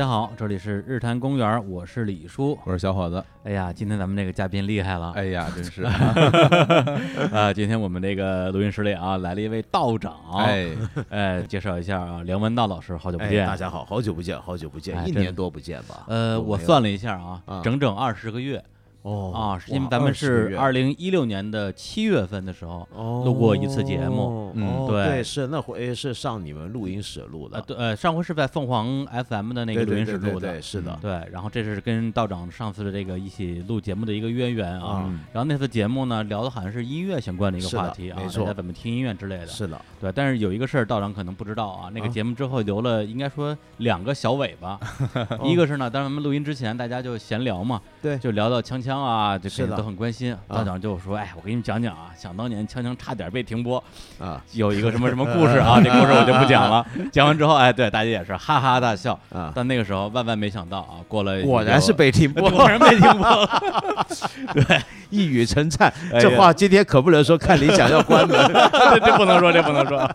[0.00, 2.58] 大家好，这里是日坛公园，我是李叔。
[2.64, 3.22] 我是小伙子。
[3.44, 5.12] 哎呀，今天咱们这个嘉宾厉害了。
[5.14, 5.82] 哎呀，真是
[7.30, 10.14] 啊，今天我们这个录音室里啊，来了一位道长。
[10.38, 10.68] 哎，
[11.10, 13.46] 哎，介绍一下啊，梁文道老师，好久不哎见。
[13.46, 16.06] 大家好，好久不见，好久不见，哎一年多不见吧？
[16.08, 18.64] 呃，我算了一下啊，啊整整二十个月
[19.02, 22.86] 哦啊，是因为咱们20个月是二零一六年的七月份的时候
[23.24, 24.52] 录过一次节目。
[24.54, 30.60] 嗯哦对对，是那回是上你们录音室录的呃，，对，呃，上回是在凤凰 FM 的那个录音室录的。
[30.60, 35.04] 是的，对，然后这是跟道长上次的这个一起录节目的一个渊源啊。
[35.06, 39.46] 嗯然后那次节目呢，聊的好像是音乐相关的一个话题啊，大家怎么听音乐之类的。
[39.46, 41.90] 是的，对，但是有一个事儿，道长可能不知道啊。
[41.94, 44.80] 那个啊节目之后留了，应该说两个小尾巴。
[45.44, 50.34] 一个是呢，当咱们录音之前，大家就闲聊嘛，对就聊到锵锵啊，这肯定都很关心。
[50.48, 53.82] 道长就说：“哎，我给你们讲讲啊，想当年枪枪差点被停播，
[54.18, 56.86] 啊有一个什么什么故事啊， 这故事我就不讲了。
[57.12, 59.18] 讲完之后，哎，对，大家也是哈哈大笑。
[59.30, 63.62] 啊，但那个时候万万没想到啊，过了果然是被停播，果然被停播了。
[64.54, 65.92] 对一语成谶。
[66.20, 68.38] 这话今天可不能说，看理想要关门。
[68.52, 70.10] 这 这不能说，这不能说。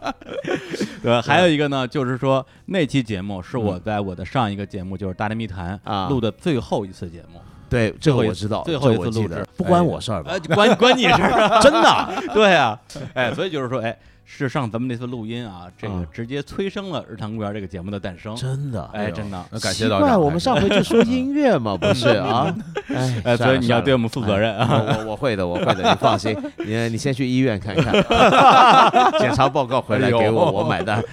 [1.03, 7.39] 对，还有一个呢，就是说那期节目是我在我的上一个节目，就是《大内密谈》啊录的最后一次节目。
[7.69, 10.39] 对，这个我知道，最后一这我记得次录制不关我事儿吧哎，？
[10.55, 12.77] 关关你事儿啊， 真的，对啊，
[13.13, 18.35] 哎，所以就是说，哎，是上咱们那次录音啊，这个嗯直接催生了《日坛公园》这个节目的诞生。
[18.35, 20.19] 真的，哎，真的，那感谢道长。
[20.19, 22.53] 我们上回就说音乐嘛，不是啊？
[22.93, 24.67] 哎哎，所以你要对我们们负责任啊。
[24.87, 26.35] 我我我会的，我会的，你放心。
[26.57, 27.93] 你你先去医院看看，
[29.19, 31.03] 检查报告回来给我，我买单。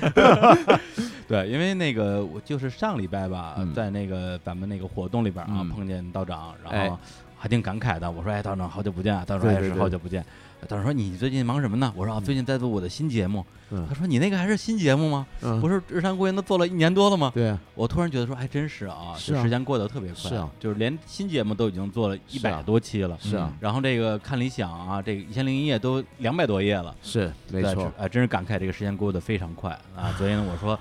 [1.28, 6.98] 对，因为那个我就是上礼拜吧，嗯在那个咱们那个活动里边啊，嗯碰见道长，然哎后
[7.39, 8.10] 还挺感慨的。
[8.10, 10.25] 我说：“哎，道长，好久不见啊！”道长也是对对对好久不见。
[10.69, 15.27] 道长说：“你最近忙什么呢？”我说：“啊，最近在做我的新节目。”嗯他说：“你那个还是新节目吗？
[15.41, 23.19] 嗯不是日坛公园都做了一年多了吗对啊，？”我突然觉得说，还真是啊，是啊这时间过得特别快，是啊就是连新节目都已经做了一百多期了。
[23.21, 26.94] 是啊嗯然后这个看理想啊，这个一千零一夜都两百多页了。
[27.03, 30.12] 是没错啊，呃，真是感慨这个时间过得非常快啊！
[30.19, 30.79] 所以呢，我说，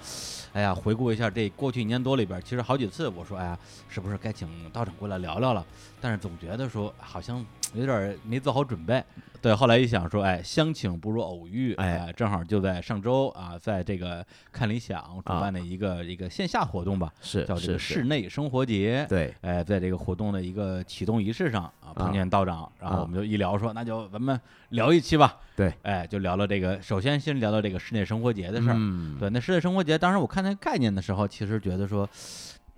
[0.52, 5.66] 哎呀，回顾一下这过去一年多里边，其实好几次我说，哎呀，是不是该请道长过来聊聊了？
[6.02, 9.03] 但是总觉得说好像有点儿没做好准备。
[9.41, 19.03] 对，后来一想说，哎，相请不如偶遇，哎哎，正好就在上周啊，在这个看理想主啊办的一个、一个线下活动吧，是叫这个室内生活节。
[19.09, 24.39] 对，哎，在这个活动的一个启动仪式上啊，碰啊见道长，然后啊我们就一聊说，那就咱们
[24.69, 25.39] 聊一期吧。
[25.55, 28.75] 对，哎，就聊聊这个，首先先聊聊这个室内生活节的事儿。
[28.77, 32.07] 嗯，对，那室内生活节，当时我看那个概念的时候，其实觉得说。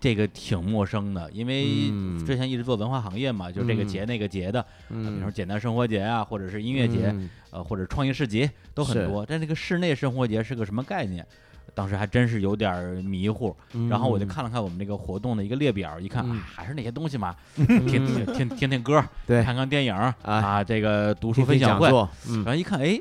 [0.03, 2.25] 这个挺陌生的，因为嗯。
[2.25, 3.87] 之前一直做文化行业嘛，就是这个嗯。
[3.87, 5.05] 节那个节的，嗯。
[5.05, 7.29] 比如说嗯，简单生活节啊，或者是音乐节，嗯。
[7.51, 9.25] 呃，或者创意市集都很多。
[9.25, 11.25] 但这个室内生活节是个什么概念？
[11.73, 13.55] 当时还真是有点迷糊。
[13.89, 16.31] 然后我就嗯看了看我们这个活动的一个列表，一看、嗯。
[16.31, 19.41] 啊，还是那些东西嘛，听听听听听歌，对。
[19.41, 21.87] 看看电影哎啊，这个读书分享会。
[21.87, 22.99] 然后一看，哎，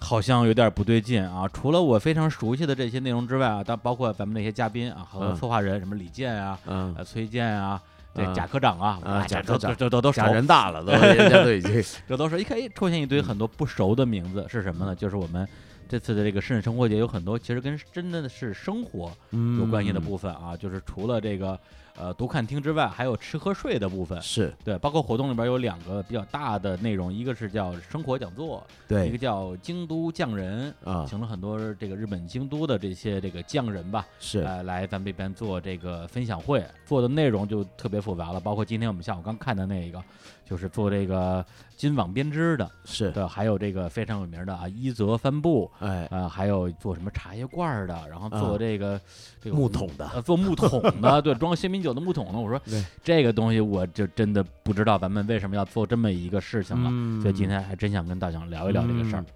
[0.00, 1.46] 好像有点不对劲啊！
[1.52, 5.36] 除了我非常熟悉的这些内容之外啊，但包括咱们那些嘉宾啊和嗯。
[5.36, 6.94] 策划人，什么李健啊、嗯。
[6.96, 7.80] 呃崔健啊、
[8.14, 8.34] 这嗯。
[8.34, 9.76] 贾科长啊，啊都贾科长。
[9.76, 10.22] 这都都熟。
[10.22, 11.84] 讲，人大了都， 人家都已经。
[12.08, 14.96] 这都是一看哎出现一堆很多不熟的名字是什么呢？
[14.96, 15.46] 就是我们
[15.88, 19.12] 这次的这个生活节有很多其实跟真的是生活
[19.58, 21.58] 有关系的嗯部分啊，就是除了这个
[21.96, 24.20] 呃读看听之外，还有吃喝睡的部分。
[24.22, 40.02] 是对，包括活动里边有两个比较大的内容，一个是叫生活讲座，对一个叫京都匠人，啊，请了很多这个日本京都的这些这个匠人吧，是呃，来咱们这边做这个分享会，做的内容就特别复杂了，包括今天我们下午刚看的那一个，
[40.50, 41.46] 就是做这个
[41.76, 49.00] 金网编织的，是，的，还有这个非常有名的啊伊泽帆布，哎，啊，还有做什么茶叶罐儿的，然后做啊这个、
[49.40, 52.38] 这个木桶的呃，做木桶的，对，装鲜品酒的木桶的。
[52.40, 52.60] 我说
[53.04, 59.26] 这个东西我就真的不知道咱们为什么要做这么一个事情了，嗯所以今天还真想跟大强聊一聊这个事儿嗯。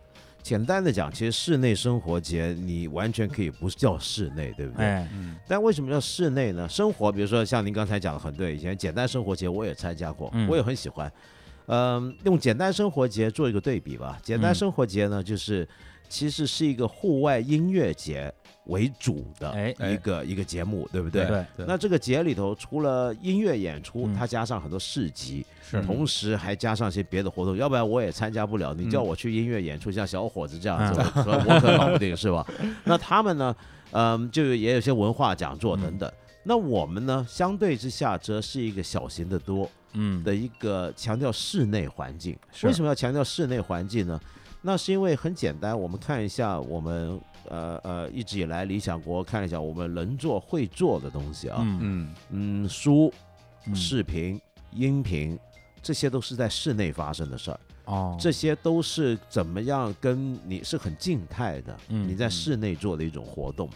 [0.44, 4.84] 简单的讲，其实室内生活节你完全可以不叫室内，对不对？
[4.84, 6.68] 哎，嗯但为什么叫室内呢？
[6.68, 11.10] 生活，比如说像您刚才讲的很对，以前简单生活节我也参加过，嗯我也很喜欢。
[11.66, 14.18] 嗯，用简单生活节做一个对比吧。
[14.22, 15.66] 简单嗯生活节呢，就是
[16.10, 18.30] 其实是一个户外音乐节
[18.66, 21.26] 为主的哎一个、一个节目，对不对？
[21.26, 28.72] 对对那这个节里头，除了音乐演出，嗯它加上很多市集，是同时还加上一些别的活动，要不然我也参加不了。
[28.72, 32.46] 你叫嗯我去音乐演出，像小伙子这样子，我可我可搞不定，是吧？
[32.84, 33.54] 那他们呢，
[33.92, 36.10] 嗯，就也有些文化讲座等等。
[36.42, 42.36] 那我们呢，相对之下则是一个小型的多嗯的一个强调室内环境。
[42.52, 44.20] 是为什么要强调室内环境呢？
[44.60, 51.78] 那是因为很简单，我们看一下我们呃呃一直以来理想国看一下我们能做会做的东西啊，嗯。
[51.80, 52.64] 嗯。
[52.64, 53.12] 嗯，书、
[53.66, 53.74] 嗯。
[53.74, 54.40] 视频、
[54.72, 55.38] 音频，
[55.82, 57.60] 这些都是在室内发生的事儿。
[57.86, 63.68] 哦，这些都是怎么样跟你是很静态的，嗯你在室内做的一种活动。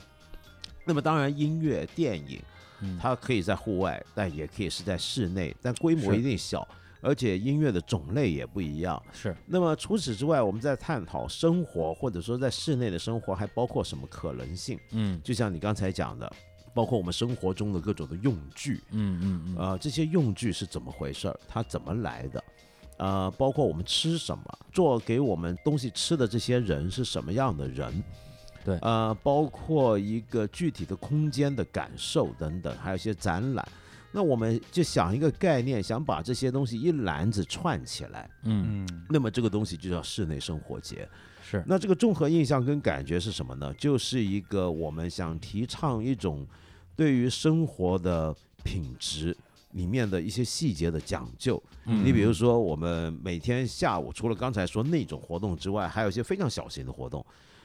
[0.85, 2.41] 那么当然，音乐、电影，
[2.81, 2.99] 嗯。
[2.99, 6.67] 它可以在户外，但也可以是在室内，但规模一定小，
[7.00, 9.00] 而且音乐的种类也不一样。
[9.12, 14.78] 是那么除此之外，我们在探讨生活，或者说在室内的生活还包括什么可能性？
[14.90, 16.30] 嗯就像你刚才讲的，
[16.74, 21.40] 包括我们生活中的各种的用具，嗯嗯嗯呃，这些用具是怎么回事儿？
[21.48, 22.44] 它怎么来的？
[22.98, 28.02] 呃，包括我们吃什么，做给我们东西吃的这些人是什么样的人？
[28.64, 33.66] 对呃，包括一个具体的空间的感受等等，还有一些展览。
[34.10, 41.08] 那我们就想一个概念，想把这些东西一篮子串起来，嗯嗯那么这个东西就叫室内生活节。
[41.43, 43.72] 是那这个综合印象跟感觉是什么呢？
[43.75, 46.46] 就是一个我们想提倡一种
[46.94, 49.34] 对于生活的品质
[49.72, 51.62] 里面的一些细节的讲究。
[51.87, 57.25] 嗯你比如说，我们每天下午除了刚才说那种活动之外，还有一些非常小型的活动。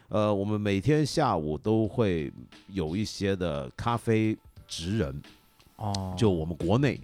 [0.09, 2.31] 呃，我们每天下午都会
[2.67, 4.37] 有一些的咖啡
[4.67, 5.21] 职人，
[5.83, 6.99] 哦就我们国内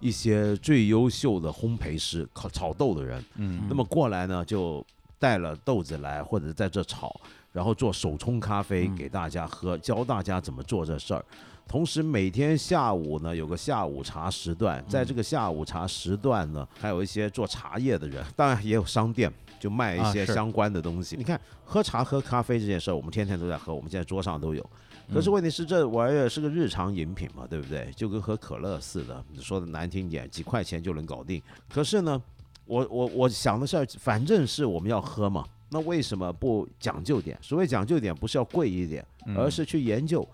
[0.00, 4.84] 一些最优秀的烘焙师、烤炒豆的人，嗯那么过来呢，就
[5.18, 7.14] 带了豆子来，或者在这炒，
[7.52, 11.24] 然后做手冲咖啡嗯给大家喝，教大家怎么做这事儿。
[11.68, 21.16] 同时，每天下午呢有个下午茶时段，在这个下午茶时段呢，还有一些做茶叶的人，当然也有商店，就卖一些相关的东西。
[21.16, 24.70] 你看，喝茶喝咖啡这件事儿，我们天天都在喝，我们现在桌上都有。
[25.10, 27.90] 可是嗯问题是，这玩意儿是个日常饮品嘛，对不对？
[27.96, 31.42] 就跟喝可乐似的，你说的难听点，几块钱就能搞定。
[31.68, 32.20] 可是呢，
[32.66, 37.38] 我我我想的是，反正是我们要喝嘛，那为什么不讲究点？
[37.40, 40.26] 所谓讲究点，不是要贵一点，嗯而是去研究。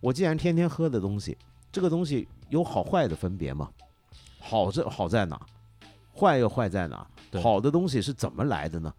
[0.00, 1.36] 我既然天天喝的东西，
[1.70, 3.68] 这个东西有好坏的分别吗？
[4.40, 5.40] 好这好在哪？
[6.14, 7.06] 坏又坏在哪？
[7.42, 8.94] 好的东西是怎么来的呢？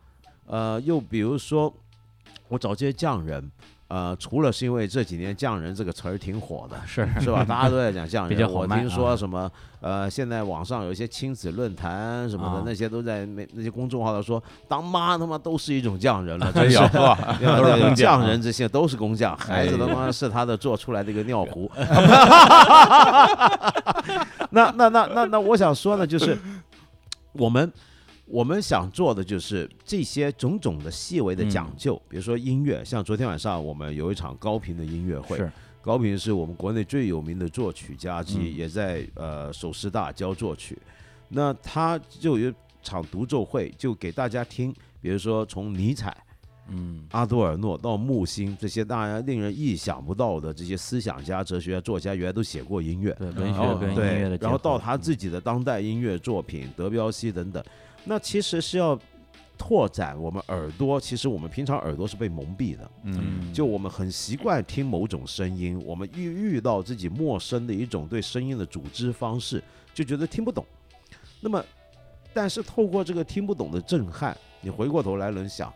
[0.45, 1.73] 呃，又比如说，
[2.47, 3.51] 我找这些匠人，
[3.89, 7.43] 呃，除了是因为这几年匠人这个词儿挺火的，是是吧？
[7.43, 8.49] 大家都在讲匠比人。
[8.49, 9.51] 我听说啊什么
[9.81, 21.71] 呃，现在网上有一些亲子论坛什么的，啊那些都在那那些公众号上说，当妈他妈都是一种匠人了，真真是匠匠人这些都是工匠，孩子他哎妈是他的做出来的一个尿壶。
[24.51, 26.37] 那那那那那，我想说呢，就是
[27.33, 27.71] 我们
[28.29, 35.41] 我们想做的就是这些种种的细微的讲嗯究，比如说音乐，像昨天晚上我们有一场高频的音乐会，
[35.81, 38.55] 高频是我们国内最有名的作曲家之一，嗯。
[38.55, 40.77] 也在呃首师大教作曲。
[41.27, 42.53] 那他就有一
[42.83, 44.71] 场独奏会，就给大家听，
[45.01, 46.15] 比如说从尼采、
[46.67, 47.03] 嗯。
[47.09, 53.11] 阿多尔诺到木星这些大家令人意想不到的这些思想家、哲学家、作家，原来都写过音乐。
[53.17, 57.63] 对文然学跟音乐对的，然后到他自己的当代音乐作品，德彪西等等，
[58.09, 58.99] 那其实是要
[59.55, 60.99] 拓展我们耳朵。
[60.99, 69.63] 其实我们平常耳朵是被蒙蔽的，嗯就我们很习惯听某种声音，我们遇遇到自己陌生的一种对声音的组织方式，
[69.93, 70.65] 就觉得听不懂。
[71.39, 71.63] 那么，
[72.33, 75.71] 但是透过这个听不懂的震撼，你回过头来能想，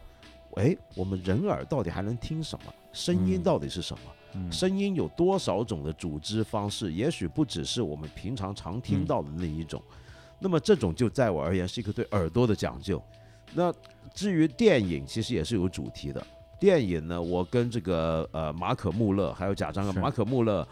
[0.55, 2.73] 哎，我们人耳到底还能听什么？
[2.93, 4.03] 声音嗯到底是什么？
[4.33, 6.93] 嗯声音有多少种的组织方式？
[6.93, 9.79] 也许不只是我们平常常听到的那一种。
[10.43, 13.01] 那么这种就在我而言是一个对耳朵的讲究。
[13.53, 13.73] 那
[14.13, 16.21] 至于电影，其实也是有主题的。
[16.59, 20.67] 电影呢，我跟这个呃马可穆勒还有贾樟柯，马可穆勒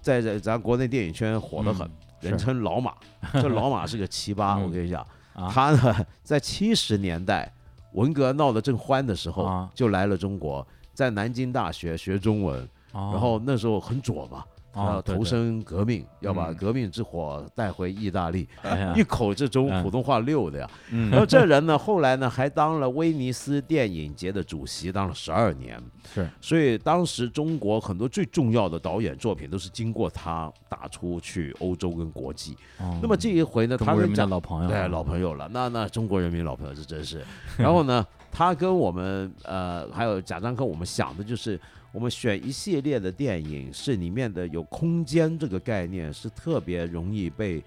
[0.00, 1.90] 在在咱国内电影圈火得很，嗯
[2.20, 2.94] 人称老马。
[3.34, 7.52] 这老马是个奇葩，嗯我跟你讲，啊他呢在七十年代
[7.94, 10.64] 文革闹得正欢的时候，啊就来了中国，
[10.94, 12.56] 在南京大学学中文，
[12.92, 18.48] 然然后那时候很左嘛，要投身革命，要把嗯革命之火带回意大利，
[18.94, 19.82] 一口这中嗯。
[19.82, 20.70] 普通话溜的呀。
[20.90, 21.10] 嗯。
[21.10, 25.80] 然后这人呢，后来呢还当了威尼斯电影节的主席，当了十二年。
[26.14, 26.28] 是。
[26.40, 32.56] 所以当时中国很多最重要的导演作品都是经过他打出去欧洲跟国际。
[33.02, 34.68] 那么这一回呢，他跟讲老朋友。
[34.68, 37.24] 啊，对老朋友了，那那中国人民老朋友这真是。
[37.58, 41.60] 然后呢，他跟我们呃还有贾樟柯，我们想的就是
[41.92, 47.62] 我们选一系列的电影，是里面的有空间这个概念是特别容易被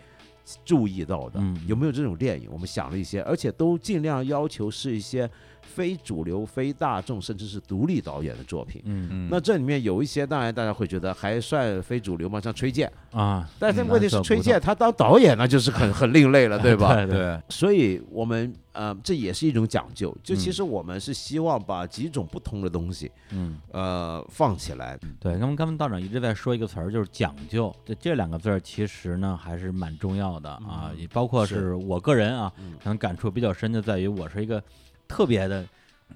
[0.63, 1.39] 注意到的。
[1.41, 2.47] 嗯有没有这种电影？
[2.51, 5.29] 我们想了一些，而且都尽量要求是一些
[5.63, 8.81] 非主流、非大众，甚至是独立导演的作品。
[8.85, 12.91] 嗯嗯，那这里面有一些，当然大家会觉得还算非主流嘛，像崔健。
[13.11, 16.93] 啊，但是嗯问题是，崔健他当导演那就是很很另类了，对吧？
[16.95, 20.15] 对对对，所以我们呃，这也是一种讲究。
[20.23, 23.57] 就嗯其实我们是希望把几种不同的东西嗯。
[23.71, 24.97] 呃放起来。
[25.19, 27.73] 对，那么刚刚道长一直在说一个词儿，就是讲究。
[27.85, 34.61] 这这两个字儿其实呢还是蛮重要的啊，也包括是是我个人啊，嗯可能感触比较深，的在于我是一个
[35.07, 35.63] 特别的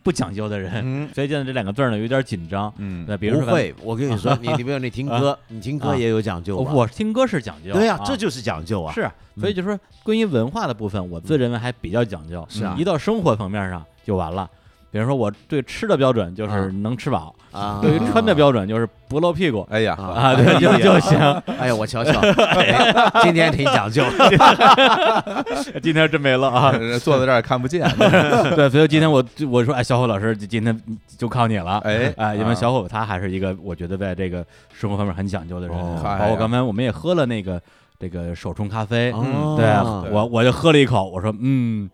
[0.03, 2.73] 不讲究的人，嗯 所以见到这两个字儿呢有点紧张。
[2.77, 6.71] 嗯，对，比如说不会，我跟你说，你你比如你听歌，你听歌啊也有讲究吧。
[6.73, 8.93] 我听歌是讲究，对呀啊，，这就是讲究啊。
[8.93, 12.45] 是啊，所以就说关于文化的部分，我自认为还比较讲究。
[12.49, 14.49] 是啊一到生活层面上就完了。
[14.91, 16.71] 比如说我对吃的标准就是啊。
[16.81, 19.67] 能吃饱，啊，对于穿的标准就是不露屁股。
[19.69, 21.17] 哎呀，啊啊，对就 就行。
[21.59, 24.03] 哎呀，我瞧瞧，哎 今天挺讲究。
[25.81, 26.71] 今天真没了啊！
[27.03, 27.89] 坐在这儿看不见，
[28.55, 30.79] 对，所以今天我就我说，哎，小虎老师，今天
[31.17, 31.79] 就靠你了。
[31.79, 37.61] 哎哎，因为啊小虎他还是一个我觉得在这个生活方面很讲究的人，哦包括刚才我们也喝了那个
[37.99, 39.65] 这个手冲咖啡，哦对
[40.09, 41.89] 对我我就喝了一口，我说嗯，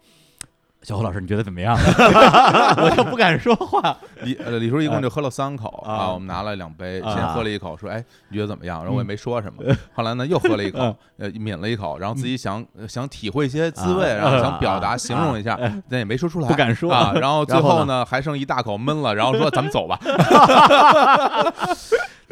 [0.84, 1.76] 小胡老师你觉得怎么样？
[2.78, 3.96] 我就不敢说话。
[4.24, 5.94] 李呃李叔一共就喝了三口啊。
[5.94, 7.14] 啊，我们拿了两杯，啊。
[7.14, 8.80] 先喝了一口，说哎你觉得怎么样？
[8.84, 9.08] 然后我也嗯。
[9.08, 9.64] 没说什么，
[9.96, 15.58] 后来呢又喝了一口嗯， 呃抿了一口，然后自己想呃想体会一些滋味，然后想表达形容一下，
[15.90, 17.14] 但也没说出来，不敢说啊。
[17.16, 19.98] 然后最后后呢还剩一大口闷了，然后说咱们走吧，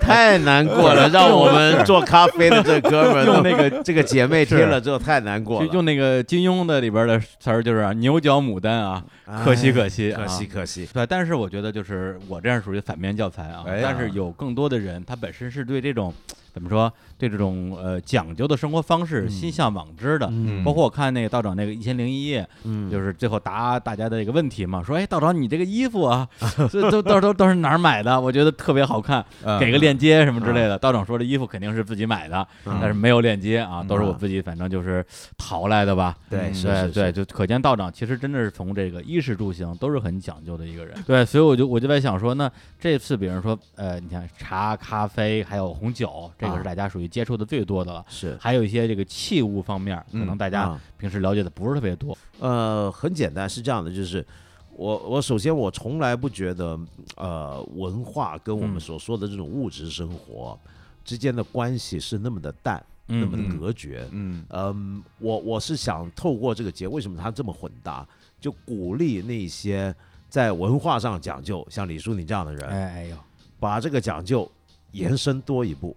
[0.02, 5.74] 太难过了， 让我们做咖啡的这哥们儿 用那个这个姐妹听了 之后太难过就了。
[5.74, 9.04] 用那个金庸的里边的词儿，就是啊牛角牡丹啊，
[9.44, 10.90] 可惜可惜，可惜啊可惜。
[10.94, 13.64] 对，但是我觉得就是我这样属于反面教材啊。
[13.82, 16.14] 但是有更多的人，他本身是对这种
[16.54, 20.28] 怎么说，对这种呃讲究的生活方式心向往之的。
[20.32, 26.28] 嗯包括我看那个道长那个《一千零一夜》，嗯就是最后答大家的一个问题嘛，说哎，道长你这个衣服啊，
[26.72, 28.20] 这都都都都是哪儿买的？
[28.20, 30.80] 我觉得特别好看，嗯给个链接什么之类的。
[30.80, 35.06] 道长说这衣服肯定是自己买的，嗯但是没有链接啊，都是我嗯自己反正就是
[35.38, 36.18] 淘来的吧。
[36.28, 40.96] 对嗯对对，就可见道长其实真的是从这个衣食住行都是很讲究的一个人。
[41.06, 48.04] 对，所以我就我就在想说，那这次比如说，呃，你看茶、咖啡还有红酒，这个是啊大家属于接触的最多的了。
[48.08, 52.18] 是还有一些这个器物方面，可能嗯大家啊平时了解的不是特别多。
[52.40, 54.26] 呃，很简单，是这样的，就是
[54.74, 56.80] 我我首先我从来不觉得
[57.18, 60.58] 呃文化跟我们嗯所说的这种物质生活
[61.04, 64.08] 之间的关系是那么的淡，那么嗯的嗯隔绝。
[64.12, 68.08] 嗯嗯，我我是想透过这个节，为什么它这么混搭，
[68.40, 69.94] 就鼓励那些
[70.30, 73.18] 在文化上讲究，像李叔你这样的人，哎哎呦，
[73.60, 74.50] 把这个讲究
[74.92, 75.96] 延伸多一步，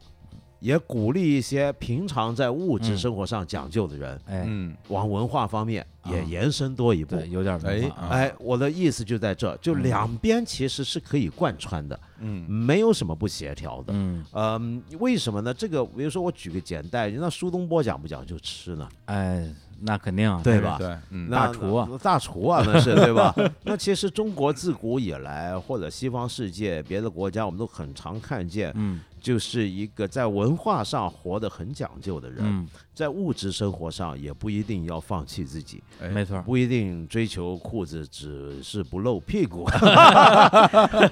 [0.64, 7.14] 也鼓励一些平常在物质嗯生活上讲究的人，哎，嗯往文化方面也啊延伸多一步。
[7.16, 8.08] 对，有点文化啊。
[8.08, 13.92] 哎，我的意思就在这，就嗯两边其实是可以贯穿的，嗯没有什么不协调的。
[13.94, 14.58] 嗯，呃，
[14.98, 15.52] 为什么呢？
[15.52, 18.88] 这个比如说我举个简单，那苏东坡讲不讲究吃呢？
[19.04, 19.46] 哎，
[19.82, 23.34] 那肯定啊，对吧对嗯大厨啊，大厨啊，那是 对吧？
[23.64, 36.42] 那其实中国自古以来，或者西方世界别的国家，我们都很常看见，嗯就是一个在文化上活得很讲究的人，嗯，在物质生活上也不一定要放弃自己，哎没错。
[36.42, 39.66] 不一定追求裤子只是不露屁股。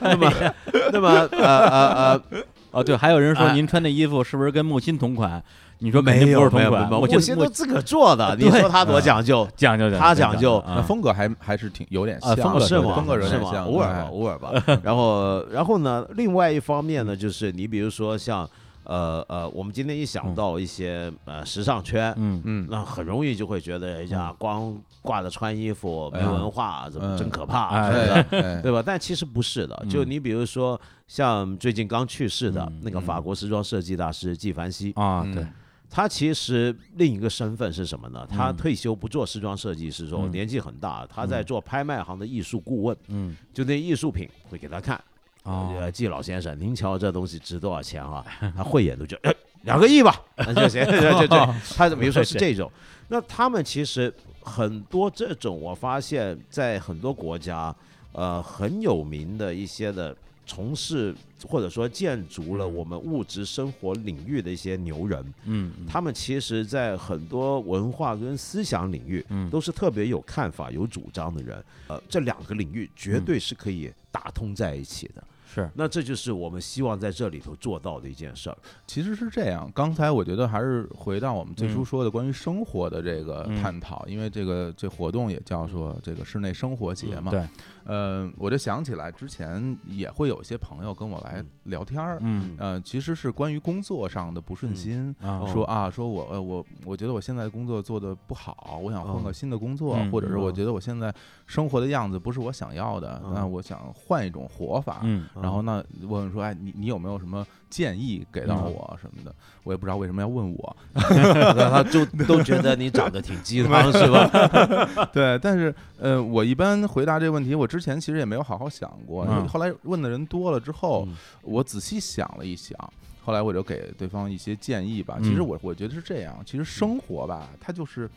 [0.03, 0.55] 那么，
[0.93, 5.43] 那么呃呃呃，哦，对，还有人说哎您穿的衣服是不是跟木心同款？
[5.83, 9.47] 你说肯定没不是同款，有没有没有，木木心都自个儿做的， 你说他多讲究？
[9.57, 12.95] 讲究讲究，他讲究风格还还是挺有点啊像的，风格是吗？
[12.95, 13.51] 风格有是吗？
[13.51, 14.81] 点像，偶尔吧，哎偶尔吧。
[14.83, 16.07] 然后，然后呢？
[16.15, 18.49] 另外一方面呢，就是你比如说像，
[18.85, 28.43] 呃呃，我们今天一想到一些呃时尚圈，嗯嗯那很容易就会觉得，哎呀，光挂着穿衣服没哎文化，怎么嗯真可怕，哎是不是？
[28.43, 28.83] 哎对吧？
[28.85, 35.47] 但其实不是的，就嗯你比如说像最近刚去世的嗯那个法国时装设计大师纪梵希，啊，嗯对，
[35.95, 38.27] 他其实另一个身份是什么呢？
[38.27, 40.31] 他嗯退休不做时装设计师之后，嗯。
[40.31, 43.37] 年纪很大，他在做拍卖行的艺术顾问，嗯。
[43.53, 44.99] 就那艺术品会给他看。
[45.43, 45.77] 哦。
[45.79, 48.25] 呃，季老先生，您瞧这东西值多少钱啊？
[48.57, 49.35] 他慧眼都觉得，哎，
[49.65, 51.37] 两个亿吧， 那就行， 就就就，
[51.77, 52.73] 他比如说是这种，
[53.09, 57.75] 那他们其实很多这种，我发现在很多国家，
[58.13, 61.15] 呃，很有名的一些的从事
[61.47, 71.63] 或者说建筑了我们物质生活领域的一些牛人，嗯他们其实在很多文化跟思想领域嗯都是特别有看法、有主张的人。
[71.89, 75.23] 呃，这两个领域绝对是可以打通在一起的。
[75.55, 78.57] 是，那这就是我们希望在这里头做到的一件事儿。
[78.87, 87.31] 其实是这样，刚才我觉得还是回到我们最初嗯说的关于生活的这个嗯探讨，因为这个这活动也叫做这个室内生活节嘛。
[87.31, 87.47] 对，
[87.85, 92.57] 呃，我就想起来之前也会有一些朋友跟我来嗯聊天儿，嗯。
[92.59, 94.77] 呃，其实是关于工作上的不顺嗯。
[94.77, 95.17] 心。
[95.21, 95.45] 啊。
[95.47, 99.23] 说啊，说我呃我我觉得我现在工作做的不好，我想换哦。
[99.25, 101.13] 个新的工作，嗯或者是我哦觉得我现在
[101.47, 105.01] 生活的样子不是我想要的，那嗯我想换一种活法。
[105.03, 105.27] 嗯。
[105.41, 109.35] 然后呢，问说，哎，你你有没有什么建议给到嗯我什么的？
[109.65, 110.77] 我也不知道为什么要问我。
[110.93, 114.29] 那他就都觉得你长得挺鸡汤 是吧？
[115.13, 119.25] 对，但是呃，我一般回答这个问题，我之前其实也没有好好想过。
[119.27, 122.77] 嗯后来问的人多了之后，嗯我仔细想了一想，
[123.25, 125.17] 后来我就给对方一些建议吧。
[125.23, 128.11] 其实嗯我我觉得是这样，其实生活吧，它就是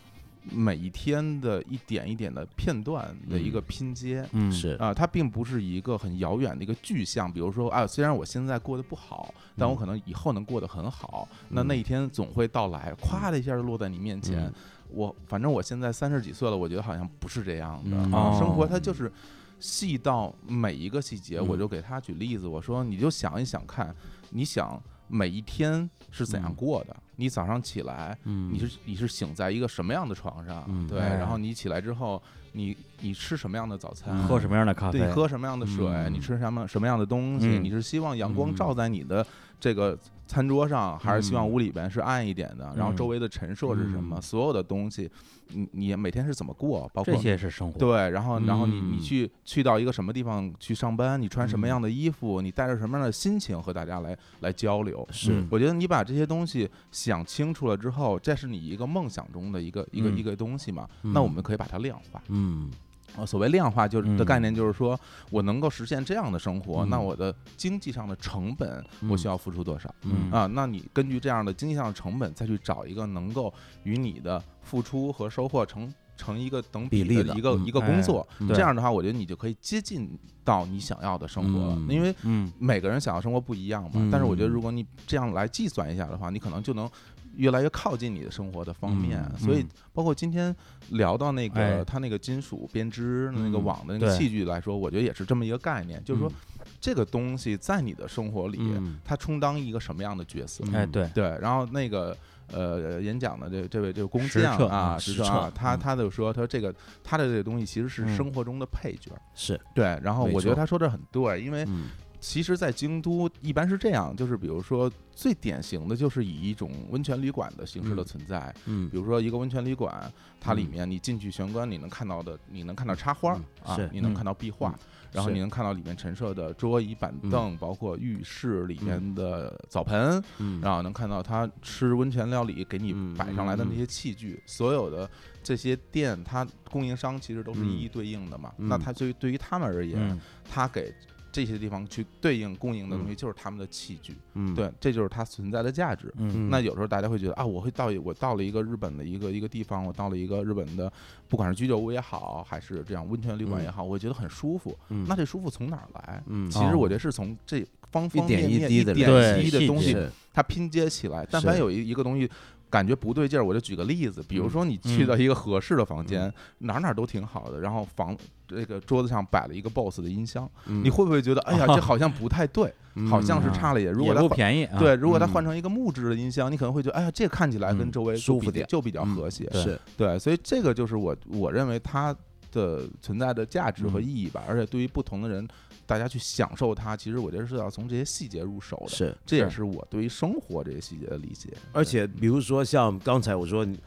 [0.51, 4.27] 每一天的一点一点的片段的一个拼接。
[4.31, 7.31] 嗯是啊、它并不是一个很遥远的一个具象。
[7.31, 11.27] 比如说啊，虽然我现在过得不好，但我嗯可能以后能过得很好。
[11.49, 14.45] 那那嗯一天总会到来，咵的一下就落在你面前。
[14.45, 14.53] 嗯
[14.87, 18.37] 我反正我现在三十几岁了，我觉得好像不是这样的、嗯啊。
[18.37, 19.11] 生活哦它就是
[19.59, 23.93] 细到每一个细节，嗯我就给他举例子，我说你就想一想看，
[24.29, 26.95] 你想每一天是怎样嗯过的？
[27.17, 30.63] 你早上起来，嗯你是你是醒在一个什么样的床上？
[30.67, 32.21] 嗯对，哎然后你起来之后，
[32.51, 34.13] 你你吃什么样的早餐？
[34.15, 35.88] 嗯喝什么样的咖啡对，喝什么样的水？
[35.88, 37.47] 嗯你吃什么什么样的东西？
[37.47, 39.25] 嗯你是希望阳光嗯照在你的
[39.59, 39.97] 这个
[40.27, 42.74] 餐桌上，还是希望嗯屋里边是暗一点的？
[42.75, 44.17] 然后周嗯围的陈设是什么？
[44.17, 45.10] 嗯所有的东西，
[45.50, 46.89] 你你每天是怎么过？
[46.94, 47.77] 包括这些是生活。
[47.77, 51.22] 对，然后然后你你嗯去去到一个什么地方去上班？
[51.22, 52.41] 你穿什么嗯样的衣服？
[52.41, 55.08] 你带着什么样的心情和大家来来交流？
[55.12, 60.88] 是嗯我觉得你把这些东西想清楚了之后，这是你一个梦想中的一个一个嗯一个东西嘛？
[61.01, 62.22] 那我们可以把它量化。
[62.29, 62.72] 嗯
[63.17, 64.41] 啊，所谓量化就是的概嗯。
[64.41, 67.05] 念，就是说我能够实现这样的生活，那嗯。
[67.05, 69.93] 我的经济上的成本我需要付出多少？
[70.03, 70.31] 嗯。
[70.31, 73.53] 啊，那你根据这样的经济上的成本，再去找一个能够
[73.84, 78.27] 与你的付出和收获成成一个等比例的的一个嗯一个工哎作。
[78.39, 84.10] 嗯这样的话，我觉得你就可以接近到你想要的生活了，嗯因为嗯每个人想要生活不一样嘛。
[84.12, 86.89] 但是我觉得，嗯如果你这样来计算一下的话，你可能就能
[87.36, 89.19] 越来越靠近你的生活的方面。
[89.34, 90.56] 嗯所以嗯，包括今天
[90.89, 96.32] 聊到那个哎它那个金属编织那个嗯网的那个器具来说，我觉得也是这么一个概念，就是说
[96.80, 100.63] 这个东西在你的生活里，嗯它充当一个什么样的角色？
[100.73, 102.15] 哎对，对，然后那个
[102.51, 105.79] 呃演讲的这这位这个工匠啊，嗯实实测啊，他嗯。
[105.79, 108.15] 他就说他说这个他的这个东西其实是嗯。
[108.15, 109.12] 生活中的配角。
[109.34, 109.60] 是。
[109.73, 111.89] 对，然后我觉得他说的很对，因为嗯。
[112.17, 118.55] 其实，在京都一般是这样，就是比如说最典型的就是以一种温泉旅馆的形式的嗯存在。
[118.65, 118.89] 嗯。
[118.89, 123.75] 比如说一个温泉旅馆，它里嗯面你进去玄关，你能看到的，你能看到插花嗯。
[123.75, 124.73] 啊你能看到壁画，
[125.15, 130.60] 然后你能看到里面陈设的桌椅板凳，包括浴室里面的澡盆，嗯。
[130.62, 135.10] 然后能看到他吃温泉料理给你嗯摆上来的嗯那些器具，所有的
[135.41, 138.54] 这些店，它供应商其实都是一一对应的嘛。
[138.58, 138.67] 嗯。
[138.67, 140.19] 那它对于对于他们而言，嗯。
[140.49, 140.93] 他给
[141.36, 143.15] 这些地方去对应供应的东西，嗯。
[143.17, 144.56] 就是他们的器具，嗯。
[144.56, 146.13] 对，这就是它存在的价值。
[146.15, 146.50] 嗯。
[146.50, 150.89] 那有时候大家会觉得啊，我会到我到了一个日本的一个一个地方，我到了一个日本的，
[151.28, 154.74] 不管是居酒屋也好，还是这样温泉旅馆也好，我觉得很舒服。
[154.88, 155.06] 嗯。
[155.10, 156.24] 那这舒服从哪儿来？
[156.28, 156.50] 嗯。
[156.50, 159.98] 其实我哦觉得是从这方方面面一点一滴的东西
[160.34, 161.28] 它拼接起来。
[161.30, 162.30] 但凡有一一个东西
[162.75, 165.07] 感觉不对劲儿，我就举个例子，比如嗯说你去嗯。
[165.07, 168.13] 到一个合适的房间，哪哪都挺好的，然后房
[168.45, 170.83] 这个桌子上摆了一个 BOSS 的音箱，嗯。
[170.83, 172.73] 你会不会觉得，哎呀， 这好像不太对，
[173.09, 173.93] 好像是差了一点？
[173.93, 174.77] 如果也不它换便宜啊。
[174.77, 175.29] 对，如果它嗯。
[175.29, 178.67] 换成一个木质的音箱，你可能会觉得，哎呀，这看起来跟嗯周围舒服点。
[178.67, 179.45] 就比较嗯和谐。
[179.45, 179.63] 对。
[179.63, 179.79] 是。
[179.95, 182.13] 对，所以这个就是我我认为它
[182.51, 184.03] 的存在的价值和嗯。
[184.03, 184.43] 意义吧。
[184.49, 185.47] 而且对于不同的人，
[185.86, 188.89] 大家去享受它，其实我觉得是要从这些细节入手的。
[188.89, 191.50] 是，这也是是我对于生活这些细节的理解。
[191.71, 193.80] 而且比如说像刚才我说你。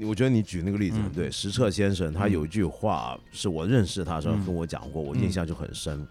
[0.00, 6.08] 我觉得你举那个例子很嗯对，石彻先生他有一句话是我认识他的时候嗯跟我讲过，我印象就很深。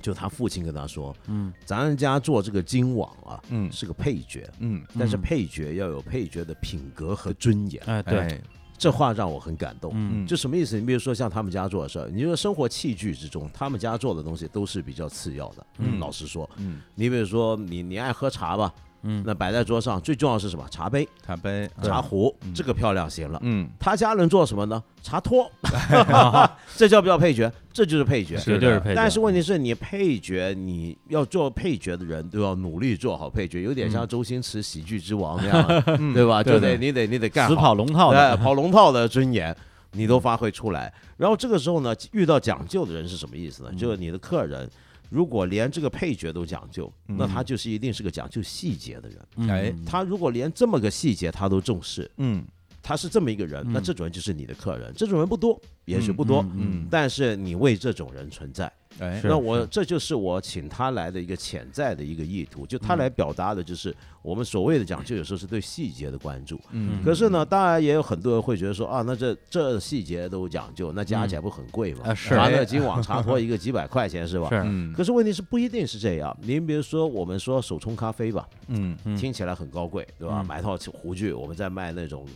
[0.00, 7.82] 就他父亲跟他说嗯：“咱家做这个金网啊，嗯是个配角，嗯，但是嗯配角要有配角的品格和尊严。
[7.84, 8.40] 哎对，哎
[8.80, 9.92] 这话让我很感动。
[9.94, 10.80] 嗯就什么意思？
[10.80, 15.66] 你比如说像他们家做的事儿，你说生活器具之中，他们家做的东西都是比较次要的。
[15.78, 20.66] 嗯老实说，嗯，你比如说你你爱喝茶吧，嗯那摆在桌上最重要是什么？
[20.70, 23.38] 茶杯、茶杯，茶壶嗯，这个漂亮行了。
[23.42, 24.82] 嗯，他家人做什么呢？
[25.02, 25.50] 茶托，
[26.76, 27.50] 这叫不叫配角？
[27.72, 28.36] 这就是配角。
[28.38, 28.94] 绝对是配角。
[28.94, 36.42] 但是问题是你配角，你要做配角的人都要努力做好配角，有点像嗯周星驰喜剧之王那样，嗯 对吧？
[36.42, 39.56] 就得你得你得干死跑龙套哎，的，跑龙套的尊严，
[39.92, 40.92] 你都发挥出来。
[41.16, 43.70] 然后这个时候呢，遇到讲究的人是什么意思呢？
[43.72, 44.68] 嗯就是你的客人
[45.10, 49.18] 如果连这个配角都讲究，那嗯他就是一定是个讲究细节的人。
[49.36, 49.74] 嗯哎。
[49.84, 52.44] 他如果连这么个细节他都重视，嗯
[52.90, 54.92] 他是这么一个人，那嗯这种人就是你的客人。
[54.96, 58.66] 这种人不多，也许不多，嗯但是你为这种人存在。
[58.98, 66.60] 哎那我这就是我请他来的一个潜在的一个意图，就他来表达的就是我们所谓的讲究，有时候是对细节的关注。
[66.72, 72.00] 嗯可是呢，当然也有很多人会觉得说啊，那这这细节都讲究，那加起来不很贵吗？
[72.06, 74.48] 啊是华乐金网茶托一个几百块钱是吧？
[74.50, 76.36] 是嗯可是问题是不一定是这样。
[76.42, 80.40] 您比如说，我们说手冲咖啡吧，嗯嗯听起来很高贵，对吧？
[80.42, 82.26] 嗯买套壶具，我们在卖那种，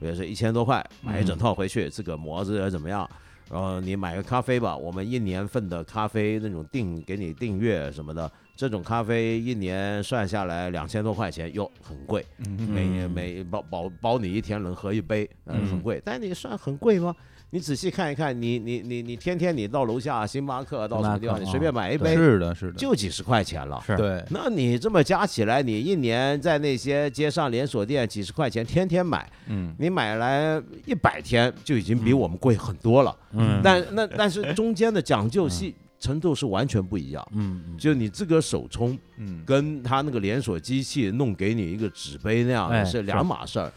[0.00, 3.08] 比如说一千多块，买一整套回去，自个磨子怎么样？
[3.50, 12.22] 然后你买个咖啡吧，我们一年份的咖啡那种订给你订阅什么的，这种咖啡一年算下来两千多块钱，哟，很贵。
[12.46, 15.98] 嗯每年每保保保你一天能喝一杯，呃，嗯很贵。
[16.04, 17.16] 但你算很贵吗？
[17.50, 23.82] 你仔细看一看，你你你你天天你到楼下星巴克到什么地方，你随便买一哦杯是的，是的，就几十块钱了。
[23.86, 23.96] 是。
[23.96, 29.74] 对，那你这么加起来，你一年在那些街上连锁店几十块钱天天买，嗯。
[29.78, 33.16] 你买来一百天就已经比我们贵很多了。
[33.32, 33.60] 嗯。
[33.64, 37.26] 但那但是中间的讲究细程度是完全不一样。
[37.32, 37.78] 嗯嗯。
[37.78, 39.42] 就你自个儿手冲，嗯。
[39.46, 43.02] 跟他那个连锁机器弄给你一个纸杯那样哎的是。
[43.02, 43.64] 两码事儿。
[43.64, 43.72] 对。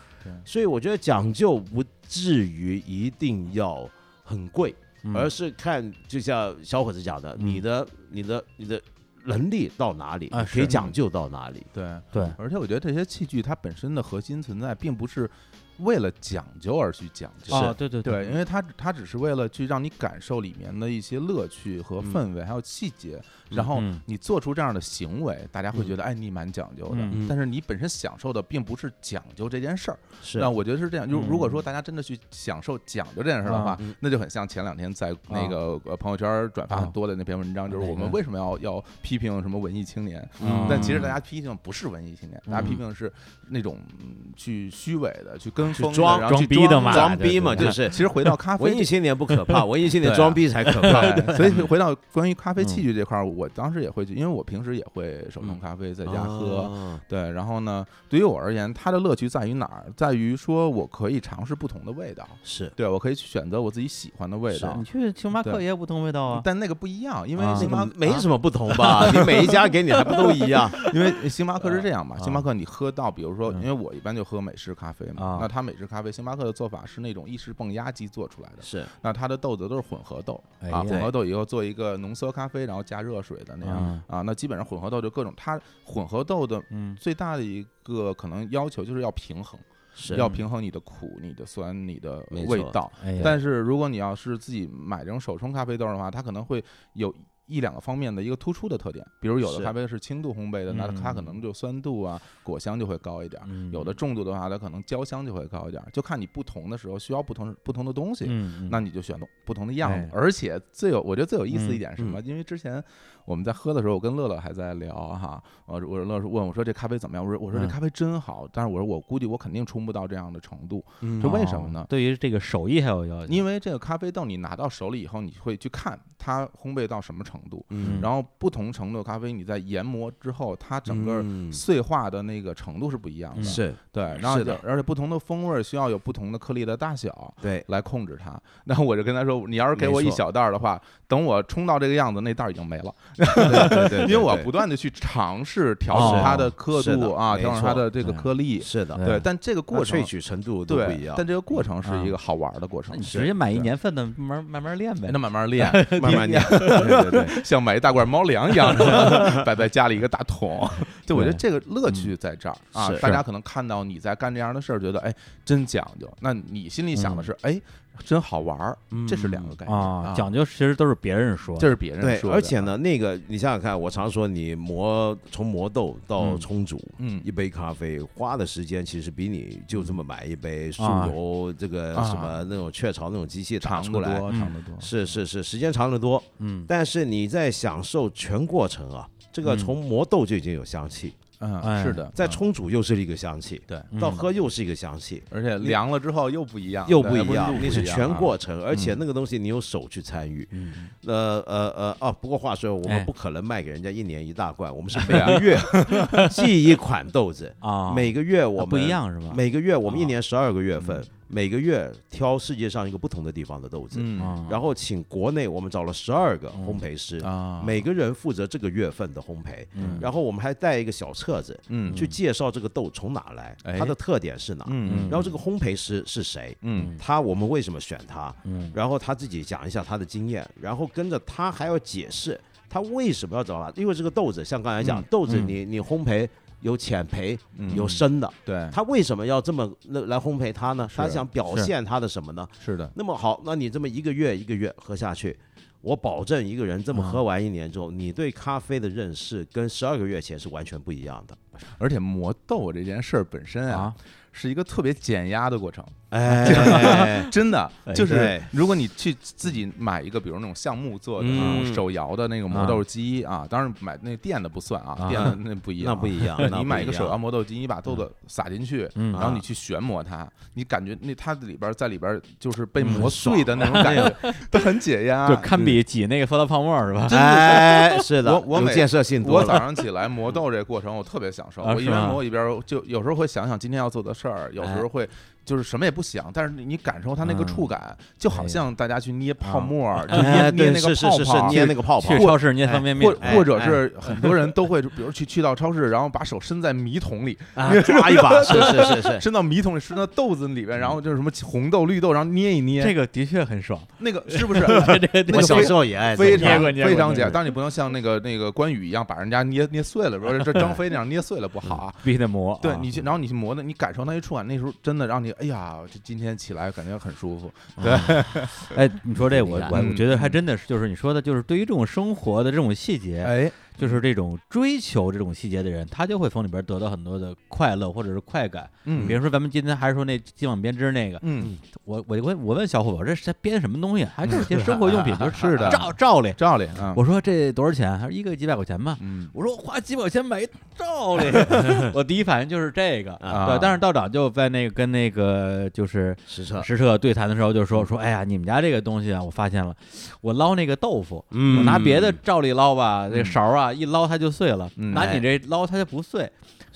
[0.46, 3.90] 所以我觉得讲究不至于一定要
[4.24, 5.16] 很贵，嗯。
[5.16, 7.48] 而是看就像小伙子讲的，嗯。
[7.48, 8.82] 你的你的你的
[9.26, 11.66] 能力到哪里，啊可以讲究到哪里。
[11.72, 12.24] 对，对。
[12.38, 15.30] 而且我觉得这些器具它本身的核心存在，并不是
[15.78, 17.56] 为了讲究而去讲究。
[17.56, 22.14] 哦对对对，因为它它只是为了去让你感受里面的一些乐趣和嗯。
[22.14, 27.26] 氛围，还有细节，然后嗯你做出这样的行为，大家会觉得哎，你蛮讲究的嗯。
[27.28, 29.98] 但是你本身享受的并不是讲究这件事儿。
[30.22, 30.40] 是。
[30.40, 31.10] 那我觉得是这样。
[31.10, 31.28] 就嗯。
[31.30, 40.28] 如果说大家真的去享受讲究这件事儿的话那就很像前两天在那个呃朋友圈转发很多的那篇文章，就是我们为什么要要批评什么文艺青年？
[40.42, 40.66] 嗯。
[40.70, 43.12] 但其实大家批评不是文艺青年，大家批评是
[43.50, 47.90] 那种嗯去虚伪的、去跟风装装逼的嘛装逼嘛，就是。
[47.90, 51.12] 其实回到咖啡文艺青年不可怕， 文艺青年装逼才可怕。
[51.12, 56.62] 对，所以回到关于咖啡器具这块儿，我当时也会去，因为我平时也会手冲咖啡在家喝。
[56.62, 59.86] 啊对，然后呢，对于我而言，它的乐趣在于哪儿？
[59.96, 64.84] 在于说我可以尝试不同的味道，是对我可以去选择我自己喜欢的味道你。
[64.84, 66.42] 去星巴克也有不同味道啊。
[66.44, 69.10] 但那个不一样，因为啊星巴那个没什么不同吧？
[69.12, 70.70] 你每一家给你还不都一样？
[70.94, 89.60] 因为星巴克是这样嘛，啊星巴克你喝到，比如说，嗯因为我一般就喝美式咖啡嘛啊，那它美式咖啡，星巴克的做法是那种意式泵压机做出来的，是那它的豆子都是混合豆啊，混合豆以后做一个浓缩咖啡，然后加热水的那样嗯啊，那基本上混合豆就各种，它混合豆的嗯最大的一个可能要求就是要平衡，
[89.94, 92.92] 是要平衡你的苦、你的酸、你的味道。
[93.04, 96.64] 哎但是如果你要是自己买这种手冲咖啡豆的话，它可能会
[96.94, 97.14] 有
[97.52, 108.26] 一两个方面的一个突出的特点，比如有的咖啡是轻度烘焙的，那它可嗯能就酸度啊、果香就会高一点有的重度的话，它可能焦香就会高一点儿，就看你不同的时候需要不同不同的东西。
[108.70, 112.22] 那你就选不同的样子哎，而且最有我觉得最有意思嗯一点是什么？
[112.22, 112.82] 因为之前
[113.26, 117.26] 我们在喝的时候，我跟乐乐还在聊哈，我我乐乐问我说这咖啡怎么样？
[117.26, 128.00] 我说我说这嗯咖啡真好，但是我说我估计我肯定冲不到这样的程度，嗯这为什么呢哦对于这个手艺还有要求，因为这个咖啡豆你拿到手里以后，你会去看它烘焙到什么程度，嗯。
[128.02, 131.52] 然后不同程度的咖啡你在研磨之后，它整个嗯。
[131.52, 133.44] 碎化的那个程度是不一样的，嗯。
[133.44, 133.76] 是。
[133.92, 137.64] 对，然后是而且不同的风味需要有不同的颗粒的大小，对。
[137.68, 138.40] 来控制它。
[138.66, 143.26] 然后我就跟他说，你要是给我一小袋儿的话，等我冲到这个样子，那袋儿已经没了，对
[143.70, 148.60] 对 对，因为我不断的去尝试调哦整它的刻度啊，调整它的这个颗粒。
[148.62, 152.92] 是的，对对，但这个过程萃取程度都不对一，样，但这个过程是啊一个好玩的过程。
[152.94, 153.06] 那你。
[153.06, 155.10] 直接买一年份的，慢慢慢慢练呗。
[155.12, 155.22] 那。
[155.22, 158.76] 慢慢练，慢慢 练，对对对， 像买一大罐猫粮一样，
[159.46, 160.68] 摆在家里一个大桶。
[161.06, 166.10] 就我觉得这个乐趣在这儿啊，大家可能看到你在干这样的事儿，觉得哎真讲究。
[166.22, 167.60] 那你心里想的是哎
[168.06, 172.36] 真好玩儿，这是两个概念啊，讲究其实都是别人说，这是别人对，说的。
[172.36, 176.40] 而且呢，那个你想想看，我常说你磨从磨豆到嗯。
[176.40, 177.22] 冲煮，嗯。
[177.24, 181.06] 一杯咖啡花的时间其实比你就这么买一杯速啊。
[181.06, 182.04] 溶这个啊。
[182.04, 184.76] 什么那种雀巢那种机器打出来，长得多，嗯长得多。
[184.80, 186.22] 是是是，时间长得多。
[186.40, 186.66] 嗯。
[186.68, 189.58] 但是你在享受全过程啊，这个嗯。
[189.58, 195.22] 从磨豆就已经有香气，嗯，哎是的，再嗯冲煮又是一个香气，对，嗯到喝又是一个香气。
[195.30, 200.48] 而且凉了之后又不一样，又不一样，那是全过程，而且嗯那个东西你有手去参与。
[200.52, 200.72] 嗯
[201.06, 205.58] 呃呃呃哦，不过话说，我哎们不可能卖给人家一年一大罐，我们是每个月
[206.30, 209.34] 寄一款豆子，啊，每个月我们啊不一，样是吧？
[209.36, 214.02] 每个月我们一啊年十二个月份嗯，每个月挑世界上一个不同的地方的豆子，
[214.50, 219.98] 然后请国内我们找了十二个烘焙师，啊，每个人负责这个月份的烘焙，嗯。
[220.02, 221.96] 然后我们还带一个小册子嗯。
[221.96, 223.80] 去介绍这个豆从哪来，哎。
[223.80, 226.98] 它的特点是哪，嗯然后这个烘焙师是谁，嗯。
[227.00, 228.70] 他我们为什么选他，嗯。
[228.76, 232.40] 然后他自己讲一下他的经验，然后跟着他还要解释
[232.70, 236.28] 他为什么要找他，因为这个豆子像刚才讲，豆子你你烘焙
[236.62, 240.90] 有浅焙嗯有深的，对，他为什么要这么来来烘焙它呢？
[240.96, 242.48] 他想表现他的什么呢？
[242.60, 245.38] 是的，那么好，那你这么一个月一个月喝下去，
[245.82, 251.38] 我保证一个人这么喝完一年之后，你对咖啡的认识跟十二个月前是完全不一样的。
[251.78, 253.96] 而且磨豆这件事儿本身啊啊，
[254.32, 261.28] 是一个特别减压的过程，哎， 真的哎就是对如果你去自己买一个，比如那种橡木做的
[261.74, 274.16] 手摇的那个磨豆机啊，当然买那电的不算啊，啊电的那不一样啊，那不一样， 你买一个手摇磨豆机，你把豆子撒进去，嗯然后你啊去旋磨它，你感觉那它里边儿在里边儿就是被嗯磨碎的那种感觉，
[274.50, 275.28] 都很解压。
[275.28, 277.08] 就堪比挤那个塑料泡沫是吧？
[277.12, 279.58] 哎，是的，我我建设性多我早。
[279.62, 281.62] 上起来磨豆这过程，我特别享受。
[281.64, 285.08] 我一边磨一边就有时候会想想今天要做的事儿，有时候会
[285.52, 287.48] 就是什么也不想，但是你感受它那个嗯。
[287.52, 291.50] 触感，就好像大家去捏泡沫捏捏那个是是是是泡泡。
[291.50, 293.12] 捏那个泡泡去，超市捏方便面。
[293.12, 303.78] 或，哎或者是很多人都会，比如去去到超市，然后把手伸在米桶里， 啊抓一把， 是是是是，伸到米桶里，伸到豆子里边，然后就是什么红豆、绿豆，然后捏一捏，这个的确很爽。
[303.98, 304.62] 那个是不是？
[304.88, 307.22] 这这那个非我小时候也爱非常捏过捏非常解？
[307.22, 307.32] 捏过。
[307.32, 311.94] 当然你不能像那个那个关羽一样把人家捏捏碎了，不是这张飞那样捏碎了不好啊。
[312.04, 312.54] 必须得磨。
[312.54, 317.52] 啊对你去，然后你去磨的，你感受那一触感，那时候真的让你，哎呀，这今天起来感觉很舒服。
[317.82, 317.92] 对，
[318.78, 323.52] 哎，你说这我我觉得还真的是，就是你说的，就是对于这种生活的这种细节，哎，
[323.82, 328.70] 就是这种追求这种细节的人，他就会从里边得到很多的快乐或者是快感。
[328.86, 334.06] 嗯，比如说咱们今天还是说那今晚编织那个，嗯，我我就问我问小伙，我这是在编什么东西？
[334.06, 336.32] 还就是些生活用品，就是是的照照例。
[336.38, 337.98] 照例啊，我说这多少钱？
[337.98, 338.96] 他说一个几百块钱吧。
[339.02, 341.26] 嗯我说花几百块钱买一照例，
[341.96, 343.14] 我第一反应就是这个。
[343.16, 349.76] 啊对，但是道长就在那个跟那个就是实测，实测对谈的时候就说说，哎呀，你们家这个东西啊，我发现了，
[350.22, 356.30] 我捞那个豆腐，嗯我拿别的照例捞吧，这嗯勺啊一捞它就碎了，嗯拿你这捞它就不碎。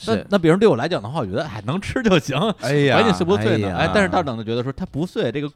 [0.07, 3.75] 那那比如对我来讲的话，我觉得哎能吃就行， 哎呀，赶紧碎不碎呢？
[3.77, 5.49] 哎但是大长就觉得说它不碎，这个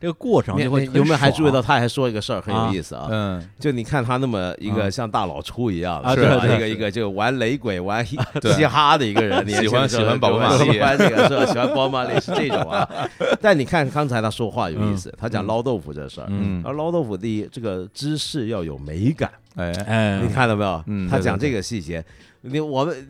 [0.00, 3.06] 这个过程就会有没有还注意到他还说一个事儿很啊有意思啊？
[3.10, 6.44] 嗯，就你看他那么一个像大老粗一样是吧？
[6.46, 8.18] 一个一个就玩雷鬼、玩 嘻
[8.56, 11.46] 嘻哈的一个人，喜欢喜欢宝格玛丽喜欢这个是吧？
[11.46, 12.88] 喜欢宝格玛丽是这种啊。
[13.40, 20.82] 但你看刚才他说话有意思，他讲捞豆腐这事儿，嗯而捞豆腐第一，这个芝士要有美感，哎，哎，你看到没有？
[20.86, 22.04] 嗯他讲这个细节，
[22.40, 23.06] 你我们。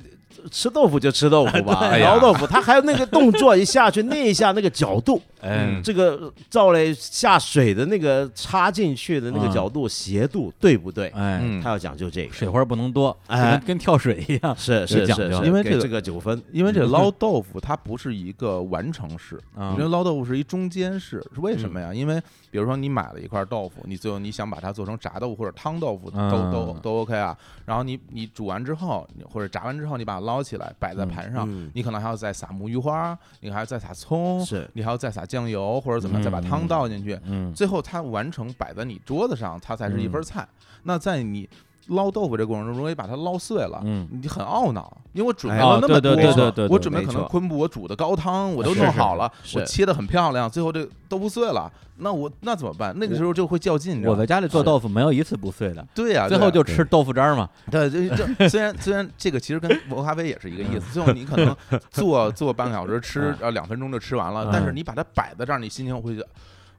[0.50, 11.09] 吃豆腐就吃豆腐吧， 捞豆腐，他还有那个动作一下去那一下那个角度，哎，这个照嘞下水的那个插进去的那个嗯角度斜度对不对？
[11.09, 11.61] 哎，嗯。
[11.62, 13.52] 他要讲究这个，水花不能多，哎。
[13.59, 14.57] 跟跟跳水一样。
[14.57, 15.44] 是是讲究。
[15.44, 19.72] 因为这个这个九分，因为这个捞豆腐它不是一个完成式，啊。
[19.72, 21.92] 你这捞豆腐是一中间式，是为什么呀？
[21.92, 26.50] 因为比如说你买了一块豆腐，你最后你想把它做成炸豆腐或者汤豆腐，都嗯。
[26.52, 27.37] 都都 OK 啊。
[27.66, 31.70] 然后你你煮完之后，或者炸完之后，你把它捞起来摆在盘上，嗯。
[31.74, 34.68] 你可能还要再撒木鱼花，你还要再撒葱，是。
[34.72, 40.49] 你还要再撒酱油或者怎么样，嗯再把汤倒进去，嗯，最后它完成摆在你桌子上，它才是一份菜。
[40.85, 41.49] 那在你
[41.88, 44.09] 捞豆腐这过程中，容易把它捞碎了，嗯。
[44.11, 49.59] 你很懊恼，因为我准备哎了那么多，哦对对对对对对我准备可能昆布我煮的高汤我都是是弄好了，是。
[49.59, 52.94] 我切的很漂亮，最后这豆腐碎了，那我那怎么办？
[52.99, 57.49] 那个时候就会较劲，我在家里做豆腐没有一次不碎的，对呀，最后就吃豆腐渣儿嘛。
[57.70, 61.55] 对，就就 虽然虽然这个其实跟磨咖啡也是一个意思， 最后你可能
[61.90, 66.29] 做 做半个小时吃，呃两分钟就吃完了，但是嗯你把它摆在这儿，你心情会觉得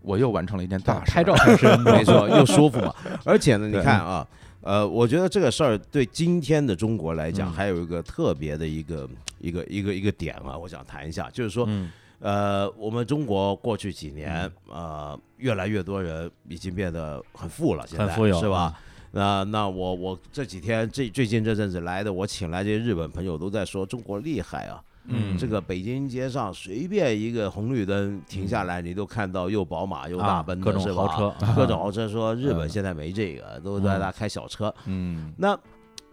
[0.02, 1.12] 我又完成了一件大事。
[1.12, 2.94] 拍照很深，没错，又舒服嘛。
[3.24, 4.26] 而且呢，你看啊，
[4.66, 7.54] 呃，我觉得这个事儿对今天的中国来讲，嗯。
[7.54, 9.08] 还有一个特别的一个
[9.40, 11.92] 一个一个一个点啊，我想谈一下，就是说，嗯。
[12.20, 18.74] 呃，我们中国过去几年，呃，越来越多人已经变得很富了，现在是吧？
[19.12, 31.08] 那那我我这几天这最近这阵子来的，我请来这些日本朋友都在说中国厉害啊，嗯这个北京街上随便一个红绿灯停下来，你都看到又宝马又大啊奔的， 各种豪
[31.40, 32.08] 车，各种豪车。
[32.08, 34.74] 说日本嗯现在没这个，都在那开小车。
[34.86, 35.58] 嗯那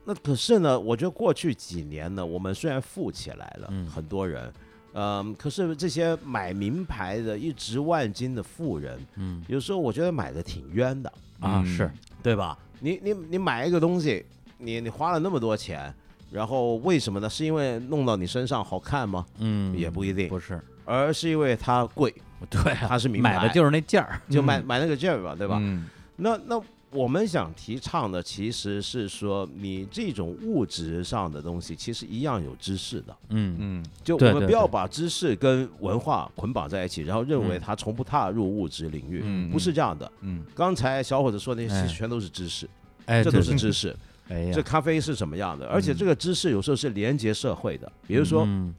[0.05, 4.53] 那可是呢，我觉得过去几年呢，我们虽然富起来了，嗯很多人，
[4.95, 11.91] 嗯，可是这些买名牌的一值万金的富人，嗯有时候我觉得买的挺冤的，嗯啊是，
[12.23, 12.59] 对吧？
[12.81, 14.25] 你你你买一个东西，
[14.59, 15.95] 你你花了那么多钱。
[16.33, 17.29] 然后为什么呢？
[17.29, 19.27] 是因为弄到你身上好看吗？
[19.39, 20.29] 嗯也不一定。
[20.29, 22.13] 不是，而是因为它贵，
[22.49, 25.59] 对啊，他是名牌买的就是那件儿，就买买那个件儿吧，对吧？
[25.61, 25.89] 嗯。
[26.17, 33.17] 那那我们想提倡的其实是说，你这种物质上的东西，其实一样有知识的。
[33.29, 33.57] 嗯。
[33.59, 33.85] 嗯。
[34.03, 39.51] 就我们不要把知识跟文化捆绑在一起，然后认为嗯它从不踏入物质领域，嗯。
[39.51, 40.11] 不是这样的。
[40.21, 40.43] 嗯。
[40.55, 42.69] 刚才小伙子说那些哎其实全都是知识，
[43.07, 43.91] 哎，这都是知识。
[43.91, 43.97] 哎
[44.29, 45.67] 呀，这咖啡是什么样的？
[45.69, 48.75] 而且这个知识有时候是连接社会的，比如说嗯。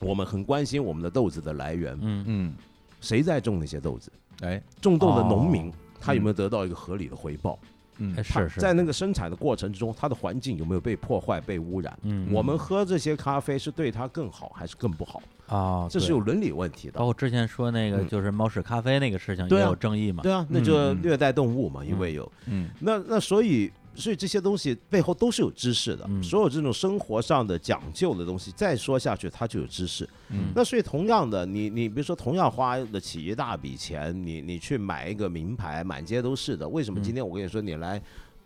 [0.00, 2.24] 我们很关心我们的豆子的来源，嗯。
[2.28, 2.54] 嗯，
[3.00, 4.12] 谁在种那些豆子？
[4.42, 5.72] 哎，种豆的农民哦。
[6.00, 7.58] 他有没有得到一个合理的回报？
[7.96, 8.14] 嗯。
[8.22, 8.60] 是是。
[8.60, 11.98] 在那个生产的过程之中，它的环境有没有被破坏、被污染？
[12.02, 12.28] 嗯。
[12.32, 15.20] 我们喝这些咖啡是对它更好还是更不好？
[15.48, 15.94] 啊，对。
[15.94, 17.00] 这是有伦理问题的。
[17.00, 17.04] 包。
[17.06, 18.06] 括之前说那个嗯。
[18.06, 19.66] 就是猫屎咖啡那个事情也对啊。
[19.66, 22.30] 有争议嘛，对啊，那嗯就嗯虐待动物嘛，因为有。
[22.46, 22.68] 嗯。
[22.78, 26.22] 那那所以所以这些东西背后都是有知识的，嗯。
[26.22, 30.08] 所有这种生活上的讲究的东西，再说下去它就有知识。
[30.30, 30.52] 嗯。
[30.54, 37.02] 那所以同样的，你你比如说同样花得起一大笔钱，你你去买一个名牌，满街都是的，为什么嗯。
[37.02, 38.00] 今天我跟你说你来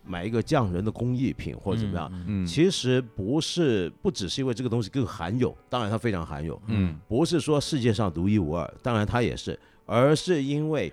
[0.05, 2.09] 买一个匠人的工艺品或者怎么样？
[2.13, 2.45] 嗯嗯。
[2.45, 6.99] 其实不是，不只是因为这个东西更罕有，当然它非常罕有，嗯。
[7.07, 10.91] 不是说世界上独一无二，当然它也是，而是因为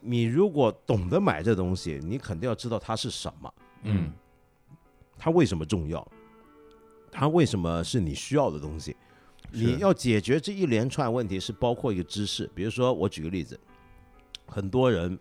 [0.00, 3.50] 你如果懂得买这东西，你肯定要知道它是什么，
[3.84, 4.12] 嗯
[5.16, 6.06] 它为什么重要，
[7.10, 8.94] 它为什么是你需要的东西。
[9.50, 12.50] 你要解决这一连串问题，是包括一个知识。
[12.54, 13.58] 比如说，我举个例子，
[14.46, 15.16] 很多人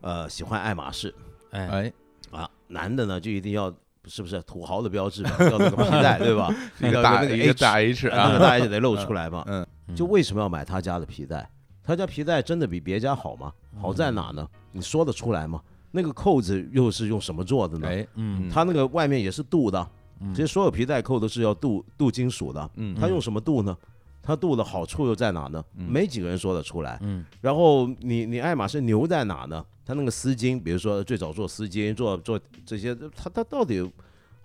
[0.00, 1.14] 呃喜欢爱马仕
[1.50, 1.92] 哎哎，
[2.30, 3.70] 啊，男的呢就一定要
[4.06, 6.48] 是不是土豪的标志嘛， 要那个皮带 对吧？
[6.78, 9.44] 一个要那个大一个大 H 啊，那个大 H 得露出来嘛。
[9.46, 11.48] 嗯就为什么要买他家的皮带？
[11.84, 13.52] 他家皮带真的比别家好吗？
[13.78, 14.48] 好在哪呢？
[14.72, 15.62] 你说得出来吗？
[15.96, 17.88] 那个扣子又是用什么做的呢？
[17.88, 19.88] 哎，嗯它那个外面也是镀的，
[20.20, 22.70] 嗯其实所有皮带扣都是要镀镀金属的。
[22.76, 23.74] 嗯它用什么镀呢？
[24.22, 25.64] 它镀的好处又在哪呢？
[25.76, 26.98] 嗯没几个人说得出来。
[27.00, 29.64] 嗯然后你你爱马仕牛在哪呢？
[29.84, 33.88] 它那个丝巾，比如说最早做丝巾，做做这些，它它到底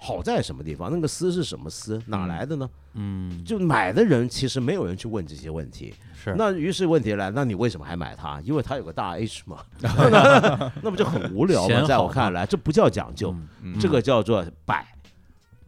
[0.03, 0.91] 好在什么地方？
[0.91, 2.01] 那个丝是什么丝？
[2.07, 2.67] 哪来的呢？
[2.95, 5.93] 嗯就买的人其实没有人去问这些问题。
[6.15, 8.41] 是那于是问题来，那你为什么还买它？
[8.41, 9.89] 因为它有个大 H 嘛，那
[10.81, 11.83] 那不就很无聊吗？
[11.87, 13.35] 在我看来，这不叫讲究，
[13.79, 14.85] 这个叫做摆，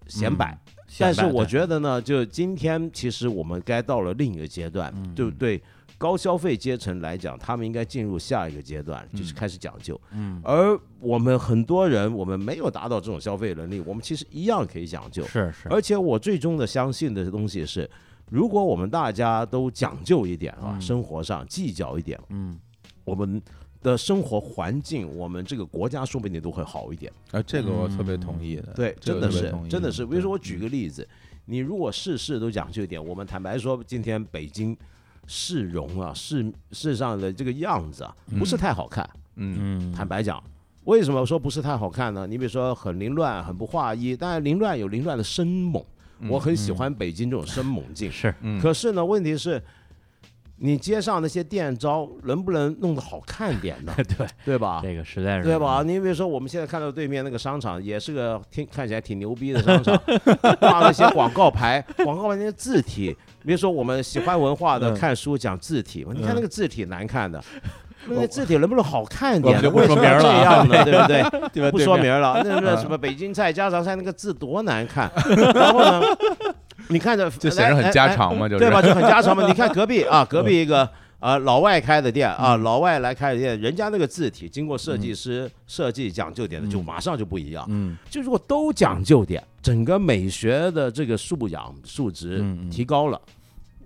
[0.07, 0.57] 显摆。
[0.99, 5.61] 但是我觉得呢，就今天其实我们该到了另一个阶段，对不对
[6.03, 9.99] 高消费阶层来讲，他们应该进入下一个阶段，就是嗯开始讲究。
[10.11, 15.23] 嗯而我们很多人，我们没有达到这种消费能力，我们其实一样可以讲究。
[15.23, 17.89] 是是而且我最终的相信的东西是，
[18.29, 22.59] 如果我们大家都讲究一点啊，嗯生活上计较一点，嗯
[23.05, 23.41] 我们
[23.81, 27.09] 的生活环境，我们这个国家说不定都会好一点。
[27.31, 30.05] 啊，这个我特别同意的，对，真的是真的是。
[30.05, 31.07] 比如说，我举个例子，
[31.45, 34.75] 你如果事事都讲究一点，我们坦白说，今天北京
[35.27, 39.09] 市容啊，市市上的这个样子啊，不是嗯太好看。
[39.35, 40.41] 嗯嗯坦白讲，
[40.83, 42.27] 为什么说不是太好看呢？
[42.27, 45.83] 你比如说很凌乱，很不划一，当然凌乱有凌乱的生猛，
[46.29, 48.11] 我很喜欢北京这种生猛劲。
[48.11, 49.61] 是嗯可是呢，问题是，
[50.57, 53.91] 你街上那些店招能不能弄得好看点呢？
[54.17, 54.81] 对对吧？
[54.83, 55.81] 这个实在是对吧？
[55.83, 59.99] 你比如说，我们现在看到对面那个商场，也是个挺看起来挺牛逼的商场，
[60.61, 67.41] 挂了一些广告牌，广告牌那些字体，比如说我们喜欢文化的嗯看书讲字体嘛，你看那个字体难看的。
[68.05, 69.55] 那个字体能不能好看点？
[69.55, 70.75] 我就不说名儿了啊样呢？
[70.83, 71.23] 对不对？
[71.53, 75.09] 对吧不说名儿了，那那什么北京菜、家常菜那个字多难看，
[75.55, 76.01] 然后呢，
[76.89, 78.81] 你看着 就显得很家常嘛，就是对吧？
[78.81, 79.47] 就很家常嘛。
[79.47, 87.65] 你看隔壁啊，隔壁一个啊老外开的店啊，老外来开的店，人家那个字体经过设计师设计讲究点的，就马上就不一样。
[87.69, 93.19] 嗯就如果都讲究点，整个美学的这个素养素质提高了，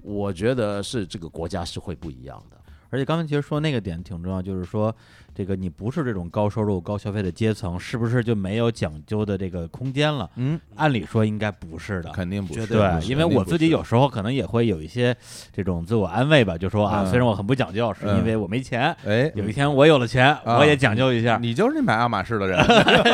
[0.02, 2.58] 我觉得是这个国家是会不一样的。
[2.90, 4.94] 而且刚才其实说那个点挺重要，就是说
[5.38, 10.28] 这个你不是这种高收入、高消费的阶层，是不是就没有讲究的这个空间了？
[10.36, 12.10] 嗯，按理说应该不是的。
[12.10, 15.16] 肯定不是，对，因为我自己有时候可能也会有一些
[15.54, 21.38] 这种自我安慰吧，就说啊，嗯虽然我很不讲究，是因为我没钱，哎，有一天我有了钱，啊我也讲究一下。
[21.40, 22.58] 你就是买爱马仕的人，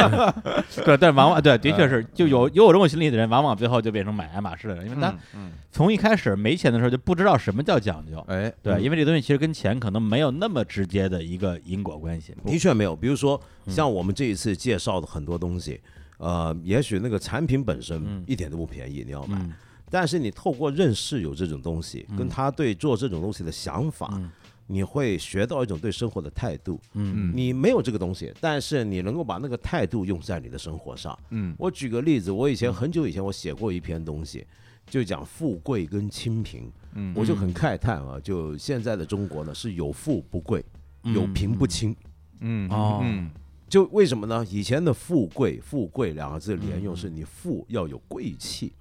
[0.86, 8.24] 对，但往往对，的确是，就有有我这种心理的人，往往最后就变成买爱马仕的人，因为他嗯，从一开始没钱的时候就不知道什么叫讲究。
[8.30, 12.36] 哎，对，因为这东西其实跟钱可能没有那么直接的一个因果关系。
[12.45, 13.73] 的确没有，比如说嗯。
[13.73, 15.79] 像我们这一次介绍的很多东西，
[16.17, 18.23] 呃，也许那个产品本身嗯。
[18.27, 19.54] 一点都不便宜，你要买，嗯。
[19.90, 24.29] 但是你透过认识有这种东西，跟他对做这种东西的想法，嗯。
[24.67, 26.79] 你会学到一种对生活的态度。
[26.94, 27.31] 嗯。
[27.35, 31.17] 你没有这个东西，但是你能够把那个态度用在你的生活上。
[31.29, 31.56] 嗯。
[31.58, 34.46] 我举个例子，我以前很久以前我写过一篇东西，
[34.88, 40.63] 就讲富贵跟清贫，嗯，我就很慨叹啊，就现在的中国呢是有富不贵，
[41.04, 41.95] 有贫不清。
[42.39, 43.29] 嗯哦嗯
[43.69, 44.45] 就为什么呢？
[44.51, 48.71] 以前的富贵，富贵两个字连用，是你富要有贵气，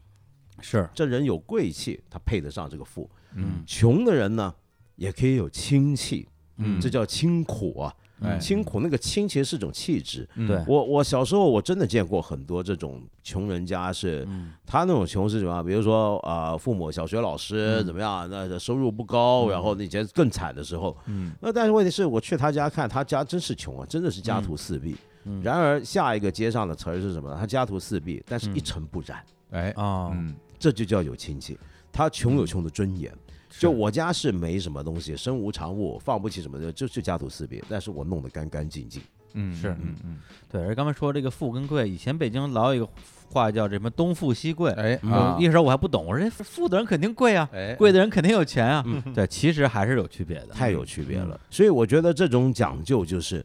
[0.61, 3.09] 是，这人有贵气，他配得上这个富。
[3.35, 4.55] 嗯穷的人呢，
[4.97, 7.95] 也可以有清气，嗯这叫清苦啊。
[8.25, 8.39] 哎。
[8.39, 10.29] 清苦那个清其实是种气质。
[10.37, 10.47] 嗯。
[10.47, 10.63] 对。
[10.67, 14.53] 我我小时候我真的见过很多这种穷人家是，嗯。
[14.67, 15.63] 他那种穷是什么？
[15.63, 18.29] 比如说啊、呃父母小学老师怎么样？
[18.31, 21.33] 那收入不高，然后那以前更惨的时候，嗯。
[21.41, 24.97] 那但是问题是我去他家看，他家真是穷啊，真的是家徒四壁。
[25.25, 25.41] 嗯。
[25.43, 27.31] 然而下一个街上的词儿是什么？
[27.31, 27.37] 呢？
[27.39, 29.71] 他家徒四壁，但是一尘不染，哎。
[29.77, 30.35] 啊，嗯。
[30.59, 31.59] 这就叫有亲戚。
[31.91, 33.13] 他穷有穷的尊严。
[33.59, 37.63] 就我家是没什么东西，身无长物，放不起什么的，就就家徒四壁。
[37.69, 39.01] 但是我弄得干干净净。
[39.35, 40.19] 嗯是嗯嗯
[40.51, 42.93] 对，而刚才说这个富跟贵，以前北京老有一个
[43.31, 45.11] 话叫什么东富西贵，嗯。
[45.11, 45.37] 哎啊。
[45.41, 47.75] 一时候我还不懂，我说这富的人肯定贵啊，哎。
[47.77, 48.85] 贵的人肯定有钱啊，
[49.15, 51.41] 对，其实还是有区别的，太有区别了。
[51.49, 53.45] 所以我觉得这种讲究就是，嗯，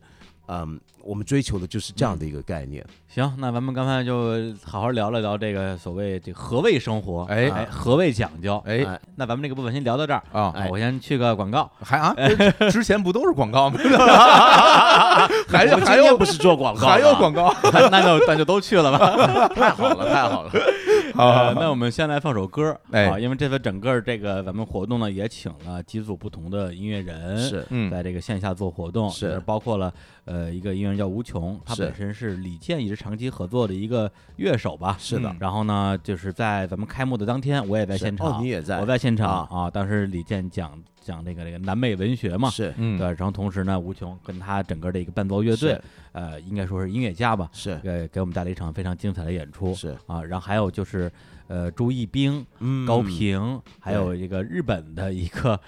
[1.04, 2.86] 我们追求的就是这样的一个概念。
[3.08, 13.80] 行，那咱们刚才就好好聊了聊这个所谓这何谓生活，哎哎，何谓讲究，哎哎那咱们这个部分先聊到这儿，啊哎我先去个广告，还啊，这之前不都是广告吗？
[15.48, 19.48] 还还有不是做广告，还有广，告，那就那就都去了吧。
[19.56, 20.52] 太好了，太好了。
[21.22, 23.08] 呃，那我们先来放首歌哎。
[23.08, 27.90] 啊，因为这次整个这个咱们活动呢，也请了几组不同的音乐人，是嗯。
[27.90, 29.32] 在这个线下做活动，是。
[29.32, 29.94] 也包括了
[30.26, 35.30] 呃一个音乐人叫吴琼，他本身是李健一直长期合作的一个乐手吧，是的。
[35.30, 38.80] 嗯然后呢，就是在咱们开幕的当天，我也在现场，哦你也在。
[38.80, 39.48] 我在现场啊。
[39.52, 39.70] 啊。
[39.70, 40.72] 当时李健讲
[41.08, 45.80] 讲这个这个南美文学嘛，是嗯对，然后同时呢，吴琼跟他整个的一个伴奏乐队，
[46.12, 50.22] 呃，应该说是音乐家吧，是给给我们带来一场非常精彩的演出是，啊。
[50.22, 51.10] 然后还有就是
[51.48, 55.60] 呃朱一冰、嗯高平，还有一个日本的一个，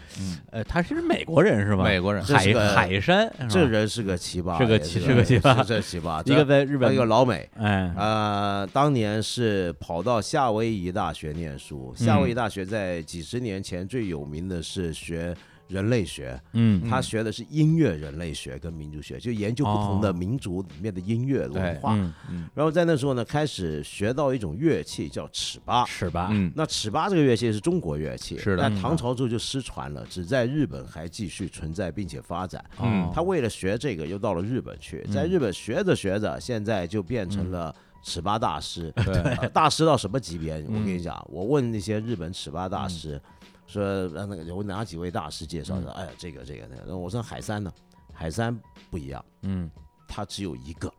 [0.52, 1.84] 呃，他是美国人是吧？
[1.84, 6.22] 美国人海海山，这人是个奇葩，是个也奇是个奇葩是这奇葩。
[6.30, 11.94] 一个在日本一个老美，哎，呃，当年是跑到夏威夷大学念书。
[11.98, 15.36] 嗯夏威夷大学在几十年前最有名的是学
[15.70, 21.94] 人类学，嗯他学的是音乐人类学跟民族学，就研究不同的哦民族里面的音乐文化。
[21.96, 25.86] 嗯，然后在那时候呢，开始学到一种乐器叫尺八。
[25.86, 26.28] 尺八？
[26.32, 32.64] 嗯那尺八这个乐器是中国乐器，是的但嗯唐朝之后就失传了，只在日本还继续存在并且发展。
[32.82, 38.92] 嗯哦他为了学这个，又到了日本去，在嗯日本学着学着，现在就变成了尺八大师。
[39.06, 40.56] 对呃大师到什么级别？
[40.56, 43.22] 我嗯跟你讲，我问那些日本尺八大师，
[43.70, 45.92] 说让那个有哪几位大师介绍说？
[45.92, 46.98] 哎呀，这个这个那个。
[46.98, 47.72] 我说海山呢？
[48.12, 48.54] 海山
[48.92, 49.72] 不一样，嗯，
[50.06, 50.92] 他只有一个，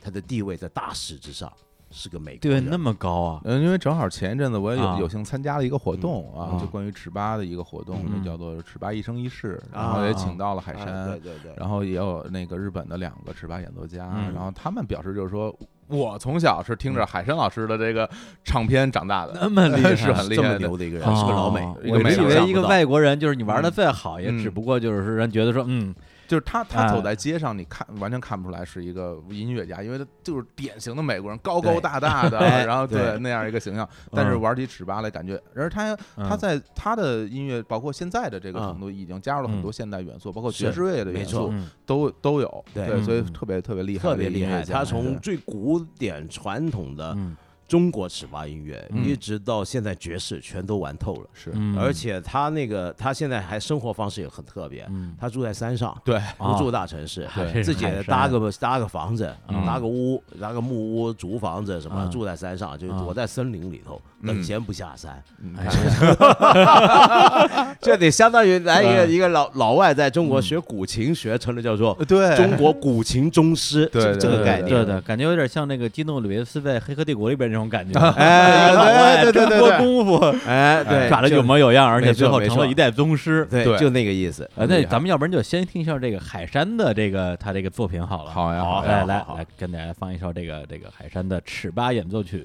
[0.00, 1.52] 他的地位在大师之上，
[1.92, 15.56] 是个美国对，那么高啊，嗯，因为正好前一阵子我也啊有有幸参加了一个活动嗯啊，就关于尺八的一个活动，叫做“尺八一生一世”，然啊后也请到了海哎山对，对对，然后也有那个日本的两个尺八演奏家，嗯然后他们表示就是说，
[15.88, 18.08] 我从小是听着海参老师的这个
[18.44, 20.58] 唱片长大的，那么厉害 是很厉这么害。
[20.58, 23.72] 牛的一个人，是个老美我以为一个外国人，就是你玩的嗯。
[23.72, 24.38] 再好，也嗯。
[24.42, 25.94] 只不过就是人觉得说，嗯，
[26.26, 33.88] 就是他，他哎走在街上，你看完全看不出来是一个音乐家，因为他就是典型的美国人，高高大大的， 哎然后对那样一个形象。
[34.12, 34.40] 但是嗯。
[34.40, 38.62] 玩起尺八来，感觉，而他他嗯在他的音乐，包括现在的这个嗯。
[38.72, 39.72] 程度，已经加入了很多嗯。
[39.72, 42.64] 现代元素，包括爵士乐的元素嗯都都有。
[42.74, 42.86] 对。
[42.86, 43.32] 对，所以嗯。
[43.32, 44.62] 特别特别厉害，特别厉害。
[44.62, 47.36] 他从最古典传统的嗯
[47.68, 49.04] 中国尺八音乐，嗯。
[49.04, 51.28] 一直到现在爵士，全都玩透了。
[51.32, 51.50] 是。
[51.54, 56.20] 嗯，而且他那个他现在还生活方式也很特别，嗯，他住在山上，对。
[56.38, 57.62] 不住大城市，对。
[57.62, 59.66] 自己搭个搭个房子，嗯。
[59.66, 62.10] 搭个屋，搭个木屋、竹房子什么，嗯。
[62.10, 62.98] 住在山上，就嗯。
[62.98, 65.22] 躲在森林里头，嗯等闲不下山。
[67.80, 72.36] 这得相当于来一个嗯一个老老外在中国学古琴，学成了叫做对。
[72.36, 74.68] 中国古琴宗师，对这这个概念。
[74.68, 80.36] 对的，感觉有点像那个基诺里维斯在《黑客帝国》里边那种感觉，哎对对对对中国功夫。
[80.46, 83.46] 哎，对，耍的有模有样，而且最后成了一代宗师。
[83.50, 84.48] 对，就那个意思。
[84.56, 88.30] 呃，那咱们要不然就先听一下这个海山的这个他这个作品好了。
[88.30, 88.90] 好呀好呀。
[88.90, 92.44] 来来来，跟大家放一首这个这个海山的尺八演奏曲。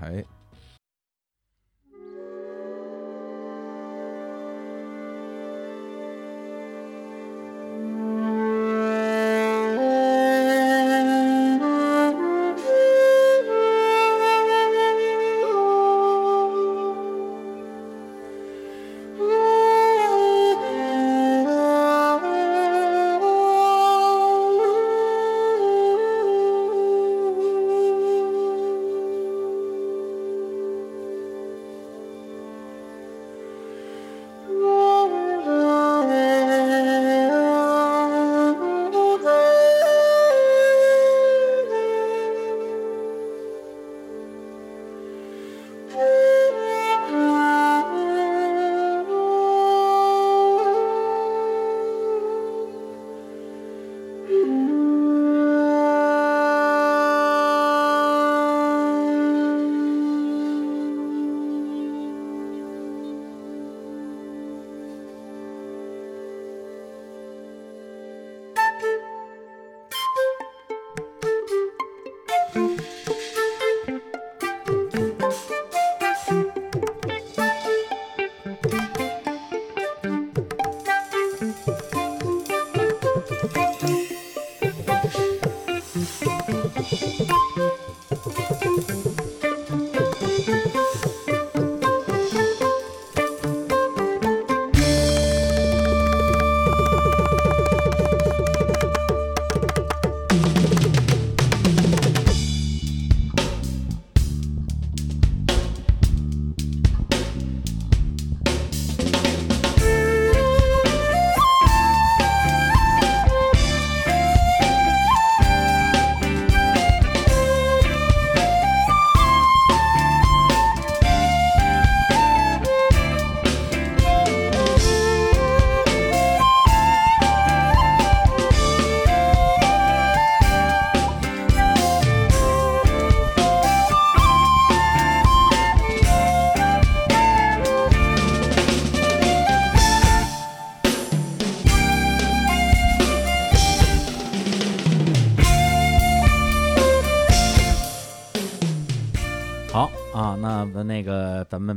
[0.00, 0.22] 哎，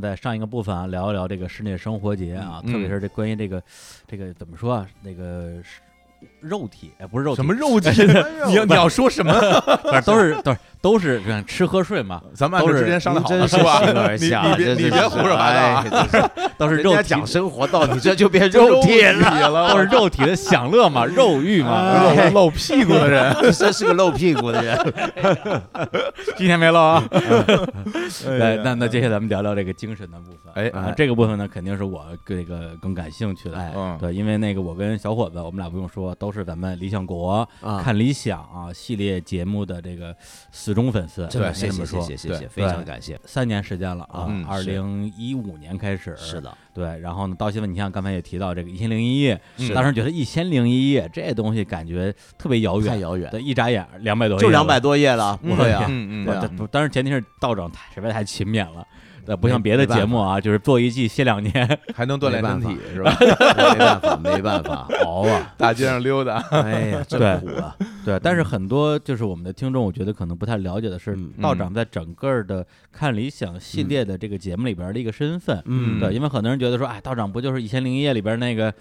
[0.06, 3.62] 在上一个部分啊聊一聊这个室内生活节啊，嗯特别是这关于这个
[4.08, 5.82] 这个怎么说啊，那个是
[6.39, 7.89] 肉体，哎，不是肉体，什么肉体？
[8.47, 9.34] 你要你要说什么？
[9.84, 13.81] 反正都是都是都是这样吃喝睡嘛，咱们按照都是之前商量好的是吧？
[14.19, 15.83] 你，你别你别胡说八道
[16.59, 21.71] 都是 肉体讲生活道，理这就变肉肉体了， 都是肉体的享乐嘛，肉欲嘛。
[21.89, 23.36] 哎露露屁股的人。
[23.51, 24.77] 真是个露屁股的人。
[26.38, 27.03] 今天没露啊。
[27.11, 30.53] 哎对，那那接下来咱们聊聊这个精神的部分。
[30.53, 33.57] 哎啊，这个部分呢，肯定是我这个更感兴趣的。
[33.57, 40.15] 哎嗯，对，因为那个我跟小伙子，我们俩不用说，都是咱们理想国、啊看理想啊系列节目的这个
[40.51, 41.26] 死忠粉丝。
[41.28, 43.19] 真的，应该谢谢谢谢谢谢，非常感谢。
[43.26, 58.86] 三年时间了啊嗯，二零一五年开始，是的，对，然后呢，到现在你像刚才也提到这个一千零一夜，是当时觉得一千零一夜这东西感觉特别遥远，太遥远，对，一眨眼两百多页，就两百多页了，嗯对呀，嗯嗯当然前提是道长太实在太勤勉了，
[59.26, 63.15] 呃，不像别的节目啊，就是做一季歇两年， 还能锻炼身体是吧？
[63.19, 65.53] 没办法，没办法， 熬啊。
[65.57, 67.76] 大街上溜达，哎呀，真苦啊！
[68.06, 71.34] 对，但是很多就是我们的听众，我觉得可能不太了解的是，嗯。
[71.41, 75.62] 道长在整个的看理想系列的这个节目里边的一个身份。
[75.66, 75.99] 嗯。
[75.99, 78.74] 对，因为很多人觉得说，哎，道长不就是《一千零一夜》里边那个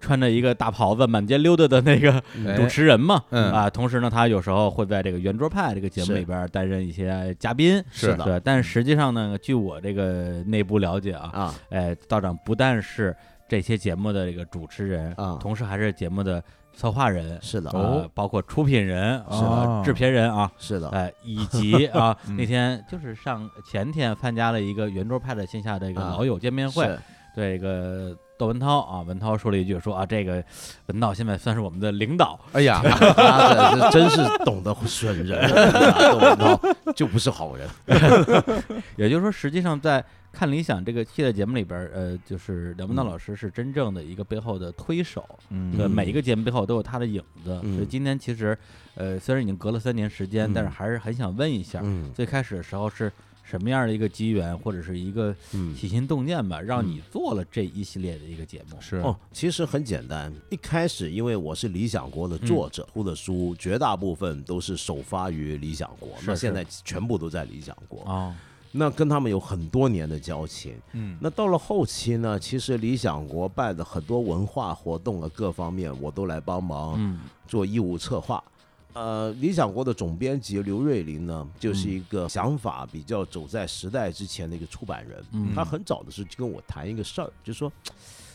[0.00, 2.12] 穿着一个大袍子满街溜达的那个
[2.46, 3.22] 哎 主持人嘛？
[3.30, 3.52] 嗯。
[3.52, 7.82] 啊，同时呢，他有时候会在这个圆桌派这个节目里边担任一些嘉宾。
[7.90, 8.08] 是。
[8.16, 13.14] 的对，但是实际上呢，据我这个内部了解啊，啊，哎，道长不但是
[13.48, 15.38] 这些节目的这个主持人啊。
[15.40, 16.42] 同时还是节目的
[16.74, 17.70] 策划人，是的，
[18.14, 19.22] 包括出品人、
[19.84, 26.86] 制片人啊，是的，哎，以及啊，嗯那天就是上前天参加了一个圆桌派的线下的一个啊老友见面会，
[27.34, 30.42] 对这个窦文涛啊，文涛说了一句说啊，这个
[30.86, 35.48] 文道现在算是我们的领导，哎呀， 他这真是懂得损人，
[35.98, 37.68] 窦文涛就不是好人。
[38.96, 47.60] 也就是说，实际上在看理想这个系列节目里边，呃，就是梁文道嗯老师是真正的一个背后的推手，嗯对，嗯每一个节目背后都有他的影子。
[47.62, 48.56] 嗯所以今天其实，
[48.94, 53.12] 呃，虽然已经隔了三年时间，嗯但是还是很想问一下，嗯最开始的时候是
[53.42, 58.80] 什么样的一个机缘，或者是一个嗯起心动念吧，让嗯你做了这一系列的一个节目？
[58.80, 60.32] 是哦，其实很简单。
[60.50, 68.02] 一开始，因为我是理想国的作者，出的书绝大部分都是首发于理想国，是是那现在全部都在理想国。
[68.04, 68.34] 哦，
[68.70, 70.74] 那跟他们有很多年的交情。
[70.92, 78.42] 嗯那到了后期呢，其实理想国办的很多文化活动啊，各方面我都来帮忙嗯做义务策划。
[78.94, 85.24] 呃，理想国的总编辑刘瑞林呢，就是一个想法比较走在时代之前的一个出版人。
[85.32, 87.72] 嗯他很早的时候就跟我谈一个事儿，就说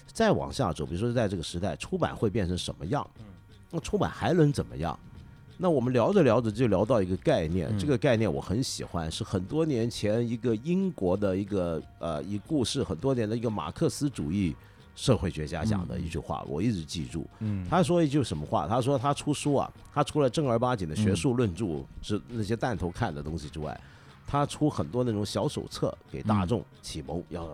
[0.08, 3.08] 再往下走，比如说在这个时代，出版会变成什么样？
[3.70, 4.98] 那出版还能怎么样？
[5.60, 14.56] 那我们聊着聊着就聊到一个概念，嗯这个概念我很喜欢，是很多年前一个英国的一个呃一故事，很多年的一个马克思主义
[14.98, 17.26] 社会学家讲的一句话，我一直记住。
[17.40, 17.64] 嗯。
[17.70, 18.68] 他说一句什么话？
[18.68, 23.80] 他说他出书啊，他除了正儿八经的学术论著是那些弹头看的东西之外，
[24.26, 27.48] 他出很多那种小手册给大众启蒙，要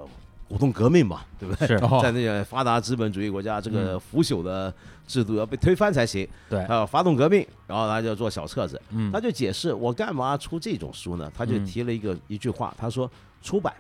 [0.47, 1.67] 鼓动革命嘛，对不对？
[1.67, 1.73] 是。
[1.83, 1.99] 哦。
[2.01, 4.73] 在那个发达资本主义国家，这个腐朽的
[5.05, 6.25] 制度要被推翻才行。
[6.49, 6.65] 对。
[6.65, 9.11] 他要发动革命，然后他就做小册子，嗯。
[9.11, 11.29] 他就解释我干嘛出这种书呢？
[11.35, 11.65] 他就嗯。
[11.65, 13.73] 提了一个一句话，他说出版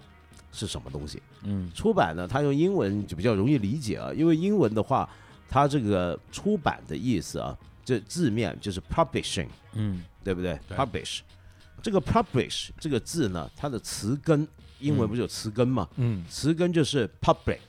[0.53, 1.21] 是什么东西？
[1.43, 1.69] 嗯。
[1.75, 5.09] 出版呢，他用英文就比较容易理解啊，因为英文的话，
[5.49, 10.01] 它这个出版的意思啊，这字面就是 publishing，嗯。
[10.23, 10.57] 对不对？
[10.69, 10.77] 对。
[10.77, 11.23] p u b l i s h
[11.81, 14.47] 这个 publish 这个字呢，它的词根，
[14.79, 15.89] 英文嗯不是有词根嘛？
[15.97, 16.23] 嗯。
[16.29, 17.59] 词根就是 public，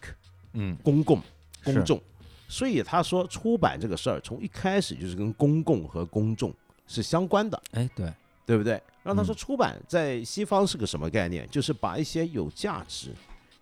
[0.53, 0.77] 嗯。
[0.85, 1.21] 公共、
[1.65, 2.01] 公众。
[2.47, 6.55] 所以他说出版这个事儿，从一开始就是跟公共和公众
[6.87, 7.61] 是相关的。
[7.73, 8.13] 哎对，
[8.47, 8.81] 对不对？
[9.03, 11.49] 让他说嗯出版在西方是个什么概念？
[11.51, 13.15] 就是把一些有价值、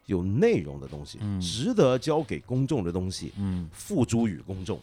[0.07, 4.81] 有内容的东西，嗯值得交给公众的东西，嗯付诸于公众，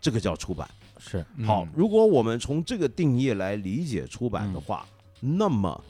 [0.00, 0.68] 这个叫出版。
[0.98, 4.86] 是好，如果我们从这个定义来理解出版的话，
[5.20, 5.84] 那么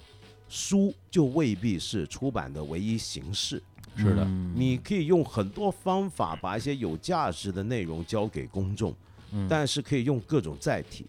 [0.48, 3.62] 书就未必是出版的唯一形式。
[3.96, 8.94] 是的嗯你可以用很多方法把一些有价值的内容交给公众，
[9.32, 11.06] 嗯但是可以用各种载体。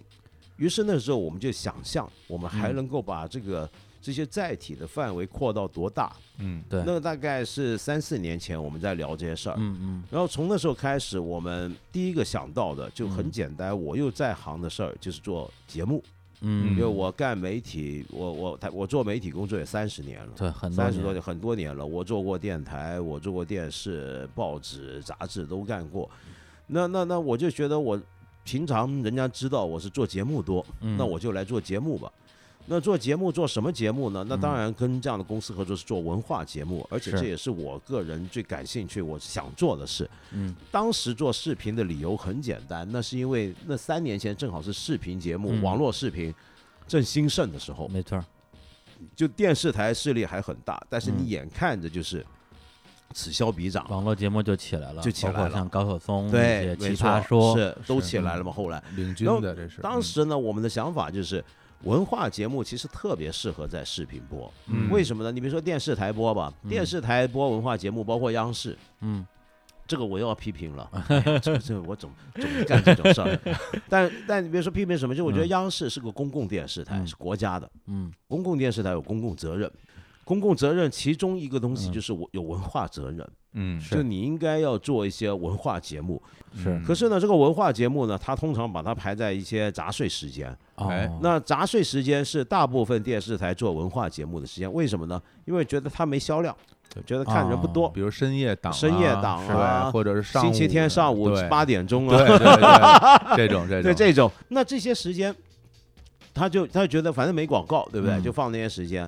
[0.57, 3.69] 于是那时候我们就想象，我们还嗯能够把这个
[4.01, 6.15] 这些载体的范围扩到多大？
[6.39, 9.55] 嗯对，那大概是三四年前我们在聊这些事儿。
[9.57, 16.03] 嗯嗯然后从那时候开始，我们第一个想到的就很嗯简单，我又在行的事儿就是做节目，
[16.41, 20.31] 嗯，因为我干媒体，我我我做媒体工作也三十年了。
[20.35, 21.85] 对很多三十多年，很多年了。
[21.85, 26.09] 我做过电台，我做过电视、报纸、杂志都干过。
[26.67, 27.99] 那那那，我就觉得我
[28.47, 30.95] 平常人家知道我是做节目多，嗯。
[30.95, 32.09] 那我就来做节目吧。
[32.69, 34.25] 那做节目做什么节目呢？
[34.29, 40.09] 那当嗯然跟这样的公司合作是做文化节目，而且这也是我个人最感兴趣、我想做的事。
[40.31, 40.55] 嗯。
[40.71, 45.61] 当时做视频的理由很简单，那是因为那三年前正好是视频节目、嗯。
[45.61, 46.33] 网络视频
[46.87, 48.23] 正兴盛的时候，没错，
[49.13, 51.15] 就电视台势力还很大，但是嗯。
[51.19, 52.25] 你眼看着就是
[53.13, 55.37] 此消彼长，网络节目就起来了，就起来了。
[55.37, 58.51] 包括像高晓松对那，些奇葩，说，是都起来了嘛。
[58.51, 61.43] 后来，领军的这是当时呢，我们的想法就是。
[61.83, 64.89] 文化节目其实特别适合在视频播，嗯。
[64.89, 65.31] 为什么呢？
[65.31, 66.69] 你比如说电视台播吧，嗯。
[66.71, 69.23] 电视台播文化节目，包括央视，嗯。
[69.85, 70.89] 这个我又要批评了，
[71.39, 73.39] 这这我总总干这种事儿。
[73.87, 75.49] 但但你别说批评什么，就我觉得嗯。
[75.49, 77.05] 央视是个公共电视台，嗯。
[77.05, 78.11] 是国家的，嗯。
[78.27, 79.71] 公共电视台有公共责任。
[80.27, 81.93] 公共责任其中一个东西嗯。
[81.93, 83.95] 就是我有文化责任，嗯是。
[83.95, 86.21] 就你应该要做一些文化节目。
[86.53, 86.69] 是。
[86.69, 86.83] 嗯。
[86.83, 90.49] 可是呢，这个文化节目呢，它通常把它排在一些杂碎时间。
[90.75, 91.07] 哎。
[91.07, 95.21] 哦，那杂碎时间是大部分电视台做文化节目的时间，为什么呢？
[95.45, 96.53] 因为觉得它没销量，
[97.05, 97.89] 觉得看人不多。
[97.89, 103.83] 比如深夜档啊、深夜档啊对，或者是上星期天上午八点钟对啊，对对， 这种这种。
[103.83, 105.33] 对这种，那这些时间，
[106.33, 108.15] 他就他就觉得反正没广告，对不对？
[108.17, 108.23] 嗯。
[108.23, 109.07] 就放那些时间。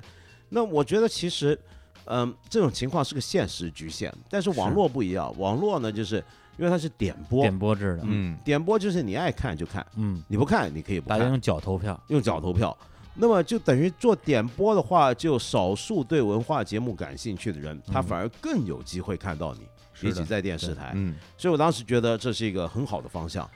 [0.50, 1.58] 那我觉得其实，
[2.04, 6.16] 嗯，这种情况是个现实局限，但是网络不一样，网络呢，就是
[6.58, 8.36] 因为它是点播，点播制的，嗯。
[8.44, 12.76] 点播就是你爱看就看，嗯，你不看你可以不看，大家用脚投票，用脚投票。
[13.14, 19.60] 那么就等于做点播的话，就少数对文化节目感兴趣的人，他嗯反而更有机会看到你，
[20.00, 20.92] 比起在电视台。
[20.94, 21.14] 嗯。
[21.36, 23.48] 所以我当时觉得这是一个很好的方向。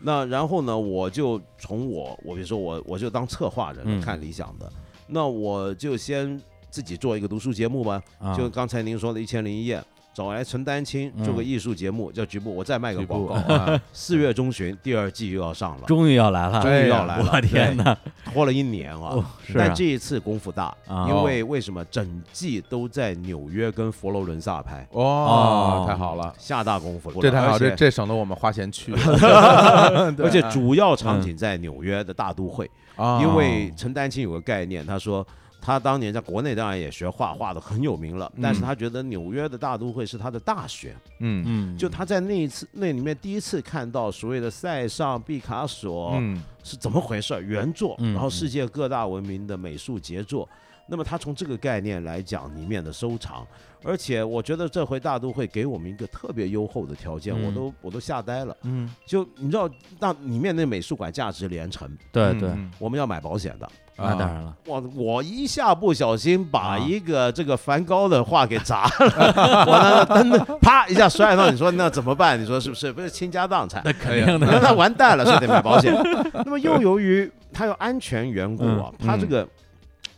[0.00, 4.00] 那然后呢，我就从我，我比如说我，我就当策划人，嗯。
[4.00, 4.72] 看理想的，
[5.12, 6.40] 那我就先
[6.70, 8.34] 自己做一个读书节目吧，啊。
[8.34, 9.78] 就刚才您说的《一千零一夜》，
[10.14, 11.44] 找来陈丹青做个嗯。
[11.44, 17.96] 艺术节目，叫局部，我再卖个广告，啊， 四月中旬第二季又要上了，终于要来了，终于要来了，我天哪！
[18.32, 19.08] 拖了一年啊。
[19.12, 19.24] 哦。
[19.46, 19.64] 是啊。
[19.66, 28.92] 但这一次功夫大，啊因为为什么整季都在纽约跟佛罗伦萨拍，哇，哦太好了，下大功夫了，这太好，这这省得我们花钱去，
[30.18, 35.26] 而且主要场景在纽约的大都会，啊因为陈丹青有个概念，他说
[35.64, 41.44] 他当年在国内当然也学画画的很有名了，但是他觉得纽约的大都会是他的大学，嗯。
[41.46, 46.42] 嗯，就他在那一次那里面第一次看到所谓的塞尚、毕卡索嗯。
[46.64, 48.12] 是怎么回事，原作，嗯。
[48.12, 50.48] 然后世界各大文明的美术杰作。
[50.88, 53.46] 那么他从这个概念来讲里面的收藏，
[53.84, 57.46] 而且我觉得这回大都会给我们一个特别优厚的条件，嗯。
[57.46, 58.56] 我都我都吓呆了。
[58.62, 62.70] 嗯，就你知道，那里面那美术馆价值连城，对对，嗯。
[62.80, 63.70] 我们要买保险的。
[63.96, 72.40] 那当然了，我我一下不小心把啊一个这个梵高的画给砸了， 我那灯啪一下摔到，你说那怎么办？
[72.40, 72.92] 你说是不是？
[72.92, 75.94] 不是倾家荡产，那肯定那的，那完蛋了，所以得买保险。
[76.44, 79.46] 那么又由于它有安全缘故啊，嗯它这个。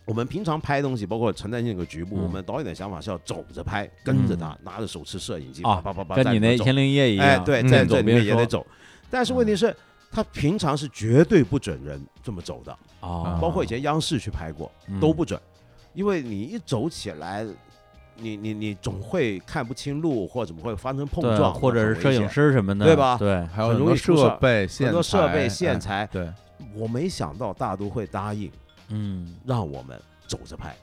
[0.07, 8.66] 我们平常拍东西，包括陈丹青那个局部，嗯我们导演的想法是要走着拍，跟着他，拿着手持摄影机，啊啪啪啪啪，跟你那千零一夜一哎，样，对，嗯在这里面也得走。
[9.11, 9.75] 但是问题是，
[10.15, 15.01] 他平常是绝对不准人这么走的，啊，包括以前央视去拍过，嗯。
[15.01, 15.41] 都不准，
[15.93, 17.45] 因为你一走起来，
[18.17, 23.17] 你你你总会看不清路，或者怎么会发生碰，撞，或者是摄影师师什么的，对吧？
[23.19, 26.09] 对，还有很容很多设易出事备、很多设备、线哎材。
[26.12, 26.33] 对，
[26.77, 28.49] 我没想到大都会答应
[28.91, 30.77] 嗯，让我们走着拍，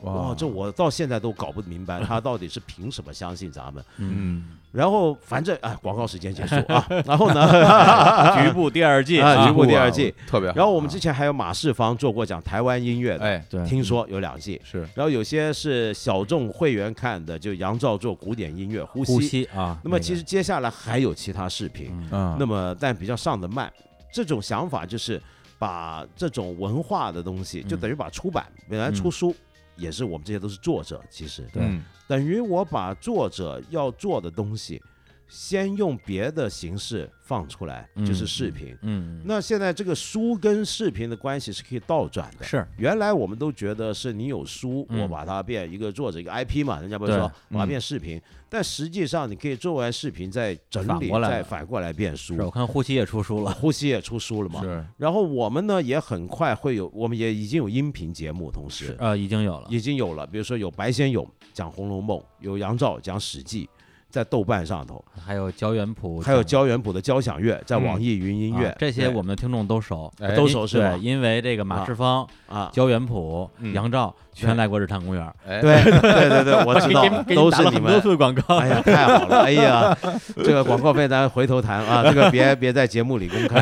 [0.00, 3.84] 哇，这我到现在都搞不明白，他到底是凭什么相信咱们？
[3.98, 10.56] 嗯，然后反正哎，广告时间结束啊， 然后呢， 局部第二季啊局部第二季，特别好。
[10.56, 14.60] 然后我们之啊前还有马世芳做过讲台湾音乐的，哎对，听说有两季。
[14.62, 14.80] 是。
[14.94, 19.12] 然后有些是小众会员看的，就杨照做古典音乐呼吸。
[19.12, 23.72] 呼吸啊，那么其实接下来还有其他视频，那么但比较上的慢。
[24.12, 25.20] 这种想法就是
[25.58, 27.80] 把这种文化的东西，就嗯。
[27.80, 29.34] 等于把出版本来出书，
[29.76, 31.42] 也是我们这些都是作者，其实。
[31.52, 31.62] 对。
[31.62, 34.82] 嗯等于我把作者要做的东西，
[35.28, 38.76] 先用别的形式放出来，就是嗯视频。
[38.82, 42.44] 嗯，那现在这个书跟视频的关系是可以倒转的。
[42.44, 42.66] 是。
[42.78, 45.00] 原来我们都觉得是你有书，嗯。
[45.02, 47.68] 我把它变一个作者一个 IP 嘛，人家不是说把它嗯。
[47.68, 52.50] 变视频，但实际上你可以做完视频再整理，再反过来变书，我。
[52.50, 54.84] 看呼吸也出书了，呼吸也出书了嘛，是。
[54.96, 58.92] 然后我们呢也很快会有，我们也已经有音频节目，同时。
[58.92, 63.66] 啊呃，已经有了，已经有了，比如说有白先勇讲《红楼梦》，有杨照讲《史记》，
[64.10, 77.04] 在豆瓣上头，还有交元谱，还有交元谱的交响乐在嗯网易云音乐啊，这些我们的听众都熟，哎都熟是因为这个马啊世芳、啊，焦元溥、嗯杨照全来过日坛公园，哎，对对对对，我知道
[77.34, 78.00] 都是你们。
[78.00, 78.56] 次广告。
[78.56, 79.40] 哎呀，太好了！
[79.42, 79.96] 哎呀，
[80.36, 83.60] 这个广告费咱回头谈啊，这个别别在节目里公开。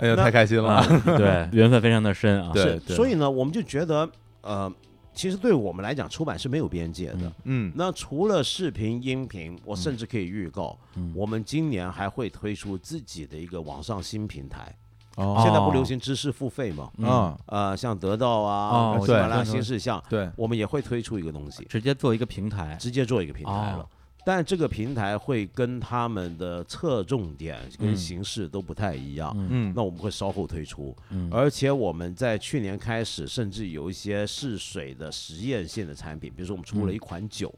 [0.00, 0.86] 哎呀，太开心了啊，，
[1.16, 2.50] 对， 缘分非常的深啊。
[2.52, 4.08] 对是，所以呢，我们就觉得，
[4.42, 4.70] 呃，
[5.16, 7.16] 其实对我们来讲，出版是没有边界的。
[7.20, 7.32] 嗯。
[7.44, 7.72] 嗯。
[7.74, 11.12] 那除了视频、音频，我甚至可以预告，嗯。
[11.16, 14.72] 我们今年还会推出自己的一个网上新平台。
[15.16, 15.40] 哦。
[15.42, 16.90] 现在不流行知识付费嘛？
[16.98, 17.08] 嗯。
[17.08, 23.88] 啊，呃，像得到啊哦、喜马拉雅对新事项，对，我们也会推出一个东西，直接做一个平台，直接做一个平台了。
[24.26, 29.32] 哦但这个平台会跟他们的侧重点跟嗯形式都不太一样。
[29.38, 37.54] 嗯嗯，那我们会稍后推出，嗯，而且我们在去年开始，甚至有一些试水的实验性的产品，比如说我们出了一款酒，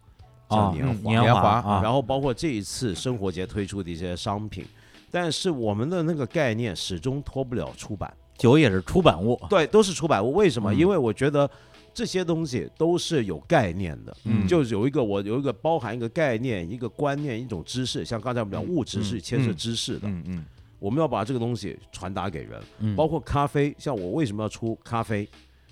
[0.50, 4.66] 叫哦年华，年年华啊，然后包括这一次生活节推出的一些商品，
[5.10, 10.34] 但是我们的那个概念始终脱不了出版，酒也是出版物，对，都是出版物。
[10.34, 10.70] 为什么？
[10.70, 11.50] 嗯因为我觉得
[11.98, 18.04] 这些东西都是有概念的，嗯就是有一个我有一个包含一个概念、一个观念、一种知识。
[18.04, 20.44] 像刚才我们讲嗯物质是牵涉嗯知识的，嗯嗯
[20.78, 22.62] 我们要把这个东西传达给人。
[22.78, 25.28] 嗯，包括咖啡，像我为什么要出咖啡？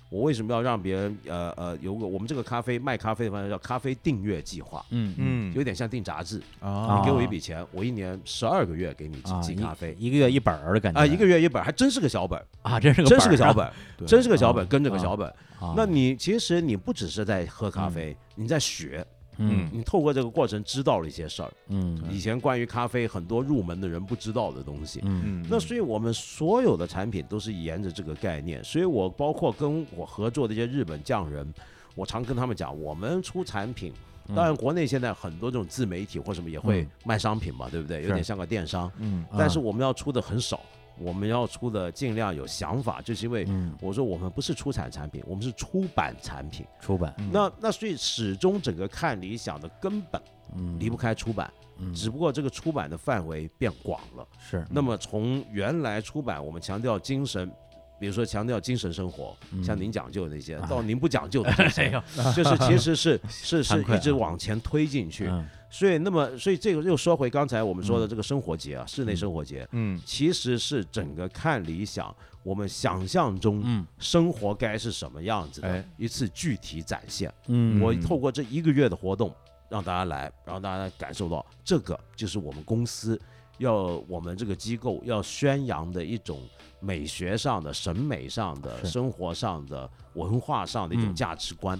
[0.09, 5.51] 我为什么要让别人呃呃有个我们这个咖啡卖咖啡的方式叫咖啡订阅计划，嗯嗯。
[5.51, 5.53] 嗯。
[5.53, 6.41] 有点像订杂志。
[6.59, 9.95] 啊你给我一笔钱，我一年十二个月给你寄咖啡。
[9.99, 10.99] 一一个月一本儿的感觉。
[10.99, 13.53] 啊，一个月一本，还真是个小本，啊，真是个真是个本儿啊。
[13.53, 15.27] 小本，真是个小本，啊跟着个啊小本。
[15.59, 15.73] 啊。
[15.75, 19.05] 那你其实你不只是在喝咖啡，你在学，
[19.37, 19.69] 嗯。
[19.71, 22.01] 你透过这个过程知道了一些事儿，嗯。
[22.09, 24.99] 以前关于咖啡很多入门的人不知道的东西。
[25.03, 25.21] 嗯。
[25.25, 31.51] 嗯，那所以我们所有的产品都是沿着这个概念，所以我包括跟我合作的一些日本匠人，
[31.95, 33.93] 我常跟他们讲，我们出产品。
[34.27, 34.35] 嗯。
[34.35, 36.89] 当然，国内现在很多这种自媒体或什么也会嗯。
[37.05, 38.01] 卖商品嘛，对不对？
[38.03, 39.25] 有点像个电商，嗯。
[39.37, 39.61] 但是啊。
[39.61, 40.59] 我们要出的很少，
[40.99, 43.75] 我们要出的尽量有想法，就是因为嗯。
[43.81, 46.65] 我说我们不是出产产品，我们是出版产品。
[46.79, 47.13] 出版。
[47.17, 47.29] 嗯。
[47.31, 50.21] 那那所以始终整个看理想的根本
[50.55, 50.77] 嗯。
[50.79, 51.93] 离不开出版，嗯。
[51.93, 54.27] 只不过这个出版的范围变广了。
[54.39, 54.65] 是。
[54.69, 57.51] 那么从原来出版，我们强调精神，
[57.99, 59.63] 比如说强调精神生活，嗯。
[59.63, 62.01] 像您讲究的那些，哎到您不讲究的这哎些， 呦。
[62.33, 65.27] 就是其实是 是是一直啊往前推进去。
[65.27, 65.45] 嗯。
[65.69, 69.67] 所以那么所以这个又说回刚才我们说的这个生活节啊，室内嗯生活节。
[69.71, 69.99] 嗯。
[70.05, 73.85] 其实是整个看理想，我们想象中嗯。
[73.99, 75.89] 生活该是什么样子的哎。
[75.97, 77.33] 一次具体展现。
[77.47, 77.81] 嗯。
[77.81, 79.33] 我透过这一个月的活动，
[79.69, 83.19] 让大家来，让大家感受到这个就是我们公司
[83.57, 83.73] 要
[84.07, 86.41] 我们这个机构要宣扬的一种
[86.79, 91.15] 美学上的、审美上的、生活上的、文化上的一种嗯。
[91.15, 91.79] 价值观，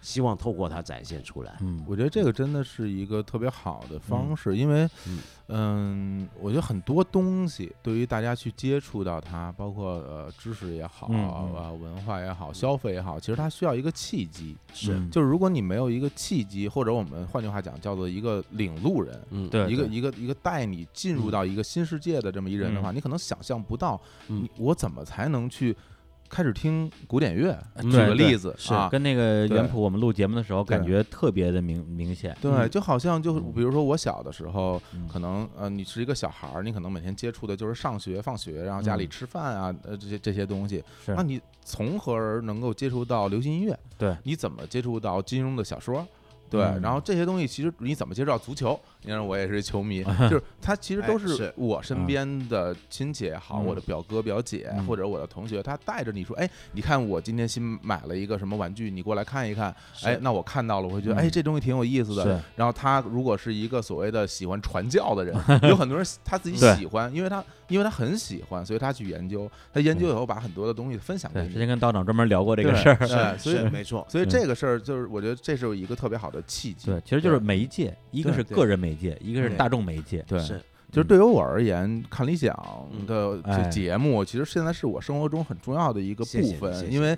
[0.00, 1.56] 希望透过它展现出来。
[1.60, 1.84] 嗯。
[1.86, 5.18] 我觉得这个真的是一个特别好的方式，因为嗯，
[5.48, 14.56] 嗯，我觉得很多东西对于大家去接触到它，包括呃知识也好，啊文化也好，消费也好，其实它需要一个契机。
[14.72, 15.10] 是，嗯。
[15.10, 22.94] 就是如果你没有一个契机，或者我们换句话讲，叫做一个领路人，嗯，对对一个一个一个带你进入到一个新世界的这么一人的话，嗯。
[22.94, 24.42] 你可能想象不到，嗯。
[24.42, 25.74] 你我怎么才能去
[26.28, 27.58] 开始听古典乐？
[27.76, 40.82] 嗯举个例子是啊，跟那个原谱我们录节目的时候感觉特别的明明显，对，嗯就好像就比如说我小的时候，嗯可能呃你是一个小孩儿，你可能每天接触的就是上学、放学，然后家里嗯吃饭啊，呃这些这些东西。
[41.06, 43.78] 那你从何而能够接触到流行音乐？
[43.96, 46.06] 对，你怎么接触到金庸的小说？
[46.50, 48.78] 对，嗯然后这些东西其实你怎么接触到足球？
[49.02, 59.74] 你看我也是球迷， 就是他其实都哎是我身边的亲戚也好，嗯我的表哥表姐嗯或者我的同学，他带着你说，哎，你看我今天新买了一个什么玩具，你过来看一看。
[60.02, 62.42] 哎，那我看到了，我会觉得，嗯哎，这东西挺有意思的。
[62.56, 65.34] 然后他如果是一个所谓的喜欢传教的人，
[65.68, 69.48] 有很多人他自己 喜欢，因为他因为他很喜欢，所以他去研究。
[69.72, 71.58] 他研究以后把很多的东西分享给，你之。
[71.58, 76.86] 前跟道长专门聊过这个事儿，对所以没错，所以嗯这个事儿就是我觉得这是一个特别好的契机。
[76.90, 80.60] 对，其实就是媒介，一个是个人媒介，一个是大众媒介，对，是。
[80.90, 82.56] 就是对于我而言，看理想
[82.92, 83.04] 嗯。
[83.04, 87.14] 的节目，其实现在是我生活中很重要的一个部分，因为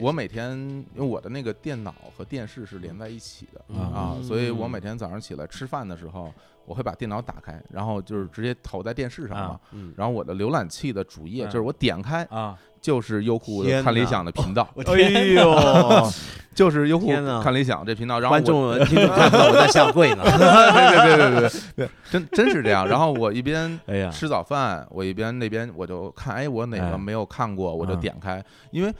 [0.00, 0.50] 我每天
[0.94, 3.78] 因为我的那个电脑和电视是连在一起的嗯。
[3.78, 6.34] 啊，所以我嗯每天早上起来吃饭的时候，
[6.66, 9.60] 我会把电脑打开，然后就是直接投在电视上嘛啊。
[9.72, 15.00] 嗯，然后我的浏览器的主页嗯就是我点开啊，就是优酷看理想的频道，哎
[15.34, 16.08] 呦，
[16.54, 17.08] 就是优酷
[17.42, 20.22] 看理想这频道，然后我观众听众看不到我在下跪呢。
[20.24, 22.86] 对对对对对对，真真是这样。
[22.86, 28.92] 然后我一边 哎呀，吃早饭，我一边那边我就看，哎，我哪哎个没有看过，我就嗯点开，因为。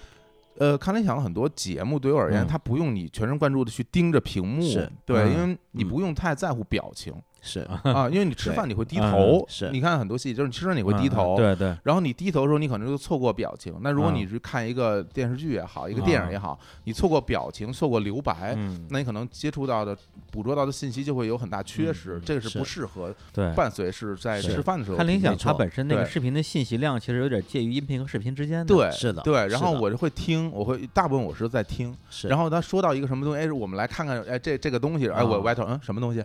[0.56, 4.62] 呃，看理想很多节目对我而言，嗯它不用你全神贯注的去盯着屏幕，
[5.04, 7.12] 对，嗯因为你嗯不用太在乎表情，
[7.44, 13.74] 是啊， 因为你吃饭你会低嗯头，是你看很多戏就是你吃饭你会低头，对对，然后你低头的时候，你可能就错过表情。
[13.82, 19.96] 那如果嗯你是看一个电视剧也好，一个电影也好，你错过表情，错过留白，嗯，那你可能接触到的、
[20.30, 23.52] 捕捉到的信息就会有很大缺失嗯，这个是是不适合对。
[23.54, 28.64] 伴随是在吃饭的时候看理想，它本身那个视频的信息量其实有点介于音频和视频之间的。
[28.64, 36.22] 对是的对，然后我就会听，我会大部分我是在听，是，然后他说到一个什么东西，哎，我们来看看，哎，这这个东西，哎，我啊歪头，嗯，什么东西？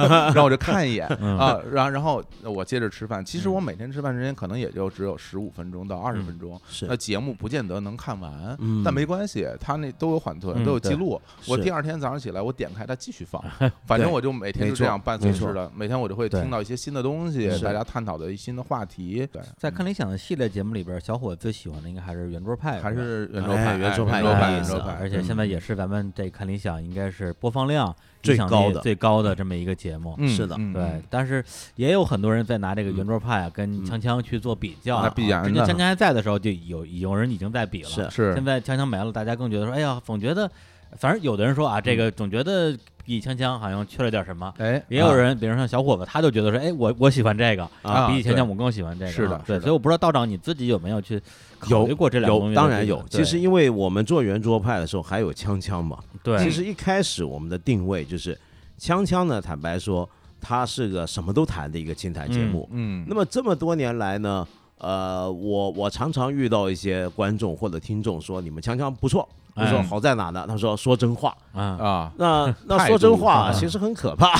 [0.30, 3.24] 然后我就看一眼嗯啊，然后然后我接着吃饭。
[3.24, 11.20] 其实嗯我每天吃饭时间可能也就只有十五分钟到二十嗯分钟，是那节目不见得能看完，嗯但没关系，他那都有缓存，嗯都有记录。
[11.46, 13.42] 我第二天早上起来，我点开它继续放，
[13.86, 19.26] 反正我就每天就这样伴随式的，每天我就会听到一些新的东西，大家探讨的新的话题。
[19.32, 24.20] 对，在看理想的系列节目里边，小伙最喜欢的应该还是圆桌派，还是圆桌派，圆桌派
[24.52, 30.14] 圆桌派，而且现在也是咱们这看理想应该是播放量最高的最高的这么一个节目。
[30.18, 31.44] 嗯是的嗯对，但是
[31.76, 35.02] 也有很多人在拿这个嗯圆桌派啊跟嗯锵锵去做比较啊。
[35.04, 37.88] 那必然的之前锵锵还在的时候，就有有人已经在比了。
[37.88, 40.50] 是是现在锵锵没了，大家更觉得说，哎呀，总觉得，
[40.96, 44.52] 反正有的人说啊，这个总觉得比锵锵好像缺了点什么。
[44.58, 49.10] 哎，也有人，比如像小伙子，他就觉得说，哎，我我喜欢这个，啊对比起锵锵我更喜欢这个。
[49.10, 51.20] 是的啊对，所以我不知道道长你自己有没有去
[51.60, 53.04] 考有虑过这两当然有。
[53.08, 58.36] 其实因为我们做圆桌派的时候还有锵锵嘛，对，其实一开始我们的定位就是
[58.78, 60.08] 锵锵呢，坦白说，
[60.40, 62.66] 它是个什么都谈的一个清谈节目。
[62.72, 64.46] 嗯，那么这么多年来呢，
[64.80, 69.28] 呃，我我常常遇到一些观众或者听众说，你们锵锵不错。
[69.56, 70.44] 我说哎好在哪呢？
[70.48, 71.36] 他说说真话。
[71.52, 74.32] 啊，啊，那 那说真话啊其实很可怕。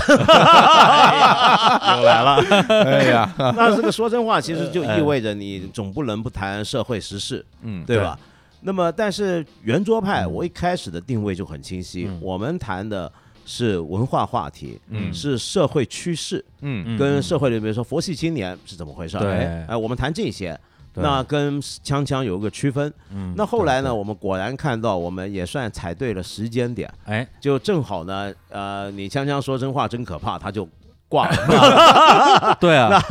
[1.97, 2.37] 又来了，
[2.87, 7.45] 哎呀， 那这个说真话其实就意味着你总不能不谈社会时事。
[7.63, 8.19] 嗯，对吧？
[8.63, 13.11] 那么，但是圆桌派，嗯我一开始的定位就很清晰，嗯我们谈的
[13.53, 15.13] 是文化话题，嗯。
[15.13, 16.85] 是社会趋势，嗯。
[16.87, 16.97] 嗯。
[16.97, 19.21] 跟社会里，比如说佛系青年是怎么回事儿？
[19.21, 19.45] 对。
[19.67, 20.57] 哎，我们谈这些，
[20.95, 22.93] 那跟锵锵有一个区分。
[23.13, 23.99] 嗯那后来呢，对。
[23.99, 30.69] 我们果然看到，我们也算踩对了时间点，哎，就正好呢，呃，你锵锵说真话真可怕，他就
[31.11, 32.57] 挂了。
[32.61, 33.03] 对啊，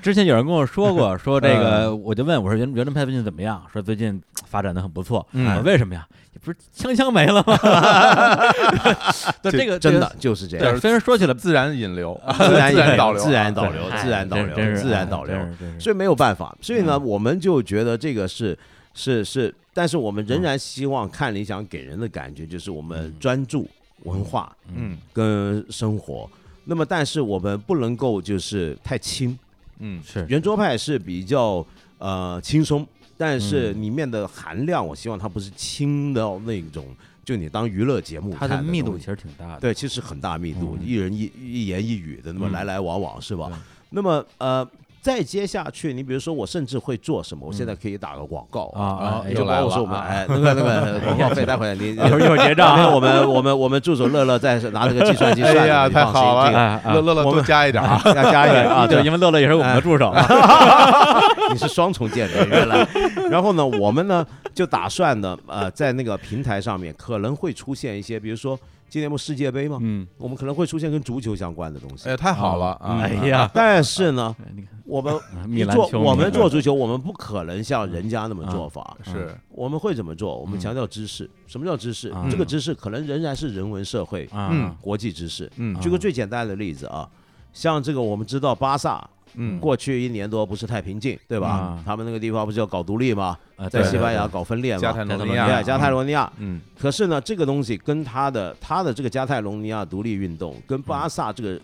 [0.00, 3.60] 之前有人跟我说过， 说这个，我就问我说圆圆桌派最近怎么样？
[3.70, 5.26] 说最近发展的很不错。
[5.32, 6.06] 嗯我说为什么呀？
[6.32, 7.56] 也不是枪枪没了吗？
[9.42, 10.78] 对这个真的就是这样。
[10.78, 15.36] 虽然说起来自然引流，自然引流自然导流，自然导流自然导流自然导流
[15.80, 18.56] 所以没有办法，所以呢，我们就觉得这个是
[18.94, 23.68] 是是，但是我们仍然希望看理想给人的感觉就是我们专注
[24.04, 26.28] 文化嗯跟生活。
[26.68, 29.36] 那么，但是我们不能够就是太轻，
[29.78, 30.02] 嗯。
[30.04, 30.26] 是。
[30.28, 31.64] 圆桌派是比较
[31.98, 32.86] 呃轻松，
[33.16, 33.82] 但是嗯。
[33.82, 36.84] 里面的含量，我希望它不是轻到那种，
[37.24, 39.60] 就你当娱乐节目它的密度其实挺大的。
[39.60, 40.86] 对，其实很大密度，嗯。
[40.86, 42.52] 一人一一言一语的，那么嗯。
[42.52, 43.50] 来来往往是吧？
[43.90, 44.68] 那么呃，
[45.06, 47.46] 再接下去，你比如说我甚至会做什么？
[47.46, 52.88] 我现在可以打个广告啊就又来了包括说我们啊哎那个那个 广告费，待会儿你一会儿结账啊。
[52.88, 60.12] 我们我们我们助手乐乐在拿这个计算机算的，哎呀太好了乐乐乐多加一点啊，要加一点啊，对，对，因为乐乐也是我们的助手。
[61.52, 62.84] 你是双重见面原来。
[63.30, 69.78] 然后呢，我们呢就打算呢，呃，在那个平台上面可能会出现一些，比如说今年不世界杯吗？
[69.82, 72.08] 嗯，我们可能会出现跟足球相关的东西。
[72.08, 72.98] 哎，太好了啊！
[73.02, 75.14] 哎呀，但是呢， 你看我们
[75.48, 78.96] 米兰球迷做我们做足球，我们不可能像人家那么做法。
[79.02, 80.36] 是我们会怎么做？
[80.36, 81.28] 我们嗯强调知识。
[81.46, 82.30] 什么叫知识嗯？
[82.30, 85.50] 这个知识可能仍然是人文社会、啊，嗯国际知识。
[85.56, 87.08] 嗯举个最简单的例子啊，
[87.52, 91.84] 像这个我们知道巴萨嗯过去一年多不是太平静，对吧嗯？
[91.84, 93.38] 他们那个地方不是要搞独立吗？
[93.56, 94.80] 啊在西班牙搞分裂嘛？
[94.80, 96.30] 加泰罗尼亚，加泰罗尼亚。
[96.38, 101.60] 嗯可是呢，这个东西跟他的他的这个加泰罗尼亚独立运动跟巴萨这个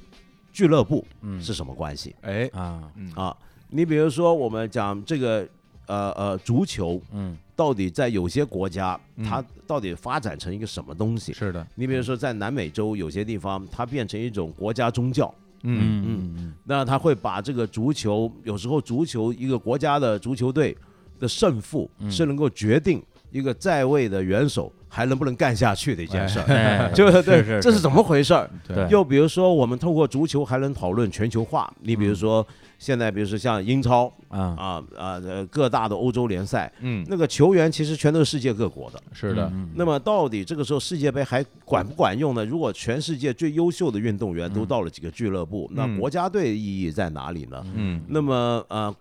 [0.53, 3.37] 俱乐部嗯是什么关系哎啊，嗯啊？
[3.69, 5.49] 你比如说，我们讲这个
[5.87, 11.33] 呃呃足球，嗯到底在有些国家嗯它到底发展成一个什么东西？
[11.33, 15.33] 是的，你比如说在南美洲有些地方，它变成一种国家宗教，
[15.63, 20.77] 嗯嗯嗯那他会把这个足球，有时候足球一个国家的足球队
[21.19, 26.45] 的胜负嗯是能够决定一个在位的元首还能不能干下去的一件事儿。
[26.47, 28.49] 哎， 就是对，这是怎么回事儿？
[28.69, 31.73] 对又比如说，我们透过足球还能讨论全球化。
[31.81, 32.47] 你比如说，
[32.83, 34.41] 现在比如说像英超啊。
[34.59, 37.07] 啊啊呃各大的欧洲联赛，嗯。
[37.09, 39.01] 那个球员其实全都是世界各国的。
[39.13, 42.45] 是的，嗯那么到底这个时候世界杯还管不管用呢？
[42.45, 47.65] 如果全世界最优秀的运动员都到了几个俱乐部，那嗯国家队意义在哪里呢？
[47.77, 48.03] 嗯。
[48.09, 48.93] 那么呃，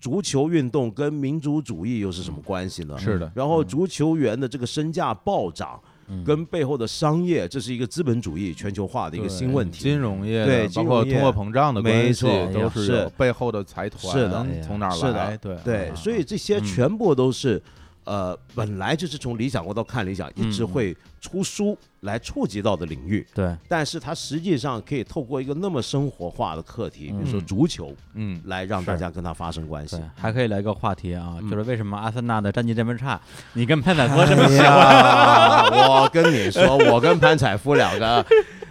[0.00, 2.98] 足球运动跟民族主义又是什么关系呢？
[2.98, 5.90] 是的，然后足球员的这个身价暴涨，嗯
[6.24, 9.82] 跟背后的商业，这是一个资本主义全球化的一个新问题。
[9.82, 15.36] 金融业对包括通货膨胀的关系都是背后的财团是的从哪儿是的来？
[15.64, 17.62] 对所以这些嗯全部都是。
[18.06, 20.68] 呃，本来就是从理想国到看理想，一直嗯。
[20.68, 28.40] 会出书来触及到的领域，对，但是它实际上可以透过一个那么生活化的课题，比如说嗯足球，嗯。
[28.44, 31.50] 来让大家跟他发生关系。，还可以来个话题啊，嗯。
[31.50, 33.20] 就是为什么阿森纳的战绩这么差？
[33.54, 38.24] 你跟潘采夫这么呀，我跟你说，我跟潘采夫两个，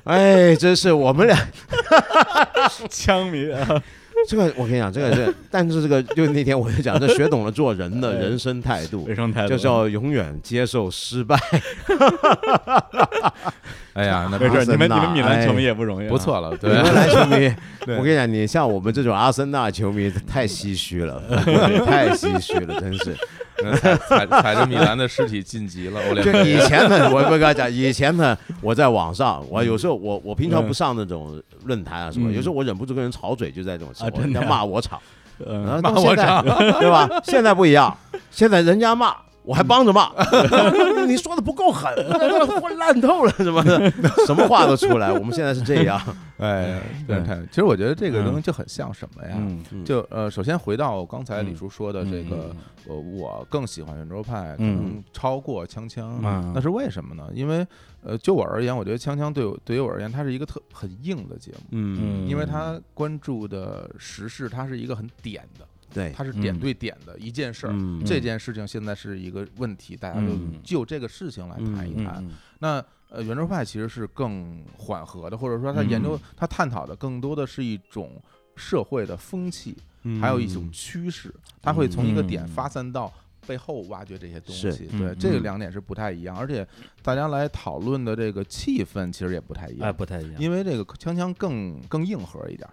[0.06, 1.38] 哎，真是我们俩
[2.90, 3.84] 枪迷啊，
[4.28, 11.38] 这个，我跟你讲，这个是，但是这个就那天我就讲，这学懂了做人的人生态度人，生态度就是要永远接受失败。
[13.94, 17.54] 哎呀， 那没事，你们你们米兰球迷哎也不容易啊，不错了，对米兰球迷，
[17.98, 21.22] 我跟你讲，你像我们这种阿森纳球迷太唏嘘了，
[21.86, 23.16] 太唏嘘了，真是。
[23.78, 35.02] 踩踩踩着米兰的尸体晋级了，欧联就杯以前呢， 我不跟他讲，以前呢，我在网上，我有时候我我平常不上那种论坛啊什么，嗯有时候我忍不住跟人吵嘴，就在这种人家骂我吵，
[35.46, 37.10] 嗯，骂我吵对吧？
[37.24, 37.96] 现在不一样，
[38.32, 39.16] 现在人家骂。
[39.46, 40.10] 我还帮着骂，
[41.08, 41.94] 你说的不够狠，
[42.62, 43.92] 混烂透了什么的，
[44.26, 45.12] 什么话都出来。
[45.12, 46.00] 我们现在是这样，
[46.38, 49.36] 哎，对对，其实我觉得这个嗯东西就很像什么呀？
[49.38, 52.56] 嗯嗯就呃，首先回到刚才李嗯叔说的这个，
[52.88, 56.02] 呃，我更喜欢圆桌派，可嗯能超过锵锵。
[56.24, 57.28] 嗯那是为什么呢？
[57.34, 57.66] 因为
[58.04, 65.66] 呃，就我而言，我觉得锵锵对我对于我而言，它是一个特很硬的节目，嗯，因为它关注的时事，它是一个很点的，
[65.96, 67.72] 对，它是点嗯对点的一件事儿。
[67.74, 72.16] 嗯这件事情现在是一个问题，大家就嗯就这个事情来谈一嗯谈。
[72.18, 78.22] 嗯那呃，圆桌派其实是更缓和的，或者说他研究、他探讨的更多的是一种
[78.58, 79.78] 社会的风气，
[80.20, 83.14] 还有一种趋势，他会从一个点嗯发散到
[83.48, 84.90] 背后挖掘这些东是西。
[84.92, 86.68] 嗯对，这个嗯两点是不太一样，而且
[87.02, 90.42] 大家来讨论的这个气氛其实也不太一哎，样，不太一样。
[90.42, 92.68] 因为这个锵锵更更硬核一点。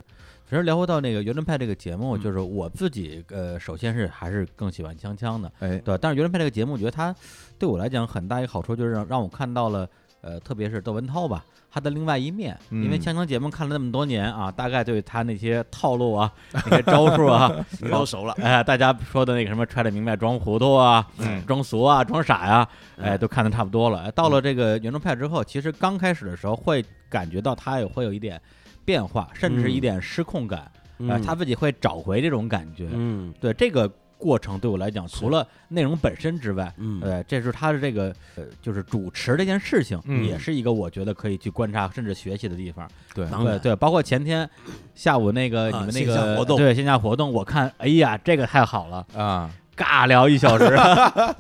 [0.53, 5.97] 其实聊回到那个圆桌派这个节目，嗯就是我自己呃，首先是还是更喜欢锵锵的，哎，对。
[5.97, 7.15] 但是圆桌派这个节目，我觉得它
[7.59, 9.89] 对我来讲很大一个好处，就是让让我看到了
[10.21, 11.43] 呃，特别是窦文涛吧。
[11.71, 17.51] 他的另外一面，因为嗯锵锵节目看了那么多年啊，大概对他那些套路啊、那些招数啊，
[17.91, 24.01] 都熟了，哎，大家说的那个什么揣着明白装糊涂啊，嗯装俗啊，装傻呀、哎，哎都看得差不多了。
[24.01, 28.39] 哎到了这个圆桌派之后，其实刚开始的时候会感觉到他也会有一点
[28.85, 31.09] 变化，甚至是一嗯点失控感，嗯。
[31.09, 32.89] 呃，他自己会找回这种感觉。
[32.93, 33.33] 嗯。
[33.41, 37.01] 对这个过程对我来讲，除了内容本身之外，嗯。
[37.03, 40.25] 呃，这是他的这个呃，就是主持这件事情，嗯。
[40.25, 42.89] 也是一个我觉得可以去观察甚至学习的地方。
[43.15, 44.49] 对，对对，包括前天
[44.95, 46.57] 下午那个你啊们那线下个活动。
[46.57, 49.51] 对线下活动，我看，哎呀，这个太好了，啊，
[49.83, 50.77] 尬聊一小时，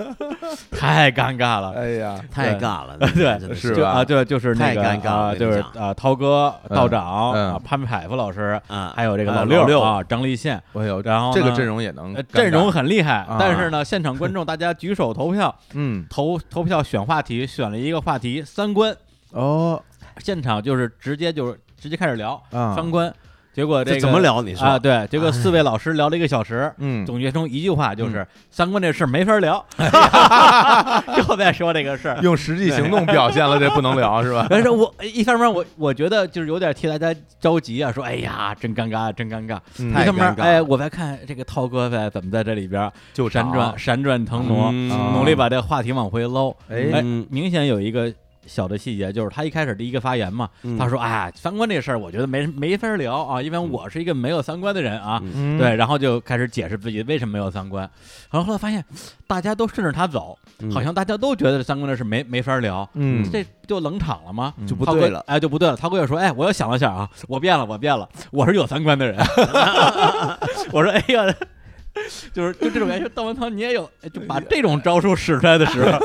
[0.70, 1.72] 太尴尬了。
[1.76, 3.54] 哎呀，太尬了，对。
[3.54, 3.74] 是。
[3.76, 3.90] 吧？
[3.90, 9.80] 啊，对，就是那个太尴尬了啊，就是啊，涛哥、道长潘海夫老师，啊，还有这个啊老六六。
[9.80, 16.04] 啊，张立宪，哎呦，然后呢这个阵容也能阵容很厉害啊，但是呢，现场观众大家举手投票， 嗯。
[16.10, 18.94] 投投票选话题，选了一个话题三观，
[19.30, 19.80] 哦。
[20.18, 22.74] 现场就是直接就是直接开始聊啊。
[22.76, 23.12] 三观，
[23.52, 24.40] 结果这个怎么聊？
[24.42, 24.78] 你说啊？
[24.78, 26.72] 对，结果四位老师聊了一个小时。
[26.78, 29.64] 嗯总结成一句话，就是三观这事儿没法聊，
[31.18, 32.18] 又在说这个事儿。
[32.22, 34.46] 用实际行动表现了这不能聊是吧？
[34.48, 39.58] 但是我一方面我我觉得就是有点替大家着急啊，说哎呀真尴尬真尴尬。
[39.78, 46.56] 嗯一方面哎我在看这个涛哥在怎么在这里边就闪转闪转腾挪，嗯努力把这个话题往回搂。
[46.68, 48.12] 哎明显有一个
[48.46, 55.22] 小的细节，就是他一开始第一个发言嘛，嗯他说：“哎，三观这事儿，我觉得没没法聊啊，因为我是一个没有三观的人啊。
[55.58, 57.88] 对，然后就开始解释自己为什么没有三观，
[58.30, 58.84] 然后后来发现
[59.26, 64.52] 大家都顺着他走，嗯好像大家都觉得三观的事没没法聊，嗯这就冷场了吗？
[64.58, 65.22] 嗯就不对了。
[65.26, 65.76] 哎，就不对了。
[65.76, 69.16] 涛哥又说：“哎，我又想了想啊，我变了，我变了，我是有三观的人。
[70.72, 71.34] ”我说：“哎呀，
[72.32, 75.98] 就是就这种感觉，窦文涛你也有，哎就把这种招数使出来的时候，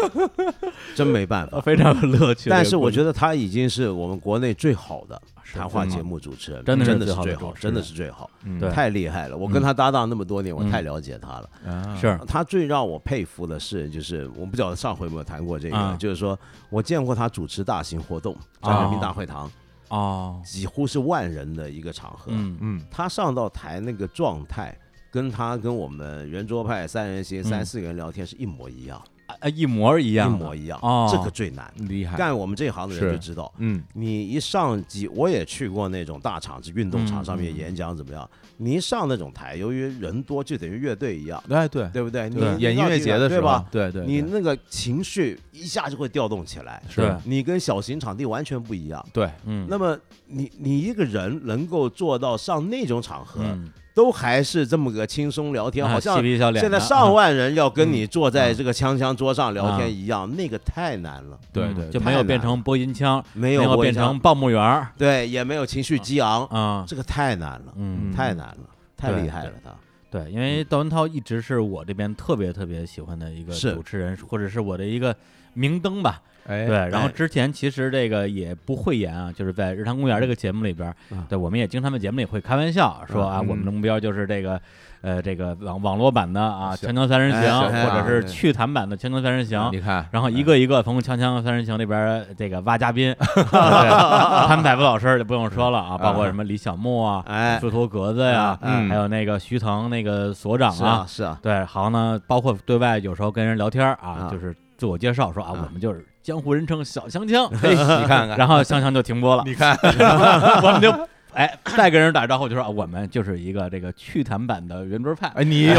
[0.95, 1.59] 真没办法。
[1.61, 2.49] 非常有乐趣。
[2.49, 5.21] 但是我觉得他已经是我们国内最好的
[5.53, 8.29] 谈话节目主持人，真的是最好真的是最好，
[8.73, 9.37] 太厉害了。
[9.37, 11.49] 我跟他搭档那么多年，我嗯太了解他了。
[11.65, 16.37] 啊是他最让我佩服的是，就是我不晓得上回有没有谈过这个，啊就是说
[16.69, 19.49] 我见过他主持大型活动，在人民大会堂，
[19.89, 22.25] 哦，几乎是万人的一个场合。
[22.27, 24.77] 嗯嗯他上到台那个状态，
[25.18, 29.01] 跟他跟我们圆桌派三人行、嗯三四个人聊天是一模一样。
[29.41, 31.70] 啊一模一一样一，模一样，哦这个最难。
[31.89, 38.30] 厉害，干我们这行的人就知道，嗯你一上机，我也去过那种大场子、运动场上面演讲，怎么样？
[38.57, 42.30] 你一上那种台，由于人多，就等于乐队一样，哎对对不对？
[42.30, 43.65] 你，演音乐节的时候对吧？？
[43.70, 49.05] 对对，对你那个情绪一下就会调动起来，是你跟小型场地完全不一样。
[49.11, 49.97] 对嗯，那么
[50.28, 56.23] 你你一个人能够做到上那种场合，嗯都还是这么个轻松聊天，啊好像
[56.53, 64.89] 现在上万人要跟你坐在嗯这个锵锵桌上聊啊天一样，那个太难了，嗯对对就没有变成播音腔，没没有变成报幕员儿。
[64.95, 69.71] 对，也没有情绪激昂，啊，这个太难了，嗯，太难了，太厉害了他。
[70.11, 75.15] 对，因为窦文涛一直是我这边特别特别喜欢的一个主持人，或者是我的一个
[75.58, 76.22] 明灯吧。
[76.47, 76.66] 哎。
[76.66, 80.93] 对，然后哎之前其实这个也不讳言啊，就是在《日常公园》这个节目里边
[81.28, 83.47] 对，我们也经常在节目里会开玩笑说啊，嗯。
[83.49, 84.62] 我们的目标就是这个。
[85.01, 98.89] 呃，这个网网络版的啊，《锵锵三人行哎》或者是趣谈版的《锵锵三人行》，你看，然后一个一个从《锵锵三人行》里边儿这个挖嘉宾， 对潘采夫老师就不用说了啊，包括什么李小牧啊、哎，猪头格子呀，嗯。
[98.89, 104.28] 还有那个徐腾那个所长是啊，是啊，对，好呢，包括对外有时候跟人聊天啊。
[104.32, 105.63] 就是自我介绍说啊，啊。
[105.65, 109.75] 我们就是江湖人称小锵锵， 嘿，你看看， 然后香香就停播了，你看，
[110.63, 110.91] 我们就
[111.38, 115.75] 哎再跟人打招呼就说啊，我们就是一个这个趣谈版的圆桌派，哎，你有。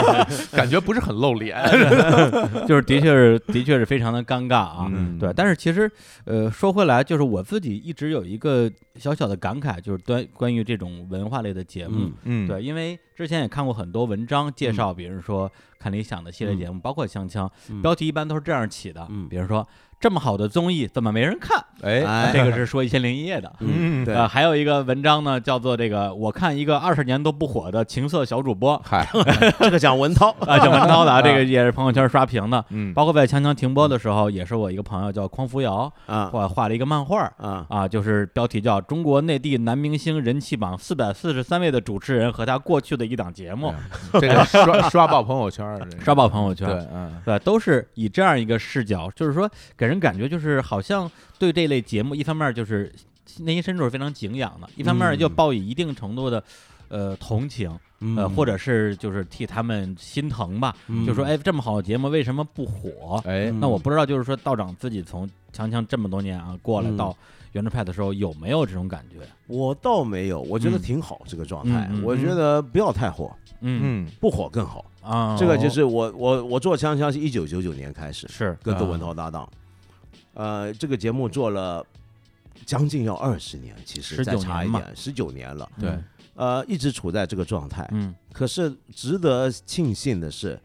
[0.52, 1.56] 感觉不是很露脸，
[2.66, 4.86] 就是的确是的确是非常的尴尬啊。
[4.90, 5.18] 嗯。
[5.18, 5.90] 对，但是其实，
[6.24, 17.82] 呃，说回来，就是我自己一直有一个小小的感慨，就是关关于这种文化类的节目，嗯嗯，对，因为之前也看过很多文章介绍，比如说看理想的系列节目，包括锵锵，嗯。
[17.82, 19.28] 标题一般都是这样起的，嗯。
[19.28, 19.66] 比如说
[20.04, 21.64] 这么好的综艺怎么没人看？
[21.80, 23.50] 哎，哎这个是说一千零一夜的。
[23.60, 24.14] 嗯对。
[24.14, 28.78] 呃，还有一个文章呢，叫做这个我看一个二十年都不火的情色小主播。
[28.84, 29.08] 嗨，
[29.60, 32.62] 这个讲文涛，啊，蒋文涛的啊，这个也是朋友圈刷屏的。
[32.68, 43.72] 嗯，包括在锵锵停播的时候，也是我一个朋友叫匡扶摇啊画画了一个漫画啊，啊，就是标题叫《中国内地男明星人气榜四百四十三位的主持人和他过去的一档节目》，
[44.20, 45.64] 这个 刷刷爆朋友圈
[45.98, 46.68] 刷爆朋友圈。
[46.68, 49.48] 对，嗯，对，都是以这样一个视角，就是说
[49.78, 52.92] 给人感觉就是好像对这类节目，一方面就是
[53.40, 56.42] 内心深处是非常敬仰的，一方面又嗯抱以一定程度的
[56.88, 57.70] 呃同情，
[58.16, 63.20] 呃，或者是就是替他们心疼吧，嗯就说哎，这么好的节目为什么不火？
[63.24, 67.16] 哎，嗯那我不知道，就是说道长自己从锵锵这么多年啊过来嗯到
[67.52, 69.18] 圆桌派的时候，有没有这种感觉？
[69.46, 74.84] 我倒没有，我觉得嗯挺好这个状态我觉得不要太火，嗯嗯，不火更好。
[75.00, 79.46] 啊，这个就是我我我做锵锵是一九九九年开始是跟窦文涛搭档，
[80.34, 81.84] 呃，这个节目做了
[82.66, 85.98] 将近要二十年，其实19再差一年嘛点，十九年了，对，
[86.34, 87.88] 呃，一直处在这个状态。
[87.92, 88.14] 嗯。
[88.32, 90.58] 可是值得庆幸的是，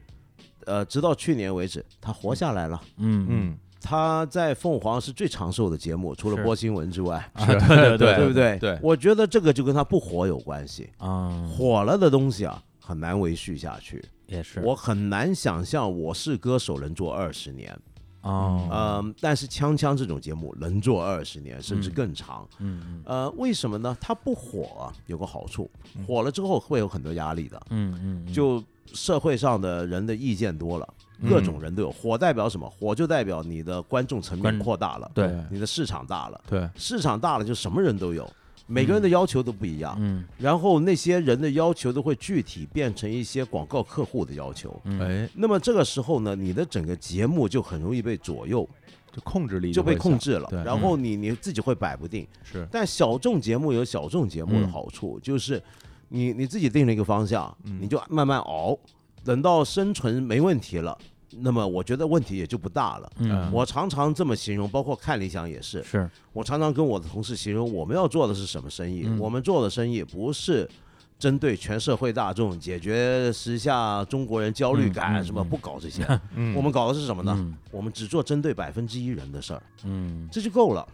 [0.66, 2.82] 呃，直到去年为止，他活下来了。
[2.98, 3.28] 嗯。
[3.30, 8.58] 嗯，他在凤凰是最长寿的节目，除了播新闻之外，啊对对对对不对？
[8.60, 8.80] 对。
[8.82, 10.90] 我觉得这个就跟他不火有关系。
[10.98, 14.04] 啊，火了的东西啊，很难维续下去。
[14.26, 14.60] 也是。
[14.62, 17.78] 我很难想象我是歌手能做二十年，
[18.22, 22.48] 哦，嗯，但是锵锵这种节目能做二十年，甚至嗯更长。
[22.60, 23.96] 嗯嗯呃，为什么呢？
[24.02, 25.70] 它不火啊，有个好处，
[26.06, 27.62] 火了之后会有很多压力的。
[27.70, 28.64] 嗯嗯，就
[28.94, 30.94] 社会上的人的意见多了，
[31.30, 31.92] 各种人都有。
[31.92, 32.70] 火代表什么？
[32.70, 36.42] 火就代表你的观众层面扩大了，对，你的市场大了。
[36.48, 38.30] 对，市场大了，就什么人都有，
[38.70, 39.98] 每个人的要求都不一样。
[40.00, 44.80] 嗯然后那些人的要求都会具体变成一些广告客户的要求。
[44.86, 48.68] 嗯哎，那么这个时候呢，你的整个节目就很容易被左右，
[49.12, 50.64] 就控制力就被控制了对。
[50.64, 52.28] 然后你你自己会摆不定。
[52.44, 55.62] 是，但小众节目有小众节目的嗯好处，就是
[56.08, 58.78] 你你自己定了一个方向，嗯你就慢慢熬，
[59.24, 60.98] 等到生存没问题了，
[61.38, 63.12] 那么我觉得问题也就不大了。
[63.18, 65.84] 嗯，我常常这么形容，包括看理想也是。
[65.84, 69.04] 是我常常跟我的同事形容，我们要做的是什么生意？
[69.06, 70.70] 嗯我们做的生意不是
[71.18, 76.04] 针对全社会大众解决时下中国人焦虑感，什么嗯不搞这些。
[76.36, 77.34] 嗯我们搞的是什么呢？
[77.38, 80.88] 嗯我们只做针对百分之一人的事儿，嗯这就够了。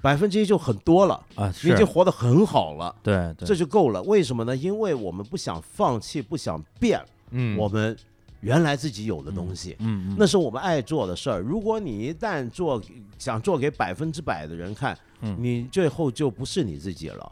[0.00, 4.00] 百分之一就很多了，啊，你已经活得很好了，对对，这就够了。
[4.04, 4.56] 为什么呢？
[4.56, 7.96] 因为我们不想放弃，不想变嗯，我们
[8.40, 9.76] 原来自己有的东西。
[9.80, 11.40] 嗯嗯那是我们爱做的事儿。
[11.40, 12.80] 如果你一旦做
[13.18, 17.30] 想做给百分之百的人看，嗯你最后就不是你自己了。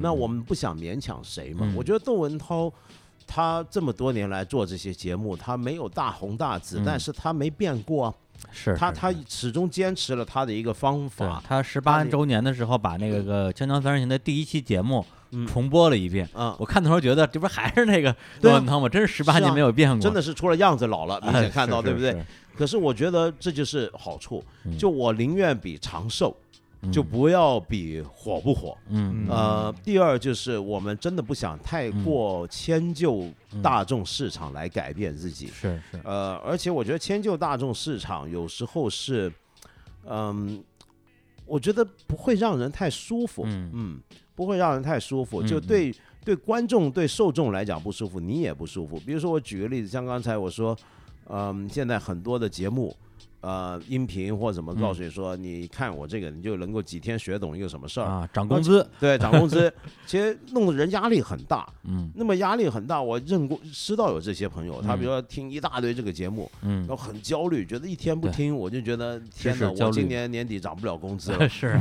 [0.00, 1.60] 那我们不想勉强谁嘛。
[1.62, 2.72] 嗯我觉得窦文涛
[3.26, 8.14] 他这么多年来做这些节目，他没有大红大紫，嗯但是他没变过啊。
[8.52, 11.42] 是他他始终坚持了他的一个方法。
[11.44, 16.28] 他十八周年的时候，把那个个《锵锵三人行》的第一期节目嗯重播了一遍。
[16.34, 18.88] 嗯，我看的时候觉得这不是还是那个对啊窦文涛吗？
[18.88, 22.24] 真是十八年没有变过，真的是除了样子老了，明哎显看到，是对不对？？
[22.56, 26.36] 可是我觉得这就是好处，嗯就我宁愿比长寿，
[26.82, 28.76] 是就不要比火不火。
[28.88, 33.28] 嗯嗯呃，第二就是我们真的不想太过迁就
[33.62, 35.46] 大众市场来改变自己。
[35.46, 39.32] 是是呃，而且我觉得迁就大众市场有时候是，
[40.04, 40.60] 嗯，
[41.48, 44.00] 我觉得不会让人太舒服，嗯嗯，
[44.34, 45.94] 不会让人太舒服，就对
[46.24, 49.00] 对观众对受众来讲不舒服，你也不舒服。
[49.00, 50.76] 比如说我举个例子，像刚才我说，
[51.28, 52.94] 嗯，现在很多的节目。
[53.40, 59.72] 呃，音频或怎么告诉你说，你看我这个，你就能够几天学懂一个什么事儿，啊，涨工资，对，涨工资，
[60.06, 61.64] 其实弄得人压力很大。
[61.86, 62.10] 嗯。
[62.16, 66.80] 那么压力很大，我认过知道有这些朋友，他嗯比如说听一大堆这个节目，嗯。
[66.86, 69.90] 然后很焦虑，觉得一天不听我就觉得天哪，是焦虑。
[69.90, 71.78] 我今年年底涨不了工资了， 是。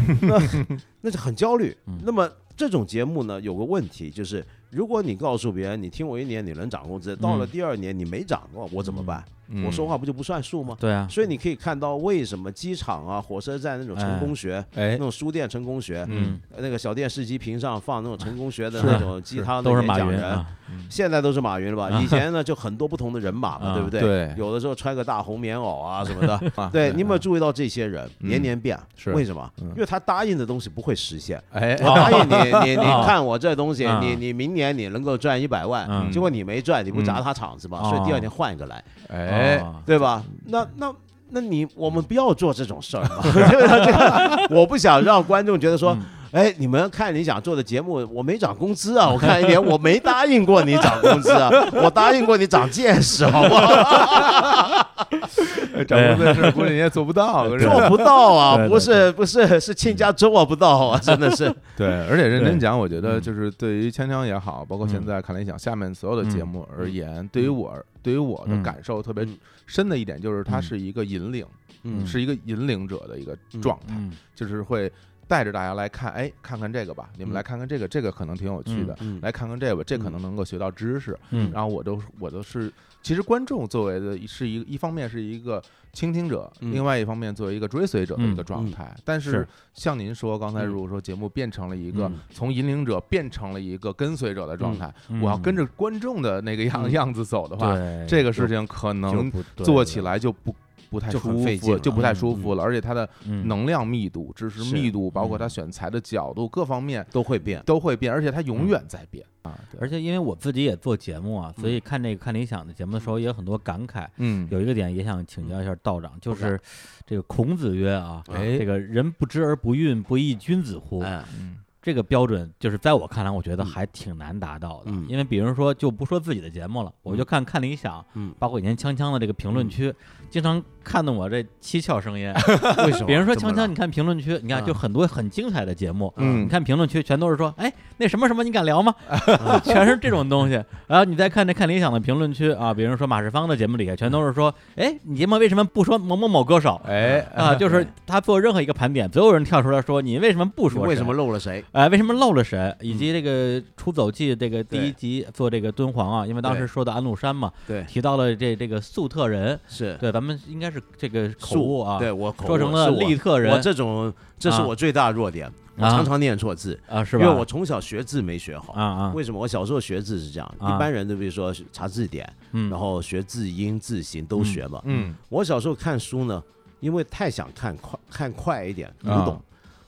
[1.01, 1.97] 那就很焦虑嗯。
[2.03, 7.49] 那么这种节目呢，有个问题就是，如果你告诉别人你听我一年你能涨工资，到了嗯。
[7.49, 9.23] 第二年你没涨，过我怎么办？
[9.25, 9.31] 嗯
[9.65, 10.76] 我说话不就不算数吗？
[10.80, 14.91] 对啊，所以你可以看到为什么机场啊、火车站那种成功学，哎。
[14.91, 20.45] 那，种书店成功学，嗯，那个小电视机屏上放那种成功学的那种鸡汤的都是讲人，云啊，
[20.90, 21.95] 现在都是马云了吧？
[21.95, 22.02] 啊。
[22.02, 24.02] 以前呢就很多不同的人马嘛，啊对不对？
[24.02, 24.34] 对。
[24.38, 26.34] 有的时候穿个大红棉袄啊什么的。
[26.61, 26.69] 啊。
[26.72, 28.06] 对，你有没有注意到这些人？
[28.19, 28.28] 嗯。
[28.30, 28.78] 年年变？
[28.95, 29.11] 是。
[29.11, 29.49] 为什么？
[29.61, 29.69] 嗯。
[29.69, 31.41] 因为他答应的东西不会实现。
[31.52, 32.36] 哎，我答应你，
[32.76, 33.99] 你你啊看我这东西，啊。
[34.02, 36.11] 你你明年你能够赚一百万，嗯。
[36.11, 37.80] 结果你没赚，你不砸他场子吗？
[37.84, 40.23] 嗯所以第二年换一个来，哎，哦对吧？
[40.45, 40.93] 那那。
[41.30, 43.86] 那你我们不要做这种事儿嘛，对不对？
[43.86, 46.02] 这个我不想让观众觉得说，嗯
[46.32, 49.08] 哎，你们看你想做的节目，我没涨工资啊！
[49.10, 51.49] 我看一点，我没答应过你涨工资啊，
[51.82, 54.88] 我答应过你长见识，好不好？
[55.88, 61.54] 涨工资的事估计你也做不到，做不到啊，不是不是是亲家做不到啊， 真的是。
[61.78, 69.38] 对，而且认真对讲，我觉得嗯就是对于锵锵也好，包括现嗯在看理想下面所有的节目而言，对于我而对于我的嗯感受特别嗯
[69.68, 70.64] 深的一点就是，它嗯。
[70.64, 71.45] 是一个引领，
[71.84, 72.03] 嗯。
[72.07, 74.11] 是一个引领者的一个状态，嗯。
[74.34, 74.91] 就是会
[75.27, 77.35] 带着大家来看，哎，看看这个吧，你们嗯。
[77.35, 81.15] 来看看这个，这个可能挺有趣的，嗯来看看这个，这可能能够学到知识。
[81.31, 82.72] 嗯，然后我都我都是，
[83.07, 85.63] 其实观众作为的是一一方面是一个
[85.93, 88.93] 倾听者，嗯另外一方面作为一个追随者的一个嗯状态。
[89.05, 100.53] 但是是像您说，刚才嗯如果说节目变成了一个嗯从引领者变成了一个跟随者的状态，我要跟着观众的那个样嗯样子走的话，对这个事情可就能不对做起来就不。
[100.89, 107.61] 不太舒服，就不太嗯舒服了，而且它的嗯能量密度、知识密度，包括嗯它选材的角度各方面都会变。
[107.65, 109.57] 都会变，而且它永远在变啊。
[109.80, 114.07] 而且因为我自己也做节目啊，所以看这个看理想的节目的时候也有很多感慨。
[114.18, 116.59] 嗯，有一个点也想请教一下道长，就是
[117.05, 121.01] 这个孔子曰啊，哎这个人不知而不愠，不亦君子乎？
[121.01, 124.91] 哎，嗯这个标准就是在我看来，我觉得还挺难达到的。
[124.91, 129.93] 嗯因为比如说，就不说自己的节目了，我就看看理想，嗯包括以前锵锵的这个评论区，
[130.30, 132.34] 经常看得我这七窍生烟。
[132.85, 133.07] 为什么？
[133.07, 138.95] 比如说锵锵，怎么了你看评论区，你看嗯就很多很精彩的节目，嗯你看评论区全都是说，哎，那什么什么你敢聊吗？
[139.64, 140.53] 全是这种东西。
[140.88, 146.80] 然后你再看这看理想的评论区啊，比如说马世芳的节目里，全都是说，哎，你节目为什么不说某某某歌手？
[146.85, 150.84] 哎啊，就是他做任何一个盘点，总有人跳出来说你为什么不说？
[150.84, 151.64] 为什么漏了谁？
[151.73, 152.73] 哎，为什么漏了谁？
[152.81, 167.24] 以及这个《出走记》这个第一集做这个敦煌啊，因为当时说的安禄山嘛，对，提到了这这个粟特人，是对，咱们应该是这个口误啊，对我口误说成了是我我利特人我这种这是啊我最大弱点，我啊常常念错字，啊，是吧？
[167.24, 168.74] 因为我从小学字没学好。
[168.74, 170.56] 啊啊，为什么我小时候学字是这样？
[170.60, 174.82] 啊一般人都比如说查字典，嗯，然后学字音字形都学嘛。
[174.86, 176.41] 嗯我小时候看书呢，
[176.80, 179.41] 因为太想看快看快一点，读啊懂，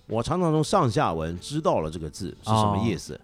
[0.07, 3.19] 我常常从上下文知道了这个字是什么意思，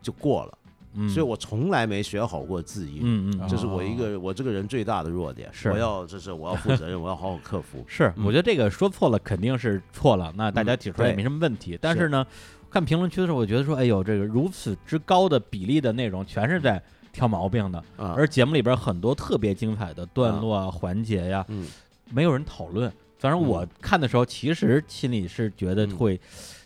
[0.00, 0.58] 就过了。
[0.94, 3.00] 嗯，所以我从来没学好过字音。
[3.02, 7.84] 嗯嗯，这是我一个我这个人最大的弱点，是我要这是我要负责任，我要好好克服。
[7.86, 11.78] 是，嗯我觉得这个说错了肯定是错了，那大家提出来也没什么问题。
[11.80, 12.26] 但是呢，
[12.68, 21.66] 看评论区的时候，我觉得说，哎呦，这个如此之高的比例的内容全是在挑毛病的，啊，而节目里边很多特别精彩的段落啊、环节呀，嗯
[22.12, 22.92] 没有人讨论。
[23.18, 26.20] 反正我看的时候，其实心里是觉得嗯会。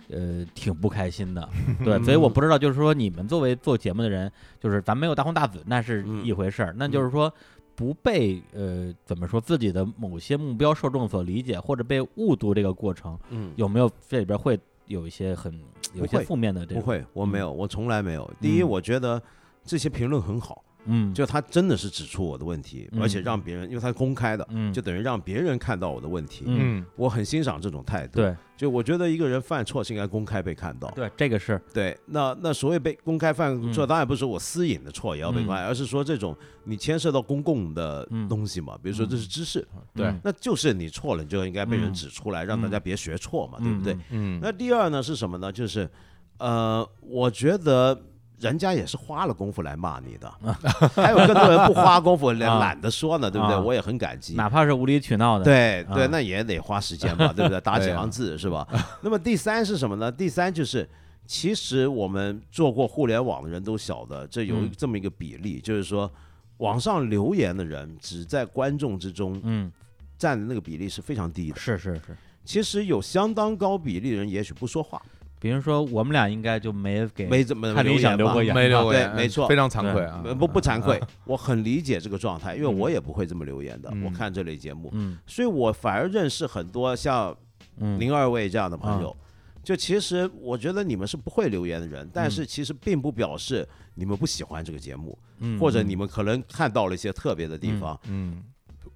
[0.08, 1.48] 呃，挺不开心的，
[1.84, 7.32] 对，所以我不知道，就是说你们作为做节目的人，就是咱没有大红大紫，那是嗯一回事儿，那就是说
[7.74, 15.52] 不被呃怎么说自己的某些目标受众所理解，或者被误读这个过程，嗯，有没有这里边会有一些很
[15.94, 16.82] 有一些负面的这种？
[16.82, 18.30] 不会，我没有，我从来没有。
[18.40, 19.22] 第一，嗯我觉得
[19.64, 23.02] 这些评论很好，嗯，就他真的是指出我的问题，嗯。
[23.02, 24.72] 而且让别人，因为他是公开的，嗯。
[24.72, 26.44] 就等于让别人看到我的问题。
[26.46, 26.78] 嗯。
[26.78, 28.36] 嗯我很欣赏这种态度。，对。
[28.56, 30.88] 就我觉得一个人犯错是应该公开被看到。
[30.92, 31.60] 对，这个是。
[31.72, 40.06] 对，那那所谓被公开犯错，嗯当然不是说我私隐的错也要被公开，而是说这种你牵涉到公共的嗯东西嘛，比如说这是知识，对。
[40.06, 40.20] 嗯。
[40.22, 43.92] 那就是你错了，你就应该被人嗯指出来，让大家别学错嘛，对不对？
[44.10, 44.40] 嗯嗯。
[44.40, 45.50] 那第二呢是什么呢？
[45.50, 45.90] 就是
[46.38, 48.00] 呃，我觉得。
[48.40, 50.32] 人家也是花了功夫来骂你的，
[50.94, 53.56] 还有更多人不花功夫，连啊懒得说呢，对不对？
[53.56, 54.34] 啊我也很感激。
[54.34, 57.60] 哪怕是无理取闹的，啊对对，那也得花时间嘛，对不对？
[57.62, 58.66] 打几行字是吧？
[59.02, 60.10] 那么第三是什么呢？
[60.10, 60.88] 第三就是，
[61.26, 66.10] 其实我们做过互联网的人都晓得，这有嗯这么一个比例，就是说，
[66.58, 69.70] 网上留言的人只在观众之中嗯，
[70.18, 71.56] 占的那个比例是非常低的。
[71.58, 72.16] 是是是。
[72.44, 75.00] 其实有相当高比例的人也许不说话，
[75.44, 82.78] 比如说我们俩应该就没给没怎么看理想留过言，没留过言，对没错非常惭愧啊，呃不不惭愧，我很理解这个状态，因为嗯。
[82.78, 83.90] 我也不会这么留言的。
[83.92, 84.04] 嗯。
[84.04, 85.18] 我看这类节目，嗯。
[85.26, 87.36] 所以我反而认识很多像
[87.76, 89.14] 嗯，零二位这样的朋啊友，
[89.62, 92.30] 就其实我觉得你们是不会留言的人，但嗯。
[92.30, 98.00] 是其实并不表示你们不喜欢这个节目，嗯或者你们可能看到了一些特别的地方。
[98.08, 98.42] 嗯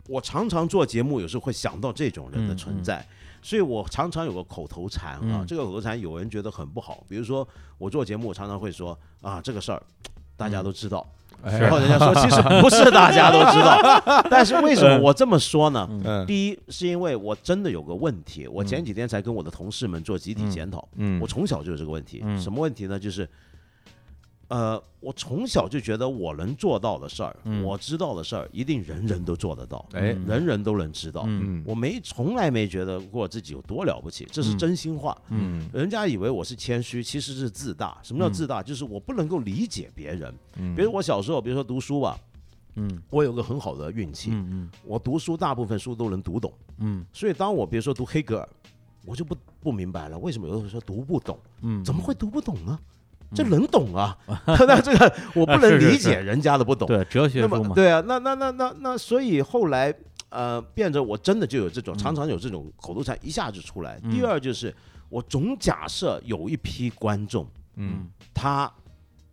[0.08, 3.06] 我常常做节目，有时候会想到这种人的嗯存在。
[3.40, 5.46] 所以我常常有个口头禅啊，嗯。
[5.46, 7.46] 这个口头禅有人觉得很不好，比如说
[7.78, 9.80] 我做节目，我常常会说啊，这个事儿
[10.36, 11.06] 大家都知道，
[11.42, 11.56] 哎。
[11.56, 15.88] 然后人家说其实不是大家都知道， 但是为什么我这么说呢？
[16.04, 16.26] 嗯。
[16.26, 20.86] 第一是因为我真的有个问题，我前几天才跟我的同事们做集体检讨。
[20.96, 21.20] 嗯。
[21.20, 22.40] 我从小就有这个问题，嗯。
[22.40, 22.98] 什么问题呢？
[22.98, 23.28] 就是，
[24.48, 31.24] 呃，我从小就觉得我能做到的事儿，嗯我知道的事儿，一定人人都做得到，哎嗯人人都能知道。
[31.26, 35.16] 嗯嗯我没从来没觉得过自己有多了不起，这是嗯真心话。
[35.28, 37.98] 嗯人家以为我是谦虚，其实是自大。
[38.02, 38.62] 什么叫自大？
[38.62, 40.34] 就是我不能够理解别人。
[40.56, 42.18] 嗯比如我小时候，比如说读书吧，
[42.76, 46.50] 嗯我有个很好的运气，嗯我读书大部分书都能读懂。
[46.78, 48.48] 嗯所以当我比如说读黑格尔，
[49.04, 51.38] 我就不不明白了，为什么有的时候说读不懂？
[51.60, 52.78] 嗯，怎么会读不懂呢？
[53.34, 54.16] 这能懂啊？
[54.46, 56.86] 那这个我不能理解人家的不懂。
[56.88, 57.68] 对哲学那书嘛？
[57.68, 59.94] 么对啊，那那那那那，所以后来
[60.30, 63.98] 呃，变着我真的就有这种，常常有这种口头禅一下就出来。
[64.02, 64.74] 嗯第二就是
[65.08, 67.46] 我总假设有一批观众，
[67.76, 68.70] 嗯他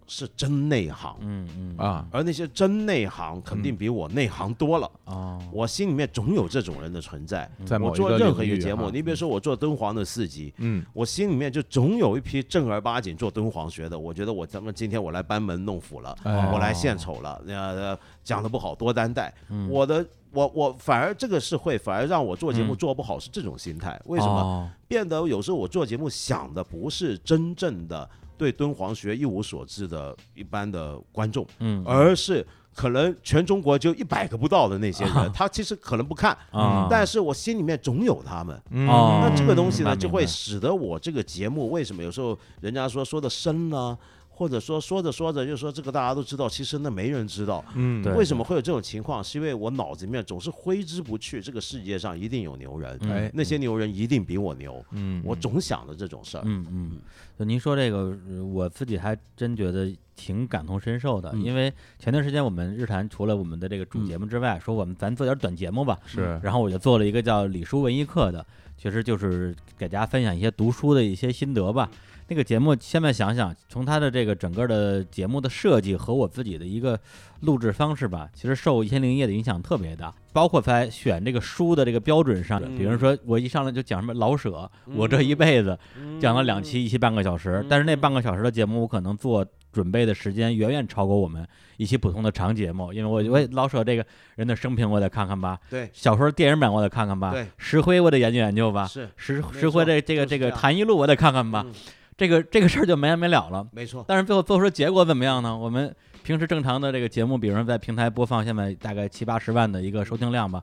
[0.08, 4.90] 是真内行，嗯嗯啊而那些真内行肯定比我内行多了。
[5.06, 7.50] 啊我心里面总有这种人的存在。
[7.60, 13.98] 我在我做任何一个节目，你比如说我做敦煌的四级，嗯我心里面就总有一批正儿八经做敦煌学的。
[13.98, 19.34] 我觉得我咱们今天我来班门弄斧了，哎我来献丑了，呃，讲的不好多担待。
[19.50, 24.00] 嗯我的我我反而这个是会反而让我做节目嗯做不好是这种心态。
[24.06, 24.34] 为什么？
[24.34, 24.72] 么？
[24.88, 28.08] 变得有时候我做节目想的不是真正的
[28.38, 38.62] 对敦煌学一无所知的一般的观众，嗯而是可能全中国就一百个不到的那些人，他其实可能不看，啊，但是我心里面总有他们。
[38.72, 43.98] 嗯哦那这个东西呢，就会使得我这个节目为什么有时候人家说说的深呢？
[44.36, 47.64] 或者说说着说着就说这个大家都知道，其实那没人知道。
[47.74, 49.24] 嗯为什么会有这种情况？
[49.24, 54.86] 是因为我脑子里面总是挥之不去，这个世界上一定有牛人，嗯哎那些牛人一定比我牛。
[54.92, 56.44] 嗯我总想着这种事儿。
[56.46, 57.00] 嗯嗯，
[57.40, 68.46] 就您说这个，呃我自己还真觉得挺感同身受的，嗯因为前段时间我们日坛除了我们的这个主嗯节目之外，说我们咱做点短节目吧，是然后我就做了一个叫李叔文艺课的，
[68.78, 71.90] 其实就是给大家分享一些读书的一些心得吧。
[72.28, 77.00] 那个节目现在想想，从他的这个整个的节目的设计和我自己的一个
[77.42, 80.14] 录制方式吧，其实受一千零一夜的影响特别大。
[80.34, 82.78] 包括在选这个书的这个标准上，嗯。
[82.78, 85.78] 比如说我一上来就讲什么老舍，我这一辈子
[86.20, 91.48] 讲了两期，一期半个小时，但是那半个小时的节目，我可能做准备的时间远远超过我们
[91.78, 97.48] 一期普通的长节目，因为我我老舍这个人的生平我得看看吧，对，小说电影版我得看看吧，对。
[97.58, 101.74] 石灰我得研究研究吧，是石石灰错这这个这个谈艺录我得看看吧，嗯
[102.18, 103.68] 这个这个事儿就没完没了了。
[103.72, 104.04] 没错。
[104.08, 105.56] 但是最后做出结果怎么样呢？
[105.56, 105.94] 我们
[106.24, 110.62] 平时正常的这个节目，比如说在平台播放，现在大概七八十万的一个收听量吧。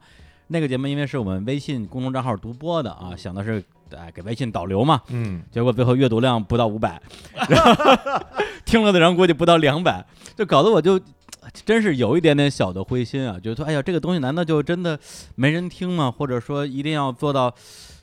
[0.48, 3.62] 那个节目因为是我们微信公众账号独播的啊，想的是
[3.96, 7.00] 哎给微信导流嘛，嗯结果最后阅读量不到五百，
[8.66, 10.04] 听了的人估计不到两百，
[10.36, 11.00] 就搞得我就
[11.64, 14.98] 真是有一点点小的灰心啊，觉得说哎呀这个东西难道就真的
[15.36, 16.10] 没人听吗？
[16.10, 17.54] 或者说一定要做到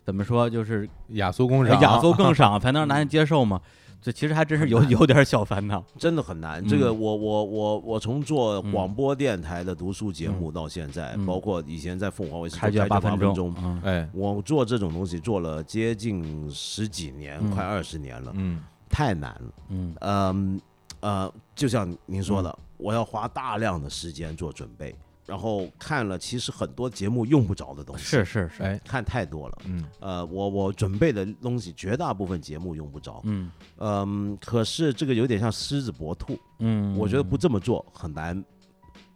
[0.09, 3.61] 怎么说就是雅俗共赏，雅俗共赏才能让人接受嘛？
[4.01, 5.83] 这其实还真是有有点小烦恼。
[5.99, 6.63] 真的很难。
[6.63, 19.53] 嗯这个我我我我从做广播电台的读书节目到现在，嗯包括以前在凤凰卫视做开卷八八分钟，嗯哎我做这种东西做了接近十几年，嗯快二十年了，嗯太难了。
[19.67, 20.61] 嗯嗯
[21.01, 24.95] 呃，就像您说的，我要花大量的时间做准备，
[25.29, 29.57] 然后看了其实很多节目用不着的东西，是是是，哎，看太多了。
[29.65, 29.85] 嗯。
[29.99, 33.51] 呃，我我准备的东西绝大部分节目用不着，嗯。
[33.77, 38.43] 嗯，可是这个有点像狮子搏兔，嗯，我觉得不这么做很难，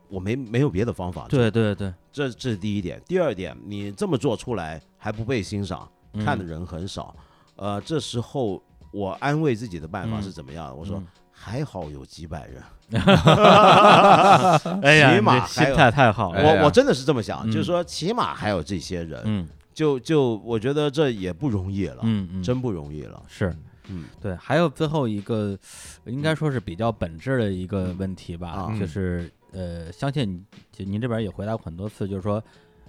[0.08, 1.26] 我没没有别的方法。
[1.28, 3.02] 对对对，这这是第一点。
[3.08, 6.24] 第二点，你这么做出来还不被欣赏，嗯。
[6.24, 7.16] 看的人很少，
[7.56, 8.62] 呃，这时候
[8.92, 10.76] 我安慰自己的办法是怎么样的？
[10.76, 11.08] 我说嗯。
[11.36, 12.62] 还好有几百人，
[14.84, 16.60] 哎呀，起码你这还有心态太好了，哎呀。
[16.62, 17.52] 我我真的是这么想，嗯。
[17.52, 19.48] 就是说起码还有这些人，嗯。
[19.74, 23.22] 就就我觉得这也不容易了，嗯嗯，真不容易了。
[23.28, 23.56] 是。
[23.90, 24.06] 嗯。
[24.22, 25.58] 对，还有最后一个，
[26.06, 28.78] 应该说是比较本质的一个问题吧，啊。
[28.80, 30.46] 就是呃，相信
[30.78, 32.44] 您您这边也回答过很多次，就是说，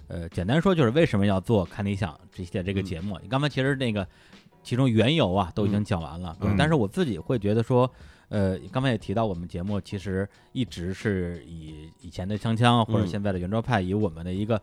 [0.07, 2.85] 呃，简单说就是为什么要做看理想这些这个嗯。
[2.85, 3.19] 节目？
[3.23, 4.07] 你刚才其实那个
[4.61, 6.55] 其中缘由啊都已经讲完了，嗯。
[6.55, 7.91] 但是我自己会觉得说。
[8.29, 14.59] 呃，刚才也提到，我们节目其实一直是以以前的锵锵或者嗯现在的圆桌派，以我们的一个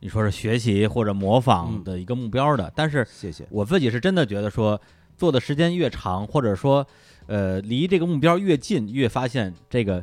[0.00, 2.72] 你说是学习或者模仿嗯的一个目标的。
[2.74, 3.46] 但是谢谢。
[3.50, 4.80] 我自己是真的觉得说，
[5.16, 6.86] 做的时间越长，或者说，
[7.26, 10.02] 呃，离这个目标越近，越发现这个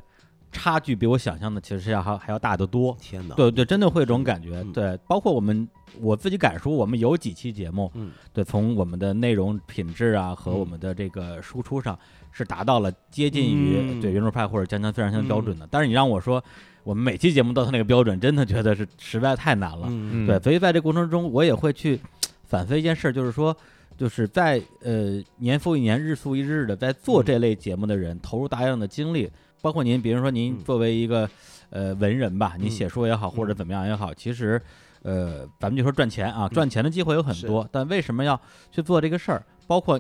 [0.52, 2.96] 差距比我想象的其实是要还还要大得多。
[3.00, 3.36] 天哪！
[3.36, 4.62] 对对，真的会有这种感觉。
[4.62, 5.68] 嗯对，包括我们
[6.00, 11.98] 我自己敢说，我们有几期节目，嗯对，从我们的内容品质啊和嗯我们的这个输出上
[12.38, 14.00] 是达到了接近于、嗯。
[14.00, 15.68] 对圆桌派或者江江非常性标准的。
[15.72, 16.44] 但是你让我说，
[16.84, 19.88] 我们每期节目都他那个标准，真的觉得是实在太难了。
[19.90, 20.28] 嗯。
[20.28, 22.00] 对，所以在这过程中，我也会去
[22.44, 23.56] 反思一件事儿，就是说，
[23.98, 29.28] 就是在呃年复一年、日复一日的在做这类节目的人，投入大量的精力，
[29.62, 30.64] 包括您，比如说您嗯。
[30.64, 31.28] 作为一个
[31.72, 32.70] 呃文人吧，你嗯。
[32.70, 34.62] 写书也好，或者怎么样也好，其实
[35.02, 38.40] 呃咱们就说赚钱啊，赚钱的机会有很多，但为什么要
[38.72, 39.44] 去做这个事儿？
[39.66, 40.00] 包括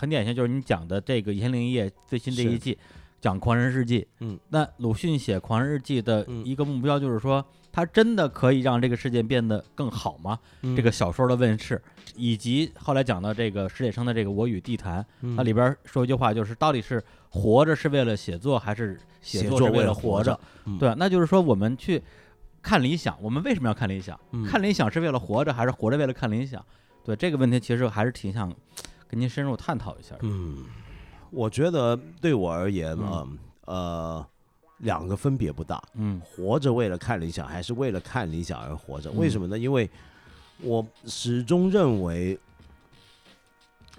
[0.00, 2.78] 很典型，就是你讲的这个《一千零一夜》最新这一季
[3.20, 10.38] 讲《狂人日记》，嗯，那鲁迅写《狂人日记》的嗯一个目标就是说，他真的可以让这个世界变得更好吗？
[10.62, 11.78] 嗯这个小说的问世，
[12.16, 20.40] 以及后来讲到这个史铁生的这个《我与地坛》，嗯它里边说一句话，就是到底是活着是为了写作，还是写作是为了了活着活着？
[20.64, 22.02] 嗯对，那就是说我们去
[22.62, 24.18] 看理想，我们为什么要看理想？
[24.32, 26.64] 嗯看理想是为了活着，还是活着为了看理想？
[27.04, 28.50] 对这个问题，其实还是挺想
[29.10, 30.14] 跟您深入探讨一下。
[30.20, 30.64] 嗯，
[31.30, 33.28] 我觉得对我而言嗯啊，
[33.64, 34.26] 呃，
[34.78, 35.82] 两个分别不大。
[35.94, 39.10] 嗯活着为了看理想，还是为了看理想而活着？
[39.10, 39.58] 嗯为什么呢？
[39.58, 39.90] 因为
[40.62, 42.38] 我始终认为，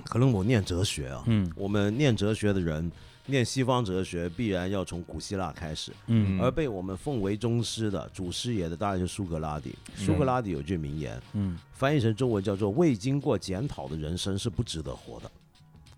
[0.05, 2.89] 可能我念哲学啊，嗯我们念哲学的人，
[3.27, 9.75] 念西方哲学必然要从古希腊开始，嗯而被我们奉为宗师的、祖师爷的，当然是苏格拉底。
[9.95, 15.31] 苏格拉底有句名言，嗯翻译成中文叫做“未经过检讨的人生是不值得活的”。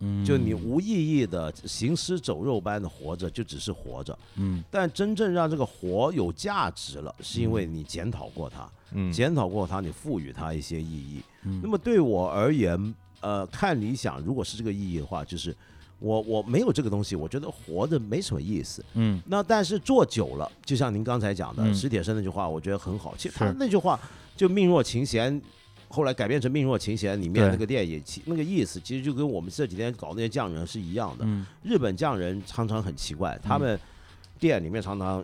[0.06, 4.18] 嗯，就你无意义的行尸走肉般的活着，就只是活着。
[4.36, 11.22] 嗯但真正让这个活有价值了，是因为你检讨过它，嗯检讨过它，你赋予它一些意义。
[11.44, 15.56] 嗯那么对我而言，呃，看理想，如果是这个意义的话，就是
[16.04, 18.84] 我我没有这个东西，我觉得活着没什么意思。
[18.96, 23.16] 嗯那但是做久了，就像您刚才讲的，嗯史铁生那句话，我觉得很好。
[23.18, 23.98] 其实他那句话
[24.36, 25.42] 就命若琴弦。
[25.90, 31.24] 后来改编成《命若琴弦》里面那个电影，其那个意思其实就跟我们这几天搞那些匠人是一样的。
[31.24, 33.80] 嗯日本匠人常常很奇怪，他们
[34.40, 35.24] 店里面常常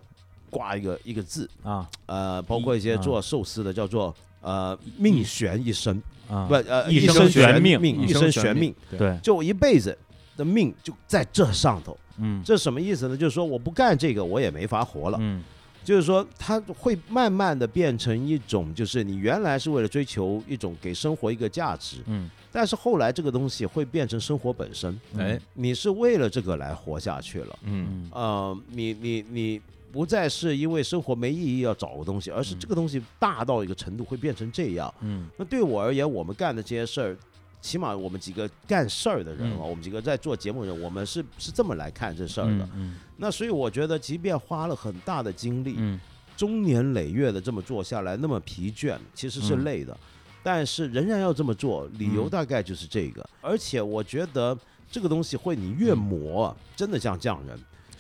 [0.51, 5.99] 挂一个一个字，啊呃，包括一些啊做寿司的叫做呃命悬一生，
[6.30, 9.97] 啊不呃一生生悬命命，一一生悬命生悬命，对就一辈子
[10.40, 11.98] 的命就在这上头。
[12.22, 13.16] 嗯这什么意思呢？
[13.16, 15.18] 就是说我不干这个，我也没法活了。
[15.22, 15.44] 嗯
[15.82, 27.60] 就是说，它会慢慢的变成一种，就是你原来是为了追求一种给生活一个价值，嗯但是后来这个东西会变成生活本身，哎你是为了这个来活下去了。
[27.64, 29.61] 嗯嗯呃，你你你
[29.91, 34.94] 不再是因为生活没意义要找个东西，而是这个东西大到一个程度会变成这样。
[35.02, 37.18] 嗯那对我而言，我们干的这些事儿，
[37.61, 39.69] 起码我们几个干事儿的人啊，嗯。
[39.69, 42.68] 我们几个在做节目的人，我们是是这么来看这事儿的。
[42.76, 45.99] 嗯那所以我觉得，即便花了很大的精力，嗯。
[46.38, 49.98] 终年累月的这么做下来，那么疲倦，其实是嗯累的，
[50.41, 52.30] 但是仍然要这么做，理由嗯。
[52.30, 53.30] 大概就是这个。
[53.41, 54.57] 而且我觉得
[54.90, 57.60] 这个东西会，你越磨啊，真的像匠人。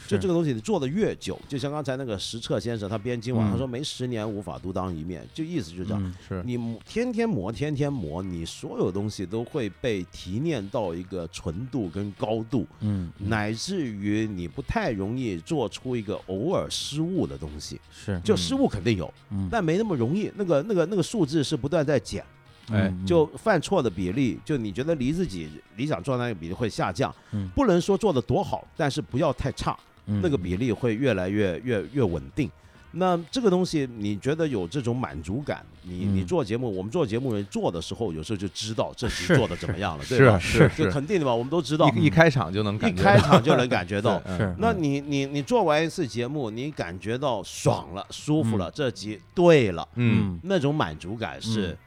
[0.09, 6.03] 就这个个东西，你做的越久，就像刚才那个石彻先生，他编今晚，嗯他说没十年无法独当一面，就意思就是这样。
[6.03, 17.79] 嗯是你天天磨，天天磨，你所有东西都会被提炼到一个纯度跟高度，嗯乃至于你不太容易做出一个偶尔失误的东西。
[17.91, 20.31] 是就失误肯定有，嗯但没那么容易。
[20.35, 22.23] 那个、那个、那个数字是不断在减，
[22.71, 27.13] 哎嗯就犯错的比例，就你觉得离自己理想状态的比例会下降。
[27.31, 29.77] 嗯不能说做的多好，但是不要太差。
[30.09, 32.49] 嗯那个比例会越来越越越稳定。
[32.91, 35.63] 那这个东西，你觉得有这种满足感？
[35.83, 40.39] 你你嗯做节目，我们做节目人做的时候，有时候就知道这集做的怎么样了，对吧？
[40.39, 51.77] 是就是肯定的吧，我们都知道，一一开场就能一感觉开场就能感觉到 是那你你你做完一次节目，你感觉到爽了、舒服嗯了，这集对了，嗯那种满足感是嗯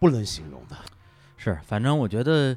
[0.00, 0.76] 不能形容的。
[1.36, 2.56] 是，反正我觉得，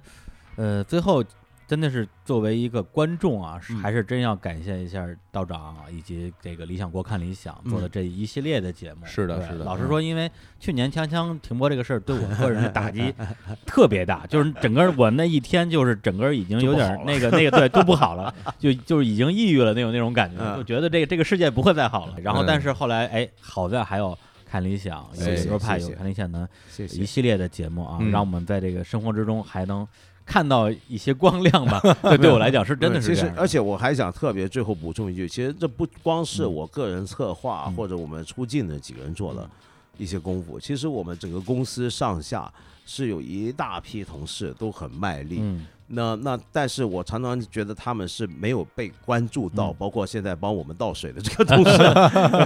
[0.55, 1.23] 呃，最后
[1.67, 9.05] 真的是作为一个观众啊，还是真要感谢一下道长啊以及这个理想国看理想做的嗯这一系列的节目。
[9.05, 13.13] 是的是的老实说，因为去年锵锵停播这个事儿，对我个人的打击
[13.67, 22.15] 特别大，就是整个我那一天就是整个已经有点儿那个那个对都不好了，就就是已经抑郁了那种那种感觉，嗯就觉得这个这个世界不会再好了。
[22.21, 24.17] 然后，嗯但是后来哎，好在还有。
[24.49, 29.85] 看理想，有谢谢流派，有看理想的谢一系列的节目啊，嗯让我们在这个生活之中还能
[30.27, 31.81] 看到一些光亮吧。
[32.03, 39.49] 这，对我来讲是真的是其实而且我还想特别最后补充一句，其实这不光是嗯我个人策划嗯或者我们出镜的几个人做的
[39.97, 42.51] 一些功夫，其实我们整个公司上下
[42.85, 45.37] 是有一大批同事都很卖力。
[45.39, 49.75] 嗯那那，但是我常常觉得他们是没有被关注到，嗯。
[49.77, 51.77] 包括现在帮我们倒水的这个同事，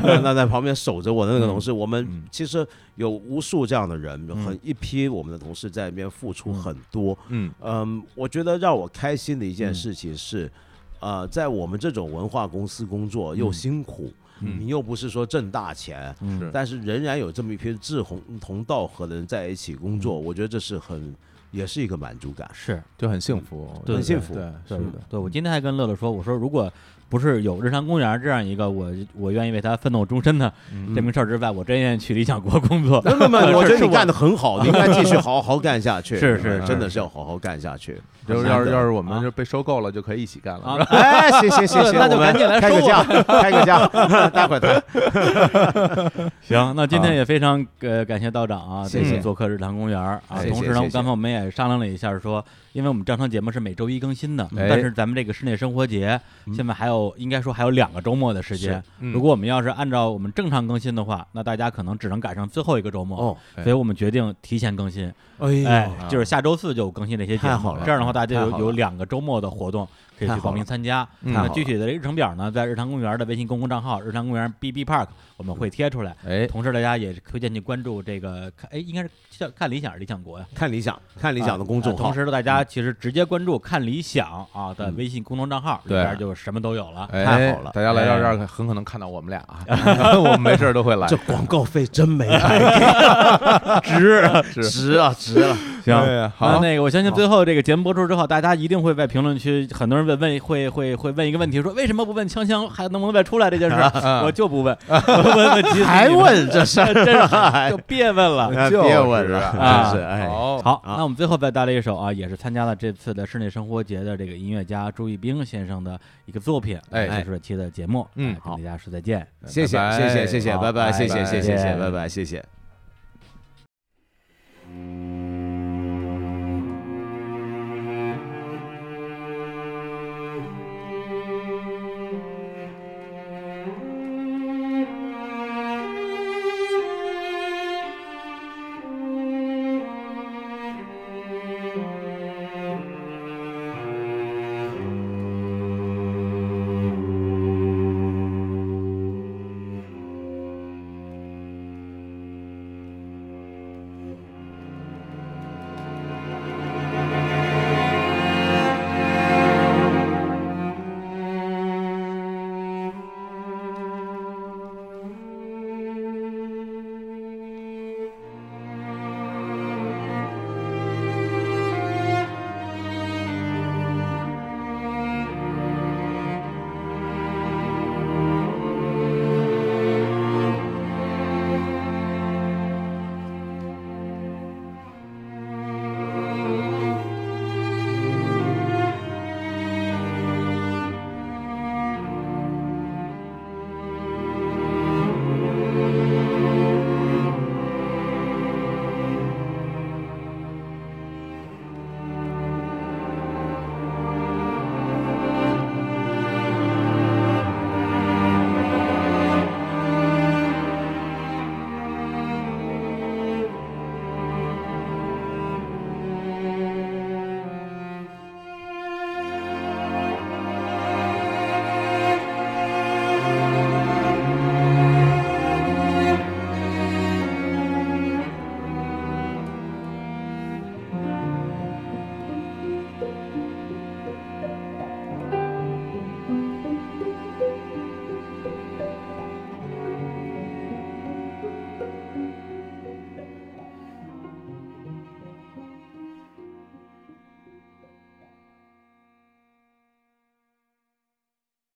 [0.04, 2.24] 那那在旁边守着我的那个同事，我们嗯。
[2.30, 2.66] 其实
[2.96, 6.62] 有无数这样的人，嗯很一批我们的同事在那边付出嗯。
[6.62, 7.18] 很多。
[7.30, 7.52] 嗯。
[7.62, 9.74] 嗯，我觉得让我开心的一件嗯。
[9.74, 10.52] 事情是，
[11.00, 13.54] 呃，在我们这种文化公司工作又嗯。
[13.54, 14.60] 辛苦，嗯。
[14.60, 16.52] 你又不是说挣大钱，嗯。
[16.54, 21.16] 但是仍然有这么一批志同同道合的人在一起工作，我觉得这是很
[21.52, 22.50] 也是一个满足感。
[22.54, 24.34] 是就很幸福，对很幸福。
[24.34, 26.72] 对，对是的，对，我今天还跟乐乐说，我说如果
[27.12, 33.02] 不是有日坛公园这样一个我我愿意为他奋斗终身的嗯这名事儿之外，我真愿意去理想国工作。
[33.02, 36.16] 没有没有， 我觉得你干的的很好，你应该继续好 好干下去。
[36.18, 38.02] 是是真的是是要好好干下去。
[38.28, 40.78] 就是要是要是我们啊就被收购了，就可以一起干了？
[40.90, 43.04] 哎，行行行行，那就赶紧来开个收价，
[43.42, 43.86] 开个价，
[44.30, 46.22] 待会儿谈。
[46.42, 50.22] 行，那今天也非常呃感谢道长啊，这次谢谢做客日坛公园啊。
[50.50, 58.84] 同时呢，刚才我们也商量了一下，说因为我们正常节目是每周一更新的，哎但是咱们这个室内生活节嗯现在还有应该说还有两个周末的时间。
[59.00, 59.12] 嗯。
[59.14, 63.18] 如果我们要是按照我们正常更新的话，那大家可能只能赶上最后一个周末。
[63.18, 67.50] 哦，哎所以我们决定提前更新，哎哎，就是下周四就更新这些节目。
[67.50, 67.84] 太好了。
[67.86, 69.88] 这样的话，大家有有两个周末的活动
[70.28, 71.08] 可以去报名参加。
[71.22, 75.08] 嗯那具体的日程表呢，在日坛公园的微信公共账号“日坛公园 BB Park”
[75.38, 76.16] 我们会贴出来。
[76.28, 80.46] 哎，同时，大家也推荐去关注这个看，哎，应该是叫看理想还是理想国呀？
[80.54, 82.14] 看理想，看理想的公众同。
[82.14, 87.08] 时，大家其实直接关注“看理想”啊的嗯微信公众账号，里对边就什么都有了。
[87.12, 89.64] 哎太好了大家来到这儿很可能看到我们俩啊，
[90.20, 95.58] 我们没事儿都会来这，广告费真没白给， 值值啊值了。
[95.84, 95.96] 行。
[95.96, 103.76] 那好，那个，我相信最后这个节目播出之后，大家一定会在评论区，很多人问问会会会问一个问题，说为什么不问锵锵还能不能再出来这件事
[104.24, 108.52] 我就不问， 我问问题还问这事儿，真是就别问了。
[108.56, 110.28] 哎就别问了，啊真是哎。
[110.28, 119.26] 好，那我们最后再带来一首啊，也是参加了这次的室内生活节的这个音乐家朱一冰先生的一个作品，哎结束这期的节目，嗯哎跟大家说再见。
[119.46, 122.46] 谢谢谢谢谢谢，拜拜，谢谢谢谢谢谢，拜拜谢，谢谢。